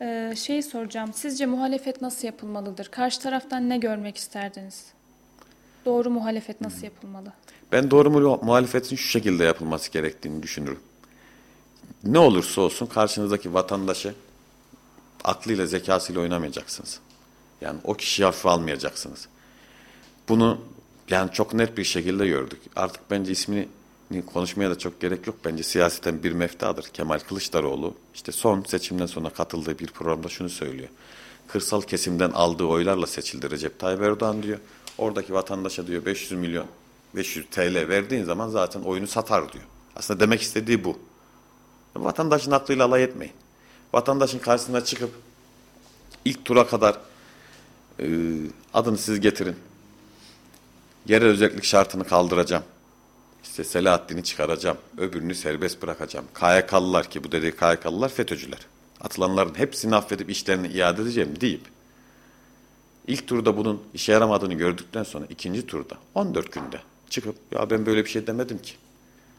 Ee, 0.00 0.34
şeyi 0.36 0.62
soracağım. 0.62 1.12
Sizce 1.12 1.46
muhalefet 1.46 2.02
nasıl 2.02 2.26
yapılmalıdır? 2.26 2.88
Karşı 2.88 3.20
taraftan 3.20 3.68
ne 3.68 3.78
görmek 3.78 4.16
isterdiniz? 4.16 4.84
Doğru 5.84 6.10
muhalefet 6.10 6.60
nasıl 6.60 6.84
yapılmalı? 6.84 7.32
Ben 7.72 7.90
doğru 7.90 8.10
mu 8.10 8.40
muhalefetin 8.42 8.96
şu 8.96 9.08
şekilde 9.08 9.44
yapılması 9.44 9.92
gerektiğini 9.92 10.42
düşünürüm. 10.42 10.80
Ne 12.04 12.18
olursa 12.18 12.60
olsun 12.60 12.86
karşınızdaki 12.86 13.54
vatandaşı 13.54 14.14
aklıyla 15.24 15.66
zekasıyla 15.66 16.20
oynamayacaksınız. 16.20 17.00
Yani 17.60 17.78
o 17.84 17.94
kişiyi 17.94 18.24
hafife 18.24 18.48
almayacaksınız. 18.48 19.28
Bunu 20.28 20.60
yani 21.10 21.32
çok 21.32 21.54
net 21.54 21.78
bir 21.78 21.84
şekilde 21.84 22.26
gördük. 22.26 22.60
Artık 22.76 23.10
bence 23.10 23.32
ismini 23.32 23.68
konuşmaya 24.20 24.70
da 24.70 24.78
çok 24.78 25.00
gerek 25.00 25.26
yok. 25.26 25.36
Bence 25.44 25.62
siyaseten 25.62 26.22
bir 26.22 26.32
meftadır. 26.32 26.84
Kemal 26.84 27.18
Kılıçdaroğlu 27.18 27.94
işte 28.14 28.32
son 28.32 28.62
seçimden 28.62 29.06
sonra 29.06 29.30
katıldığı 29.30 29.78
bir 29.78 29.86
programda 29.86 30.28
şunu 30.28 30.48
söylüyor. 30.48 30.88
Kırsal 31.48 31.82
kesimden 31.82 32.30
aldığı 32.30 32.64
oylarla 32.64 33.06
seçildi 33.06 33.50
Recep 33.50 33.78
Tayyip 33.78 34.02
Erdoğan 34.02 34.42
diyor. 34.42 34.58
Oradaki 34.98 35.34
vatandaşa 35.34 35.86
diyor 35.86 36.04
500 36.04 36.32
milyon 36.32 36.66
500 37.16 37.46
TL 37.50 37.88
verdiğin 37.88 38.24
zaman 38.24 38.48
zaten 38.48 38.80
oyunu 38.80 39.06
satar 39.06 39.52
diyor. 39.52 39.64
Aslında 39.96 40.20
demek 40.20 40.42
istediği 40.42 40.84
bu. 40.84 40.98
Vatandaşın 41.96 42.50
aklıyla 42.50 42.84
alay 42.84 43.02
etmeyin. 43.02 43.34
Vatandaşın 43.92 44.38
karşısına 44.38 44.84
çıkıp 44.84 45.10
ilk 46.24 46.44
tura 46.44 46.66
kadar 46.66 46.98
e, 48.00 48.06
adını 48.74 48.98
siz 48.98 49.20
getirin. 49.20 49.56
Yerel 51.06 51.28
özellik 51.28 51.64
şartını 51.64 52.04
kaldıracağım. 52.04 52.64
İşte 53.52 53.64
Selahattin'i 53.64 54.24
çıkaracağım. 54.24 54.76
Öbürünü 54.98 55.34
serbest 55.34 55.82
bırakacağım. 55.82 56.26
KYK'lılar 56.34 57.10
ki 57.10 57.24
bu 57.24 57.32
dediği 57.32 57.52
KYK'lılar 57.52 58.08
FETÖ'cüler. 58.08 58.58
Atılanların 59.00 59.54
hepsini 59.54 59.96
affedip 59.96 60.30
işlerini 60.30 60.68
iade 60.68 61.02
edeceğim 61.02 61.40
deyip 61.40 61.60
ilk 63.06 63.26
turda 63.26 63.56
bunun 63.56 63.82
işe 63.94 64.12
yaramadığını 64.12 64.54
gördükten 64.54 65.02
sonra 65.02 65.24
ikinci 65.30 65.66
turda 65.66 65.94
14 66.14 66.52
günde 66.52 66.80
çıkıp 67.10 67.36
ya 67.50 67.70
ben 67.70 67.86
böyle 67.86 68.04
bir 68.04 68.10
şey 68.10 68.26
demedim 68.26 68.58
ki. 68.58 68.72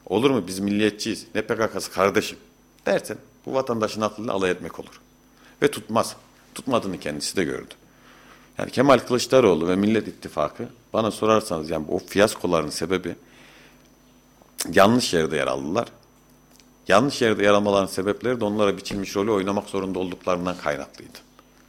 Olur 0.06 0.32
mu 0.32 0.44
biz 0.48 0.60
milliyetçiyiz 0.60 1.26
ne 1.36 1.42
PKK'sı 1.42 1.92
kardeşim 1.92 2.38
dersen 2.86 3.18
bu 3.46 3.54
vatandaşın 3.54 4.02
aklıyla 4.02 4.34
alay 4.34 4.52
etmek 4.52 4.80
olur. 4.80 5.02
Ve 5.62 5.72
tutmaz. 5.72 6.16
Tutmadığını 6.56 7.00
kendisi 7.00 7.36
de 7.36 7.44
gördü. 7.44 7.74
Yani 8.58 8.72
Kemal 8.72 9.00
Kılıçdaroğlu 9.00 9.68
ve 9.68 9.76
Millet 9.76 10.08
İttifakı 10.08 10.70
bana 10.94 11.12
sorarsanız 11.12 11.70
yani 11.70 11.86
o 11.90 12.00
fiyaskoların 12.00 12.70
sebebi 12.70 13.16
yanlış 14.72 15.14
yerde 15.14 15.36
yer 15.36 15.48
aldılar. 15.48 15.88
yanlış 16.88 17.22
yerde 17.22 17.44
yer 17.44 17.54
almaların 17.54 17.86
sebepleri 17.86 18.40
de 18.40 18.46
onlara 18.46 18.78
biçilmiş 18.78 19.16
rolü 19.16 19.32
oynamak 19.32 19.70
zorunda 19.70 20.00
olduklarından 20.00 20.58
kaynaklıydı. 20.58 21.18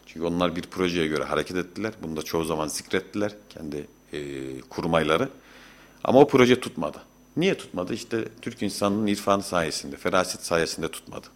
Çünkü 0.07 0.27
onlar 0.27 0.57
bir 0.57 0.63
projeye 0.63 1.07
göre 1.07 1.25
hareket 1.25 1.57
ettiler. 1.57 1.93
Bunu 2.03 2.17
da 2.17 2.23
çoğu 2.23 2.45
zaman 2.45 2.69
zikrettiler 2.69 3.35
kendi 3.49 3.87
e, 4.13 4.61
kurmayları. 4.61 5.29
Ama 6.05 6.21
o 6.21 6.29
proje 6.29 6.61
tutmadı. 6.61 6.99
Niye 7.37 7.55
tutmadı? 7.59 7.95
İşte 7.95 8.29
Türk 8.43 8.63
insanının 8.63 9.07
irfanı 9.07 9.43
sayesinde, 9.43 9.97
feraset 9.97 10.45
sayesinde 10.45 10.89
tutmadı. 10.89 11.27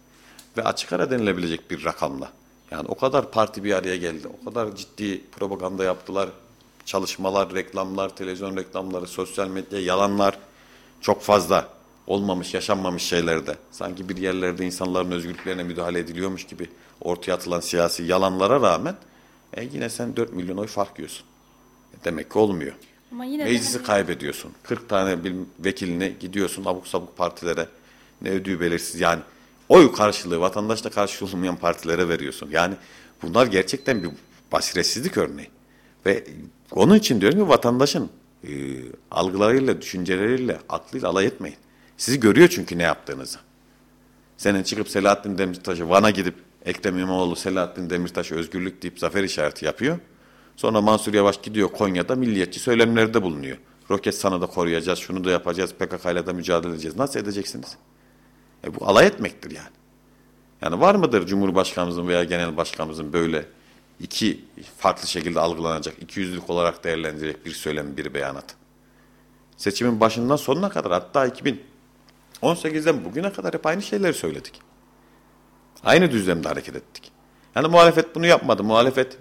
Ve 0.57 0.63
açık 0.63 0.93
ara 0.93 1.11
denilebilecek 1.11 1.71
bir 1.71 1.85
rakamla. 1.85 2.31
Yani 2.71 2.87
o 2.87 2.95
kadar 2.95 3.31
parti 3.31 3.63
bir 3.63 3.73
araya 3.73 3.95
geldi. 3.95 4.27
O 4.41 4.45
kadar 4.45 4.75
ciddi 4.75 5.21
propaganda 5.31 5.83
yaptılar. 5.83 6.29
Çalışmalar, 6.85 7.53
reklamlar, 7.53 8.15
televizyon 8.15 8.57
reklamları, 8.57 9.07
sosyal 9.07 9.47
medya, 9.47 9.79
yalanlar 9.79 10.37
çok 11.01 11.21
fazla 11.21 11.67
olmamış, 12.07 12.53
yaşanmamış 12.53 13.03
şeylerde. 13.03 13.55
Sanki 13.71 14.09
bir 14.09 14.17
yerlerde 14.17 14.65
insanların 14.65 15.11
özgürlüklerine 15.11 15.63
müdahale 15.63 15.99
ediliyormuş 15.99 16.43
gibi 16.43 16.69
ortaya 17.01 17.33
atılan 17.33 17.59
siyasi 17.59 18.03
yalanlara 18.03 18.61
rağmen 18.61 18.95
e, 19.53 19.63
yine 19.63 19.89
sen 19.89 20.15
4 20.15 20.33
milyon 20.33 20.57
oy 20.57 20.67
fark 20.67 20.99
yiyorsun. 20.99 21.25
E, 21.93 22.05
demek 22.05 22.31
ki 22.31 22.39
olmuyor. 22.39 22.73
Ama 23.11 23.25
yine 23.25 23.43
Meclisi 23.43 23.77
hani... 23.77 23.85
kaybediyorsun. 23.85 24.51
40 24.63 24.89
tane 24.89 25.23
bir 25.23 25.35
vekiline 25.59 26.09
gidiyorsun 26.09 26.65
abuk 26.65 26.87
sabuk 26.87 27.17
partilere 27.17 27.67
ne 28.21 28.29
ödüğü 28.29 28.59
belirsiz 28.59 29.01
yani 29.01 29.21
oy 29.69 29.91
karşılığı 29.91 30.39
vatandaşla 30.39 30.89
karşılığı 30.89 31.29
olmayan 31.29 31.55
partilere 31.55 32.09
veriyorsun. 32.09 32.49
Yani 32.51 32.75
bunlar 33.21 33.47
gerçekten 33.47 34.03
bir 34.03 34.09
basiretsizlik 34.51 35.17
örneği. 35.17 35.49
Ve 36.05 36.23
onun 36.71 36.95
için 36.95 37.21
diyorum 37.21 37.39
ki 37.39 37.49
vatandaşın 37.49 38.09
e, 38.43 38.49
algılarıyla, 39.11 39.81
düşünceleriyle, 39.81 40.59
aklıyla 40.69 41.09
alay 41.09 41.25
etmeyin. 41.25 41.57
Sizi 41.97 42.19
görüyor 42.19 42.47
çünkü 42.47 42.77
ne 42.77 42.83
yaptığınızı. 42.83 43.39
Senin 44.37 44.63
çıkıp 44.63 44.89
Selahattin 44.89 45.37
Demirtaş'ı 45.37 45.89
Van'a 45.89 46.09
gidip 46.09 46.35
Ekrem 46.65 46.99
İmamoğlu 46.99 47.35
Selahattin 47.35 47.89
Demirtaş 47.89 48.31
özgürlük 48.31 48.81
deyip 48.81 48.99
zafer 48.99 49.23
işareti 49.23 49.65
yapıyor. 49.65 49.99
Sonra 50.55 50.81
Mansur 50.81 51.13
Yavaş 51.13 51.41
gidiyor 51.41 51.69
Konya'da 51.69 52.15
milliyetçi 52.15 52.59
söylemlerde 52.59 53.21
bulunuyor. 53.21 53.57
Roket 53.91 54.15
sana 54.15 54.41
da 54.41 54.45
koruyacağız, 54.45 54.99
şunu 54.99 55.23
da 55.23 55.31
yapacağız, 55.31 55.73
PKK 55.73 56.05
ile 56.05 56.27
de 56.27 56.33
mücadele 56.33 56.71
edeceğiz. 56.71 56.97
Nasıl 56.97 57.19
edeceksiniz? 57.19 57.77
E 58.67 58.75
bu 58.75 58.87
alay 58.87 59.07
etmektir 59.07 59.51
yani. 59.51 59.69
Yani 60.61 60.81
var 60.81 60.95
mıdır 60.95 61.25
Cumhurbaşkanımızın 61.25 62.07
veya 62.07 62.23
Genel 62.23 62.57
Başkanımızın 62.57 63.13
böyle 63.13 63.45
iki 63.99 64.45
farklı 64.77 65.07
şekilde 65.07 65.39
algılanacak, 65.39 65.95
iki 66.01 66.19
yüzlük 66.19 66.49
olarak 66.49 66.83
değerlendirecek 66.83 67.45
bir 67.45 67.51
söylem, 67.51 67.97
bir 67.97 68.13
beyanat? 68.13 68.55
Seçimin 69.57 69.99
başından 69.99 70.35
sonuna 70.35 70.69
kadar 70.69 70.91
hatta 70.91 71.27
2018'den 72.41 73.05
bugüne 73.05 73.33
kadar 73.33 73.53
hep 73.53 73.65
aynı 73.65 73.81
şeyleri 73.81 74.13
söyledik. 74.13 74.61
Aynı 75.83 76.11
düzlemde 76.11 76.47
hareket 76.47 76.75
ettik. 76.75 77.11
Yani 77.55 77.67
muhalefet 77.67 78.15
bunu 78.15 78.25
yapmadı. 78.25 78.63
Muhalefet 78.63 79.17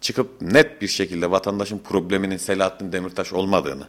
çıkıp 0.00 0.42
net 0.42 0.82
bir 0.82 0.88
şekilde 0.88 1.30
vatandaşın 1.30 1.78
probleminin 1.78 2.36
Selahattin 2.36 2.92
Demirtaş 2.92 3.32
olmadığını, 3.32 3.88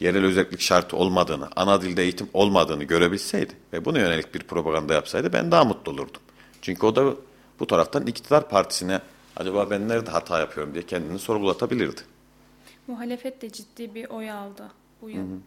yerel 0.00 0.24
özellik 0.24 0.60
şartı 0.60 0.96
olmadığını, 0.96 1.48
ana 1.56 1.82
dilde 1.82 2.02
eğitim 2.02 2.28
olmadığını 2.32 2.84
görebilseydi 2.84 3.52
ve 3.72 3.84
buna 3.84 3.98
yönelik 3.98 4.34
bir 4.34 4.40
propaganda 4.40 4.94
yapsaydı 4.94 5.32
ben 5.32 5.50
daha 5.50 5.64
mutlu 5.64 5.92
olurdum. 5.92 6.22
Çünkü 6.62 6.86
o 6.86 6.96
da 6.96 7.14
bu 7.60 7.66
taraftan 7.66 8.06
iktidar 8.06 8.48
partisine 8.48 9.00
acaba 9.36 9.70
ben 9.70 9.88
nerede 9.88 10.10
hata 10.10 10.38
yapıyorum 10.38 10.74
diye 10.74 10.86
kendini 10.86 11.18
sorgulatabilirdi. 11.18 12.00
Muhalefet 12.86 13.42
de 13.42 13.50
ciddi 13.52 13.94
bir 13.94 14.10
oy 14.10 14.30
aldı 14.30 14.70
bu 15.02 15.10
yıl. 15.10 15.18
Hı 15.18 15.22
hı. 15.22 15.38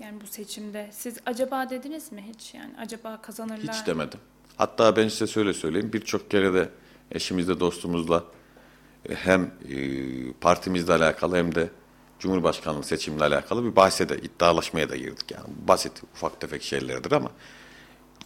Yani 0.00 0.20
bu 0.20 0.26
seçimde. 0.26 0.88
Siz 0.92 1.18
acaba 1.26 1.70
dediniz 1.70 2.12
mi 2.12 2.24
hiç? 2.34 2.54
Yani 2.54 2.74
acaba 2.78 3.22
kazanırlar 3.22 3.74
Hiç 3.74 3.86
demedim. 3.86 4.20
Hatta 4.56 4.96
ben 4.96 5.08
size 5.08 5.26
şöyle 5.26 5.54
söyleyeyim. 5.54 5.90
Birçok 5.92 6.30
kere 6.30 6.54
de 6.54 6.68
eşimizle, 7.12 7.60
dostumuzla 7.60 8.24
e, 9.08 9.14
hem 9.14 9.42
e, 9.42 10.32
partimizle 10.32 10.92
alakalı 10.92 11.36
hem 11.36 11.54
de 11.54 11.70
Cumhurbaşkanlığı 12.18 12.84
seçimle 12.84 13.24
alakalı 13.24 13.64
bir 13.64 13.76
bahse 13.76 14.08
de 14.08 14.18
iddialaşmaya 14.18 14.88
da 14.88 14.96
girdik. 14.96 15.30
Yani 15.30 15.46
basit 15.68 16.02
ufak 16.14 16.40
tefek 16.40 16.62
şeylerdir 16.62 17.12
ama 17.12 17.30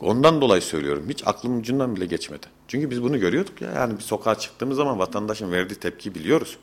ondan 0.01 0.41
dolayı 0.41 0.63
söylüyorum. 0.63 1.07
Hiç 1.09 1.27
aklımın 1.27 1.61
ucundan 1.61 1.97
bile 1.97 2.07
geçmedi. 2.07 2.47
Çünkü 2.69 2.91
biz 2.91 3.03
bunu 3.03 3.21
görüyorduk 3.21 3.63
ya. 3.63 3.73
Yani 3.73 3.97
bir 3.97 4.03
sokağa 4.03 4.35
çıktığımız 4.35 4.77
zaman 4.77 4.99
vatandaşın 4.99 5.53
verdiği 5.53 5.75
tepkiyi 5.75 6.15
biliyoruz. 6.15 6.57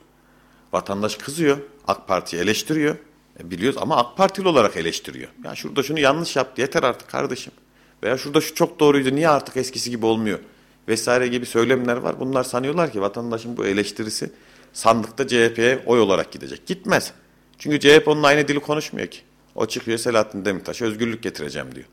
Vatandaş 0.72 1.16
kızıyor. 1.16 1.58
AK 1.88 2.08
Parti 2.08 2.36
eleştiriyor. 2.36 2.96
E 3.40 3.50
biliyoruz 3.50 3.78
ama 3.82 3.96
AK 3.96 4.16
Partili 4.16 4.48
olarak 4.48 4.76
eleştiriyor. 4.76 5.28
Ya 5.44 5.54
şurada 5.54 5.82
şunu 5.82 6.00
yanlış 6.00 6.36
yaptı 6.36 6.60
yeter 6.60 6.82
artık 6.82 7.08
kardeşim. 7.08 7.52
Veya 8.02 8.18
şurada 8.18 8.40
şu 8.40 8.54
çok 8.54 8.80
doğruydu 8.80 9.14
niye 9.14 9.28
artık 9.28 9.56
eskisi 9.56 9.90
gibi 9.90 10.06
olmuyor? 10.06 10.38
Vesaire 10.88 11.28
gibi 11.28 11.46
söylemler 11.46 11.96
var. 11.96 12.20
Bunlar 12.20 12.44
sanıyorlar 12.44 12.92
ki 12.92 13.00
vatandaşın 13.00 13.56
bu 13.56 13.66
eleştirisi 13.66 14.30
sandıkta 14.72 15.26
CHP'ye 15.26 15.82
oy 15.86 16.00
olarak 16.00 16.32
gidecek. 16.32 16.66
Gitmez. 16.66 17.12
Çünkü 17.58 17.80
CHP 17.80 18.08
onun 18.08 18.22
aynı 18.22 18.48
dili 18.48 18.60
konuşmuyor 18.60 19.06
ki. 19.06 19.18
O 19.54 19.66
çıkıyor 19.66 19.98
Selahattin 19.98 20.44
Demirtaş'a 20.44 20.84
özgürlük 20.84 21.22
getireceğim 21.22 21.74
diyor. 21.74 21.86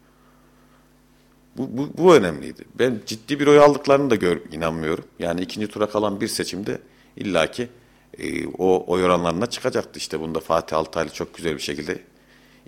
Bu, 1.57 1.77
bu, 1.77 1.89
bu 1.97 2.15
önemliydi. 2.15 2.65
Ben 2.79 3.01
ciddi 3.05 3.39
bir 3.39 3.47
oy 3.47 3.59
aldıklarını 3.59 4.09
da 4.09 4.15
gör, 4.15 4.41
inanmıyorum. 4.51 5.05
Yani 5.19 5.41
ikinci 5.41 5.67
tura 5.67 5.89
kalan 5.89 6.21
bir 6.21 6.27
seçimde 6.27 6.77
illaki 7.17 7.69
e, 8.17 8.47
o 8.47 8.85
oy 8.87 9.05
oranlarına 9.05 9.45
çıkacaktı. 9.45 9.99
İşte 9.99 10.19
bunda 10.19 10.39
Fatih 10.39 10.77
Altaylı 10.77 11.09
çok 11.09 11.33
güzel 11.33 11.53
bir 11.53 11.61
şekilde 11.61 11.99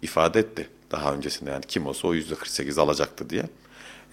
ifade 0.02 0.40
etti. 0.40 0.70
Daha 0.92 1.14
öncesinde 1.14 1.52
yani 1.52 1.64
kim 1.68 1.88
olsa 1.88 2.08
o 2.08 2.14
yüzde 2.14 2.36
48 2.36 2.78
alacaktı 2.78 3.30
diye. 3.30 3.44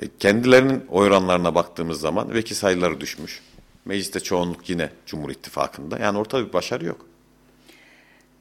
E, 0.02 0.04
kendilerinin 0.18 0.84
oy 0.88 1.06
oranlarına 1.06 1.54
baktığımız 1.54 2.00
zaman 2.00 2.34
vekil 2.34 2.54
sayıları 2.54 3.00
düşmüş. 3.00 3.40
Mecliste 3.84 4.20
çoğunluk 4.20 4.70
yine 4.70 4.90
Cumhur 5.06 5.30
İttifakı'nda. 5.30 5.98
Yani 5.98 6.18
ortada 6.18 6.48
bir 6.48 6.52
başarı 6.52 6.84
yok. 6.84 7.06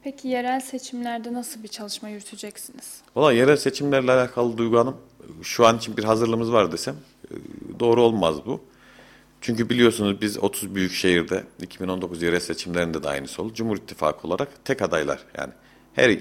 Peki 0.04 0.28
yerel 0.28 0.60
seçimlerde 0.60 1.34
nasıl 1.34 1.64
bir 1.64 1.68
çalışma 1.68 2.10
yürüteceksiniz? 2.10 3.02
Valla 3.16 3.34
yerel 3.34 3.58
seçimlerle 3.58 4.12
alakalı 4.12 4.58
Duygu 4.58 4.80
Hanım 4.80 4.98
şu 5.42 5.66
an 5.66 5.78
için 5.78 5.98
bir 5.98 6.04
hazırlığımız 6.04 6.52
var 6.52 6.72
desem 6.72 6.96
e, 7.32 7.34
doğru 7.80 8.02
olmaz 8.02 8.36
bu. 8.46 8.62
Çünkü 9.42 9.70
biliyorsunuz 9.70 10.22
biz 10.22 10.38
30 10.38 10.76
büyük 10.76 10.94
şehirde 10.94 11.44
2019 11.62 12.22
yerel 12.24 12.40
seçimlerinde 12.40 13.04
de 13.04 13.10
aynısı 13.10 13.42
oldu. 13.42 13.54
Cumhur 13.54 13.78
İttifakı 13.78 14.28
olarak 14.28 14.66
tek 14.66 14.82
adaylar 14.82 15.20
yani 15.38 15.54
her 15.94 16.10
e, 16.10 16.18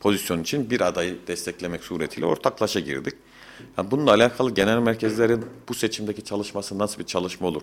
pozisyon 0.00 0.42
için 0.42 0.70
bir 0.70 0.80
adayı 0.80 1.18
desteklemek 1.26 1.84
suretiyle 1.84 2.26
ortaklaşa 2.26 2.80
girdik. 2.80 3.14
Yani 3.78 3.90
bununla 3.90 4.10
alakalı 4.10 4.54
genel 4.54 4.78
merkezlerin 4.78 5.44
bu 5.68 5.74
seçimdeki 5.74 6.24
çalışması 6.24 6.78
nasıl 6.78 6.98
bir 6.98 7.06
çalışma 7.06 7.48
olur? 7.48 7.62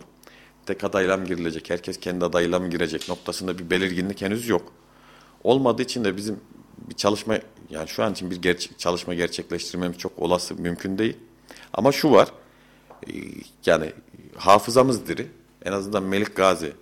Tek 0.65 0.83
adayla 0.83 1.17
mı 1.17 1.25
girilecek, 1.25 1.69
herkes 1.69 1.99
kendi 1.99 2.25
adayla 2.25 2.59
mı 2.59 2.69
girecek 2.69 3.09
noktasında 3.09 3.59
bir 3.59 3.69
belirginlik 3.69 4.21
henüz 4.21 4.49
yok. 4.49 4.73
Olmadığı 5.43 5.81
için 5.81 6.03
de 6.03 6.17
bizim 6.17 6.39
bir 6.89 6.95
çalışma, 6.95 7.37
yani 7.69 7.87
şu 7.87 8.03
an 8.03 8.11
için 8.11 8.31
bir 8.31 8.41
gerçek, 8.41 8.79
çalışma 8.79 9.13
gerçekleştirmemiz 9.13 9.97
çok 9.97 10.19
olası, 10.19 10.55
mümkün 10.55 10.97
değil. 10.97 11.17
Ama 11.73 11.91
şu 11.91 12.11
var, 12.11 12.31
e, 13.07 13.11
yani 13.65 13.93
hafızamız 14.35 15.07
diri. 15.07 15.27
En 15.65 15.71
azından 15.71 16.03
Melik 16.03 16.35
Gazi 16.35 16.73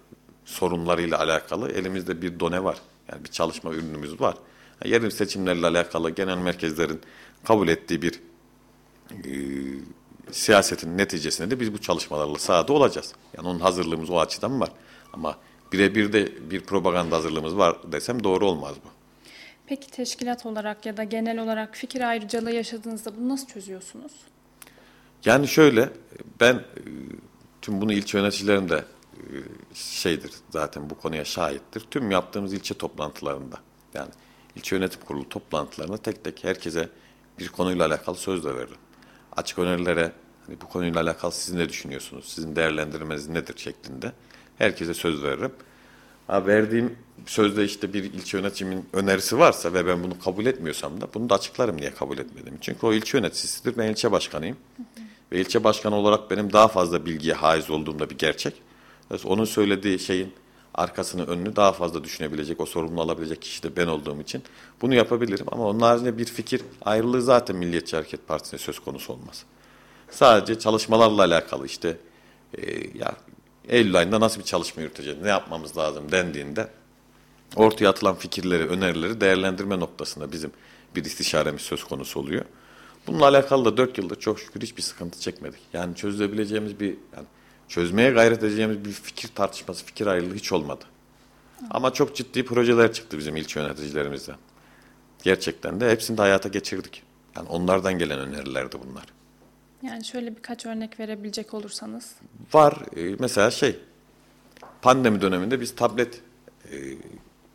sorunlarıyla 0.46 1.20
alakalı 1.20 1.72
elimizde 1.72 2.22
bir 2.22 2.40
done 2.40 2.64
var. 2.64 2.78
Yani 3.12 3.24
bir 3.24 3.30
çalışma 3.30 3.74
ürünümüz 3.74 4.22
var. 4.22 4.36
Yani 4.84 4.94
yerel 4.94 5.10
seçimlerle 5.10 5.68
alakalı 5.68 6.10
genel 6.10 6.38
merkezlerin 6.38 7.02
kabul 7.44 7.68
ettiği 7.68 8.02
bir 8.02 8.22
e, 9.12 9.32
siyasetin 10.32 10.98
neticesinde 10.98 11.52
de 11.52 11.60
biz 11.60 11.74
bu 11.74 11.78
çalışmalarla 11.78 12.38
sahada 12.38 12.74
olacağız. 12.74 13.14
Yani 13.38 13.48
onun 13.48 13.60
hazırlığımız 13.60 14.10
o 14.10 14.20
açıdan 14.20 14.62
var. 14.62 14.70
Ama 15.14 15.38
birebir 15.72 16.14
de 16.14 16.52
bir 16.52 16.62
propaganda 16.62 17.16
hazırlığımız 17.16 17.58
var 17.58 17.78
desem 17.92 18.24
doğru 18.24 18.48
olmaz 18.48 18.76
bu. 18.86 18.90
Peki 19.68 19.92
teşkilat 19.92 20.46
olarak 20.46 20.86
ya 20.86 20.98
da 20.98 21.04
genel 21.04 21.40
olarak 21.40 21.76
fikir 21.76 22.02
ayrıcalığı 22.02 22.52
yaşadığınızda 22.52 23.18
bunu 23.18 23.30
nasıl 23.30 23.48
çözüyorsunuz? 23.48 24.12
Yani 25.26 25.48
şöyle 25.48 25.90
ben 26.40 26.56
e, 26.56 26.64
tüm 27.62 27.82
bunu 27.82 27.94
ilçe 27.94 28.18
yöneticilerim 28.18 28.70
de 28.70 28.86
e, 29.14 29.36
şeydir 29.74 30.32
zaten 30.50 30.90
bu 30.90 30.98
konuya 30.98 31.26
şahittir. 31.26 31.84
Tüm 31.92 32.12
yaptığımız 32.12 32.54
ilçe 32.54 32.74
toplantılarında 32.74 33.60
yani 33.94 34.10
ilçe 34.56 34.76
yönetim 34.76 35.02
kurulu 35.02 35.30
toplantılarında 35.30 35.98
tek 35.98 36.24
tek 36.24 36.44
herkese 36.44 36.90
bir 37.40 37.48
konuyla 37.48 37.86
alakalı 37.86 38.16
söz 38.16 38.44
de 38.44 38.56
veririm. 38.56 38.78
Açık 39.36 39.60
önerilere 39.60 40.12
hani 40.48 40.62
bu 40.62 40.70
konuyla 40.70 41.02
alakalı 41.02 41.32
siz 41.32 41.54
ne 41.54 41.70
düşünüyorsunuz, 41.70 42.26
sizin 42.26 42.56
değerlendirmeniz 42.56 43.30
nedir 43.30 43.58
şeklinde 43.58 44.12
herkese 44.60 44.94
söz 44.94 45.24
veririm. 45.24 45.52
Ha, 46.28 46.48
verdiğim 46.48 46.96
sözde 47.26 47.66
işte 47.66 47.94
bir 47.94 48.04
ilçe 48.04 48.38
yönetimin 48.38 48.86
önerisi 48.94 49.40
varsa 49.40 49.74
ve 49.74 49.88
ben 49.88 50.04
bunu 50.04 50.20
kabul 50.20 50.46
etmiyorsam 50.46 51.02
da 51.02 51.08
bunu 51.14 51.30
da 51.30 51.36
açıklarım 51.36 51.78
niye 51.78 51.94
kabul 51.94 52.18
etmedim. 52.18 52.58
Çünkü 52.62 52.86
o 52.86 52.94
ilçe 52.94 53.18
yöneticisidir, 53.18 53.78
ben 53.78 53.92
ilçe 53.92 54.12
başkanıyım. 54.12 54.58
Hı 54.78 54.82
hı. 54.82 55.06
Ve 55.32 55.40
ilçe 55.40 55.64
başkanı 55.64 55.96
olarak 55.96 56.32
benim 56.32 56.54
daha 56.54 56.68
fazla 56.68 57.06
bilgiye 57.06 57.34
haiz 57.34 57.70
olduğumda 57.70 58.10
bir 58.10 58.18
gerçek. 58.18 58.54
Onun 59.26 59.46
söylediği 59.46 60.00
şeyin 60.00 60.34
arkasını 60.74 61.26
önünü 61.26 61.56
daha 61.56 61.72
fazla 61.72 62.04
düşünebilecek, 62.04 62.62
o 62.62 62.66
sorumluluğu 62.66 63.02
alabilecek 63.02 63.42
kişi 63.42 63.64
de 63.64 63.76
ben 63.76 63.88
olduğum 63.88 64.22
için 64.22 64.44
bunu 64.82 64.96
yapabilirim. 64.96 65.46
Ama 65.52 65.68
onun 65.68 65.80
haricinde 65.80 66.18
bir 66.18 66.26
fikir 66.26 66.62
ayrılığı 66.82 67.22
zaten 67.22 67.56
Milliyetçi 67.56 67.96
Hareket 67.96 68.28
Partisi'ne 68.28 68.60
söz 68.60 68.80
konusu 68.80 69.14
olmaz. 69.14 69.44
Sadece 70.10 70.60
çalışmalarla 70.60 71.22
alakalı 71.22 71.66
işte 71.66 71.98
e, 72.58 72.98
ya 72.98 73.16
Eylül 73.70 73.96
ayında 73.96 74.20
nasıl 74.20 74.40
bir 74.40 74.46
çalışma 74.46 74.82
yürüteceğiz, 74.82 75.22
ne 75.22 75.30
yapmamız 75.30 75.78
lazım 75.78 76.12
dendiğinde 76.12 76.68
ortaya 77.56 77.90
atılan 77.90 78.16
fikirleri, 78.16 78.68
önerileri 78.68 79.22
değerlendirme 79.22 79.80
noktasında 79.80 80.32
bizim 80.32 80.52
bir 80.96 81.06
istişaremiz 81.06 81.62
söz 81.62 81.84
konusu 81.84 82.20
oluyor. 82.20 82.46
Bununla 83.08 83.28
alakalı 83.28 83.66
da 83.66 83.78
4 83.78 83.98
yıldır 83.98 84.20
çok 84.20 84.40
şükür 84.40 84.62
hiçbir 84.62 84.82
sıkıntı 84.82 85.20
çekmedik. 85.20 85.60
Yani 85.74 85.96
çözülebileceğimiz 85.96 86.80
bir, 86.80 86.98
yani 87.16 87.28
çözmeye 87.68 88.12
gayret 88.12 88.44
edeceğimiz 88.44 88.86
bir 88.86 88.92
fikir 88.92 89.30
tartışması, 89.36 89.86
fikir 89.86 90.08
ayrılığı 90.08 90.36
hiç 90.36 90.52
olmadı. 90.52 90.86
Ama 91.72 91.94
çok 91.94 92.16
ciddi 92.16 92.46
projeler 92.46 92.94
çıktı 92.94 93.18
bizim 93.18 93.36
ilçe 93.36 93.60
yöneticilerimizden. 93.60 94.36
Gerçekten 95.24 95.82
de 95.82 95.92
hepsini 95.92 96.18
de 96.18 96.22
hayata 96.22 96.50
geçirdik. 96.50 97.04
Yani 97.36 97.50
onlardan 97.50 97.98
gelen 98.00 98.20
önerilerdi 98.20 98.78
bunlar. 98.88 99.19
Yani 99.84 100.06
şöyle 100.06 100.36
birkaç 100.36 100.66
örnek 100.66 101.00
verebilecek 101.00 101.54
olursanız. 101.54 102.16
Var 102.54 102.78
e, 102.96 103.16
mesela 103.20 103.52
şey 103.52 103.80
pandemi 104.82 105.22
döneminde 105.22 105.62
biz 105.62 105.76
tablet 105.76 106.22
e, 106.72 106.78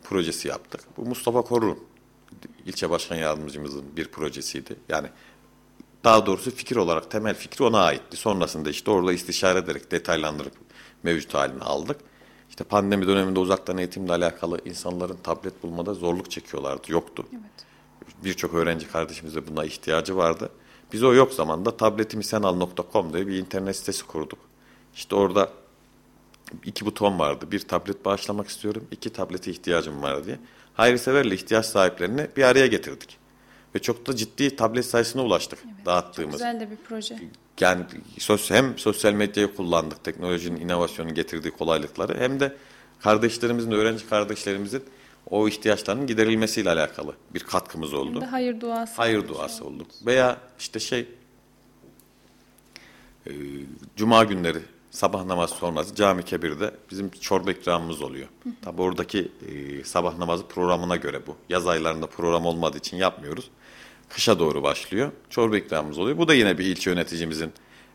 projesi 0.03 0.47
yaptık. 0.47 0.81
Bu 0.97 1.05
Mustafa 1.05 1.41
Korun 1.41 1.79
ilçe 2.65 2.89
başkan 2.89 3.15
yardımcımızın 3.15 3.83
bir 3.97 4.07
projesiydi. 4.07 4.75
Yani 4.89 5.07
daha 6.03 6.25
doğrusu 6.25 6.51
fikir 6.51 6.75
olarak 6.75 7.11
temel 7.11 7.35
fikri 7.35 7.63
ona 7.63 7.83
aitti. 7.83 8.17
Sonrasında 8.17 8.69
işte 8.69 8.91
orada 8.91 9.13
istişare 9.13 9.59
ederek 9.59 9.91
detaylandırıp 9.91 10.53
mevcut 11.03 11.33
halini 11.33 11.63
aldık. 11.63 11.97
İşte 12.49 12.63
pandemi 12.63 13.07
döneminde 13.07 13.39
uzaktan 13.39 13.77
eğitimle 13.77 14.11
alakalı 14.11 14.59
insanların 14.65 15.17
tablet 15.23 15.63
bulmada 15.63 15.93
zorluk 15.93 16.31
çekiyorlardı. 16.31 16.91
Yoktu. 16.91 17.25
Evet. 17.31 17.65
Birçok 18.23 18.53
öğrenci 18.53 18.87
kardeşimize 18.87 19.47
buna 19.47 19.65
ihtiyacı 19.65 20.17
vardı. 20.17 20.49
Biz 20.93 21.03
o 21.03 21.13
yok 21.13 21.33
zamanda 21.33 21.77
tabletimisenal.com 21.77 23.13
diye 23.13 23.27
bir 23.27 23.37
internet 23.37 23.75
sitesi 23.75 24.03
kurduk. 24.07 24.39
İşte 24.95 25.15
orada 25.15 25.49
iki 26.65 26.85
buton 26.85 27.19
vardı. 27.19 27.45
Bir 27.51 27.59
tablet 27.59 28.05
bağışlamak 28.05 28.47
istiyorum, 28.47 28.87
iki 28.91 29.09
tablete 29.09 29.51
ihtiyacım 29.51 30.01
var 30.01 30.25
diye. 30.25 30.39
Hayırseverle 30.73 31.35
ihtiyaç 31.35 31.65
sahiplerini 31.65 32.27
bir 32.37 32.43
araya 32.43 32.67
getirdik. 32.67 33.17
Ve 33.75 33.79
çok 33.79 34.07
da 34.07 34.15
ciddi 34.15 34.55
tablet 34.55 34.85
sayısına 34.85 35.23
ulaştık 35.23 35.59
Evet, 35.65 35.85
dağıttığımız. 35.85 36.31
Güzel 36.33 36.59
de 36.59 36.71
bir 36.71 36.77
proje. 36.87 37.17
Yani 37.59 37.85
sos- 38.17 38.53
hem 38.53 38.77
sosyal 38.77 39.13
medyayı 39.13 39.55
kullandık, 39.55 40.03
teknolojinin 40.03 40.61
inovasyonun 40.61 41.13
getirdiği 41.13 41.51
kolaylıkları 41.51 42.17
hem 42.19 42.39
de 42.39 42.55
kardeşlerimizin, 42.99 43.71
öğrenci 43.71 44.09
kardeşlerimizin 44.09 44.83
o 45.29 45.47
ihtiyaçlarının 45.47 46.07
giderilmesiyle 46.07 46.69
alakalı 46.69 47.15
bir 47.33 47.39
katkımız 47.39 47.91
Hem 47.91 47.99
oldu. 47.99 48.21
de 48.21 48.25
hayır 48.25 48.61
duası. 48.61 48.93
Hayır 48.97 49.27
duası 49.27 49.65
olduk. 49.65 49.87
Veya 50.05 50.37
işte 50.59 50.79
şey 50.79 51.07
e, 53.27 53.31
cuma 53.95 54.23
günleri 54.23 54.59
sabah 54.91 55.25
namazı 55.25 55.55
sonrası 55.55 55.95
cami 55.95 56.23
kebirde 56.25 56.71
bizim 56.91 57.09
çorba 57.09 57.51
ikramımız 57.51 58.01
oluyor. 58.01 58.27
Tabi 58.61 58.81
oradaki 58.81 59.31
e, 59.49 59.83
sabah 59.83 60.17
namazı 60.17 60.47
programına 60.47 60.95
göre 60.95 61.27
bu. 61.27 61.35
Yaz 61.49 61.67
aylarında 61.67 62.07
program 62.07 62.45
olmadığı 62.45 62.77
için 62.77 62.97
yapmıyoruz. 62.97 63.49
Kışa 64.09 64.39
doğru 64.39 64.63
başlıyor. 64.63 65.11
Çorba 65.29 65.57
ikramımız 65.57 65.97
oluyor. 65.97 66.17
Bu 66.17 66.27
da 66.27 66.33
yine 66.33 66.57
bir 66.57 66.65
ilçe 66.65 66.89
yöneticimizin 66.89 67.53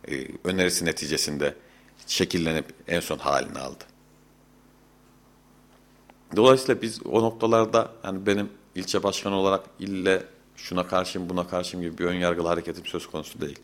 e, 0.09 0.27
önerisi 0.45 0.85
neticesinde 0.85 1.55
şekillenip 2.07 2.65
en 2.89 3.01
son 3.01 3.19
halini 3.19 3.59
aldı. 3.59 3.85
Dolayısıyla 6.37 6.83
biz 6.83 7.07
o 7.07 7.23
noktalarda 7.23 7.89
yani 8.05 8.27
benim 8.27 8.49
ilçe 8.75 9.03
başkanı 9.03 9.35
olarak 9.37 9.61
ille 9.79 10.23
şuna 10.57 10.87
karşıyım 10.87 11.29
buna 11.29 11.47
karşıyım 11.47 11.83
gibi 11.87 11.99
bir 11.99 12.05
önyargılı 12.05 12.49
hareketim 12.49 12.87
söz 12.87 13.07
konusu 13.07 13.41
değil. 13.41 13.59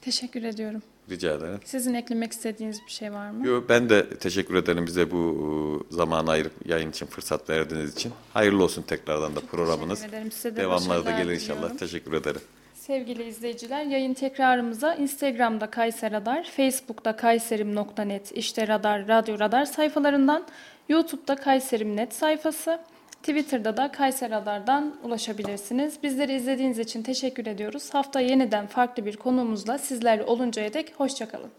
Teşekkür 0.00 0.42
ediyorum. 0.42 0.82
Rica 1.10 1.34
ederim. 1.34 1.60
Sizin 1.64 1.94
eklemek 1.94 2.32
istediğiniz 2.32 2.80
bir 2.86 2.90
şey 2.92 3.12
var 3.12 3.30
mı? 3.30 3.46
Yo, 3.46 3.62
ben 3.68 3.88
de 3.90 4.10
teşekkür 4.10 4.54
ederim 4.54 4.86
bize 4.86 5.10
bu 5.10 5.86
e, 5.90 5.94
zamanı 5.94 6.30
ayırıp 6.30 6.52
yayın 6.66 6.90
için 6.90 7.06
fırsat 7.06 7.50
verdiğiniz 7.50 7.92
için. 7.94 8.12
Hayırlı 8.32 8.64
olsun 8.64 8.82
tekrardan 8.82 9.36
da 9.36 9.40
programınız. 9.40 9.98
Teşekkür 9.98 10.16
ederim. 10.16 10.32
Size 10.32 10.56
de 10.56 10.60
Devamları 10.60 11.04
da 11.06 11.10
gelir 11.10 11.32
inşallah. 11.32 11.56
diliyorum. 11.58 11.76
Teşekkür 11.76 12.12
ederim. 12.12 12.40
Sevgili 12.74 13.24
izleyiciler, 13.24 13.84
yayın 13.84 14.14
tekrarımıza 14.14 14.94
Instagram'da 14.94 15.70
Kayser 15.70 16.12
Radar, 16.12 16.44
Facebook'ta 16.56 17.16
kayserim.net, 17.16 18.32
işte 18.32 18.68
Radar, 18.68 19.08
Radyo 19.08 19.38
Radar 19.38 19.64
sayfalarından, 19.64 20.46
YouTube'da 20.88 21.36
Kayserim.net 21.36 22.14
sayfası, 22.14 22.80
Twitter'da 23.22 23.76
da 23.76 23.92
Kayser 23.92 24.30
Radar'dan 24.30 24.94
ulaşabilirsiniz. 25.04 26.02
Bizleri 26.02 26.34
izlediğiniz 26.34 26.78
için 26.78 27.02
teşekkür 27.02 27.46
ediyoruz. 27.46 27.94
Hafta 27.94 28.20
yeniden 28.20 28.66
farklı 28.66 29.06
bir 29.06 29.16
konuğumuzla 29.16 29.78
sizlerle 29.78 30.22
oluncaya 30.22 30.72
dek 30.72 30.94
hoşçakalın. 30.96 31.50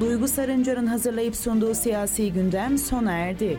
Duygu 0.00 0.28
Sarıncar'ın 0.28 0.86
hazırlayıp 0.86 1.36
sunduğu 1.36 1.74
siyasi 1.74 2.32
gündem 2.32 2.78
sona 2.78 3.12
erdi. 3.12 3.58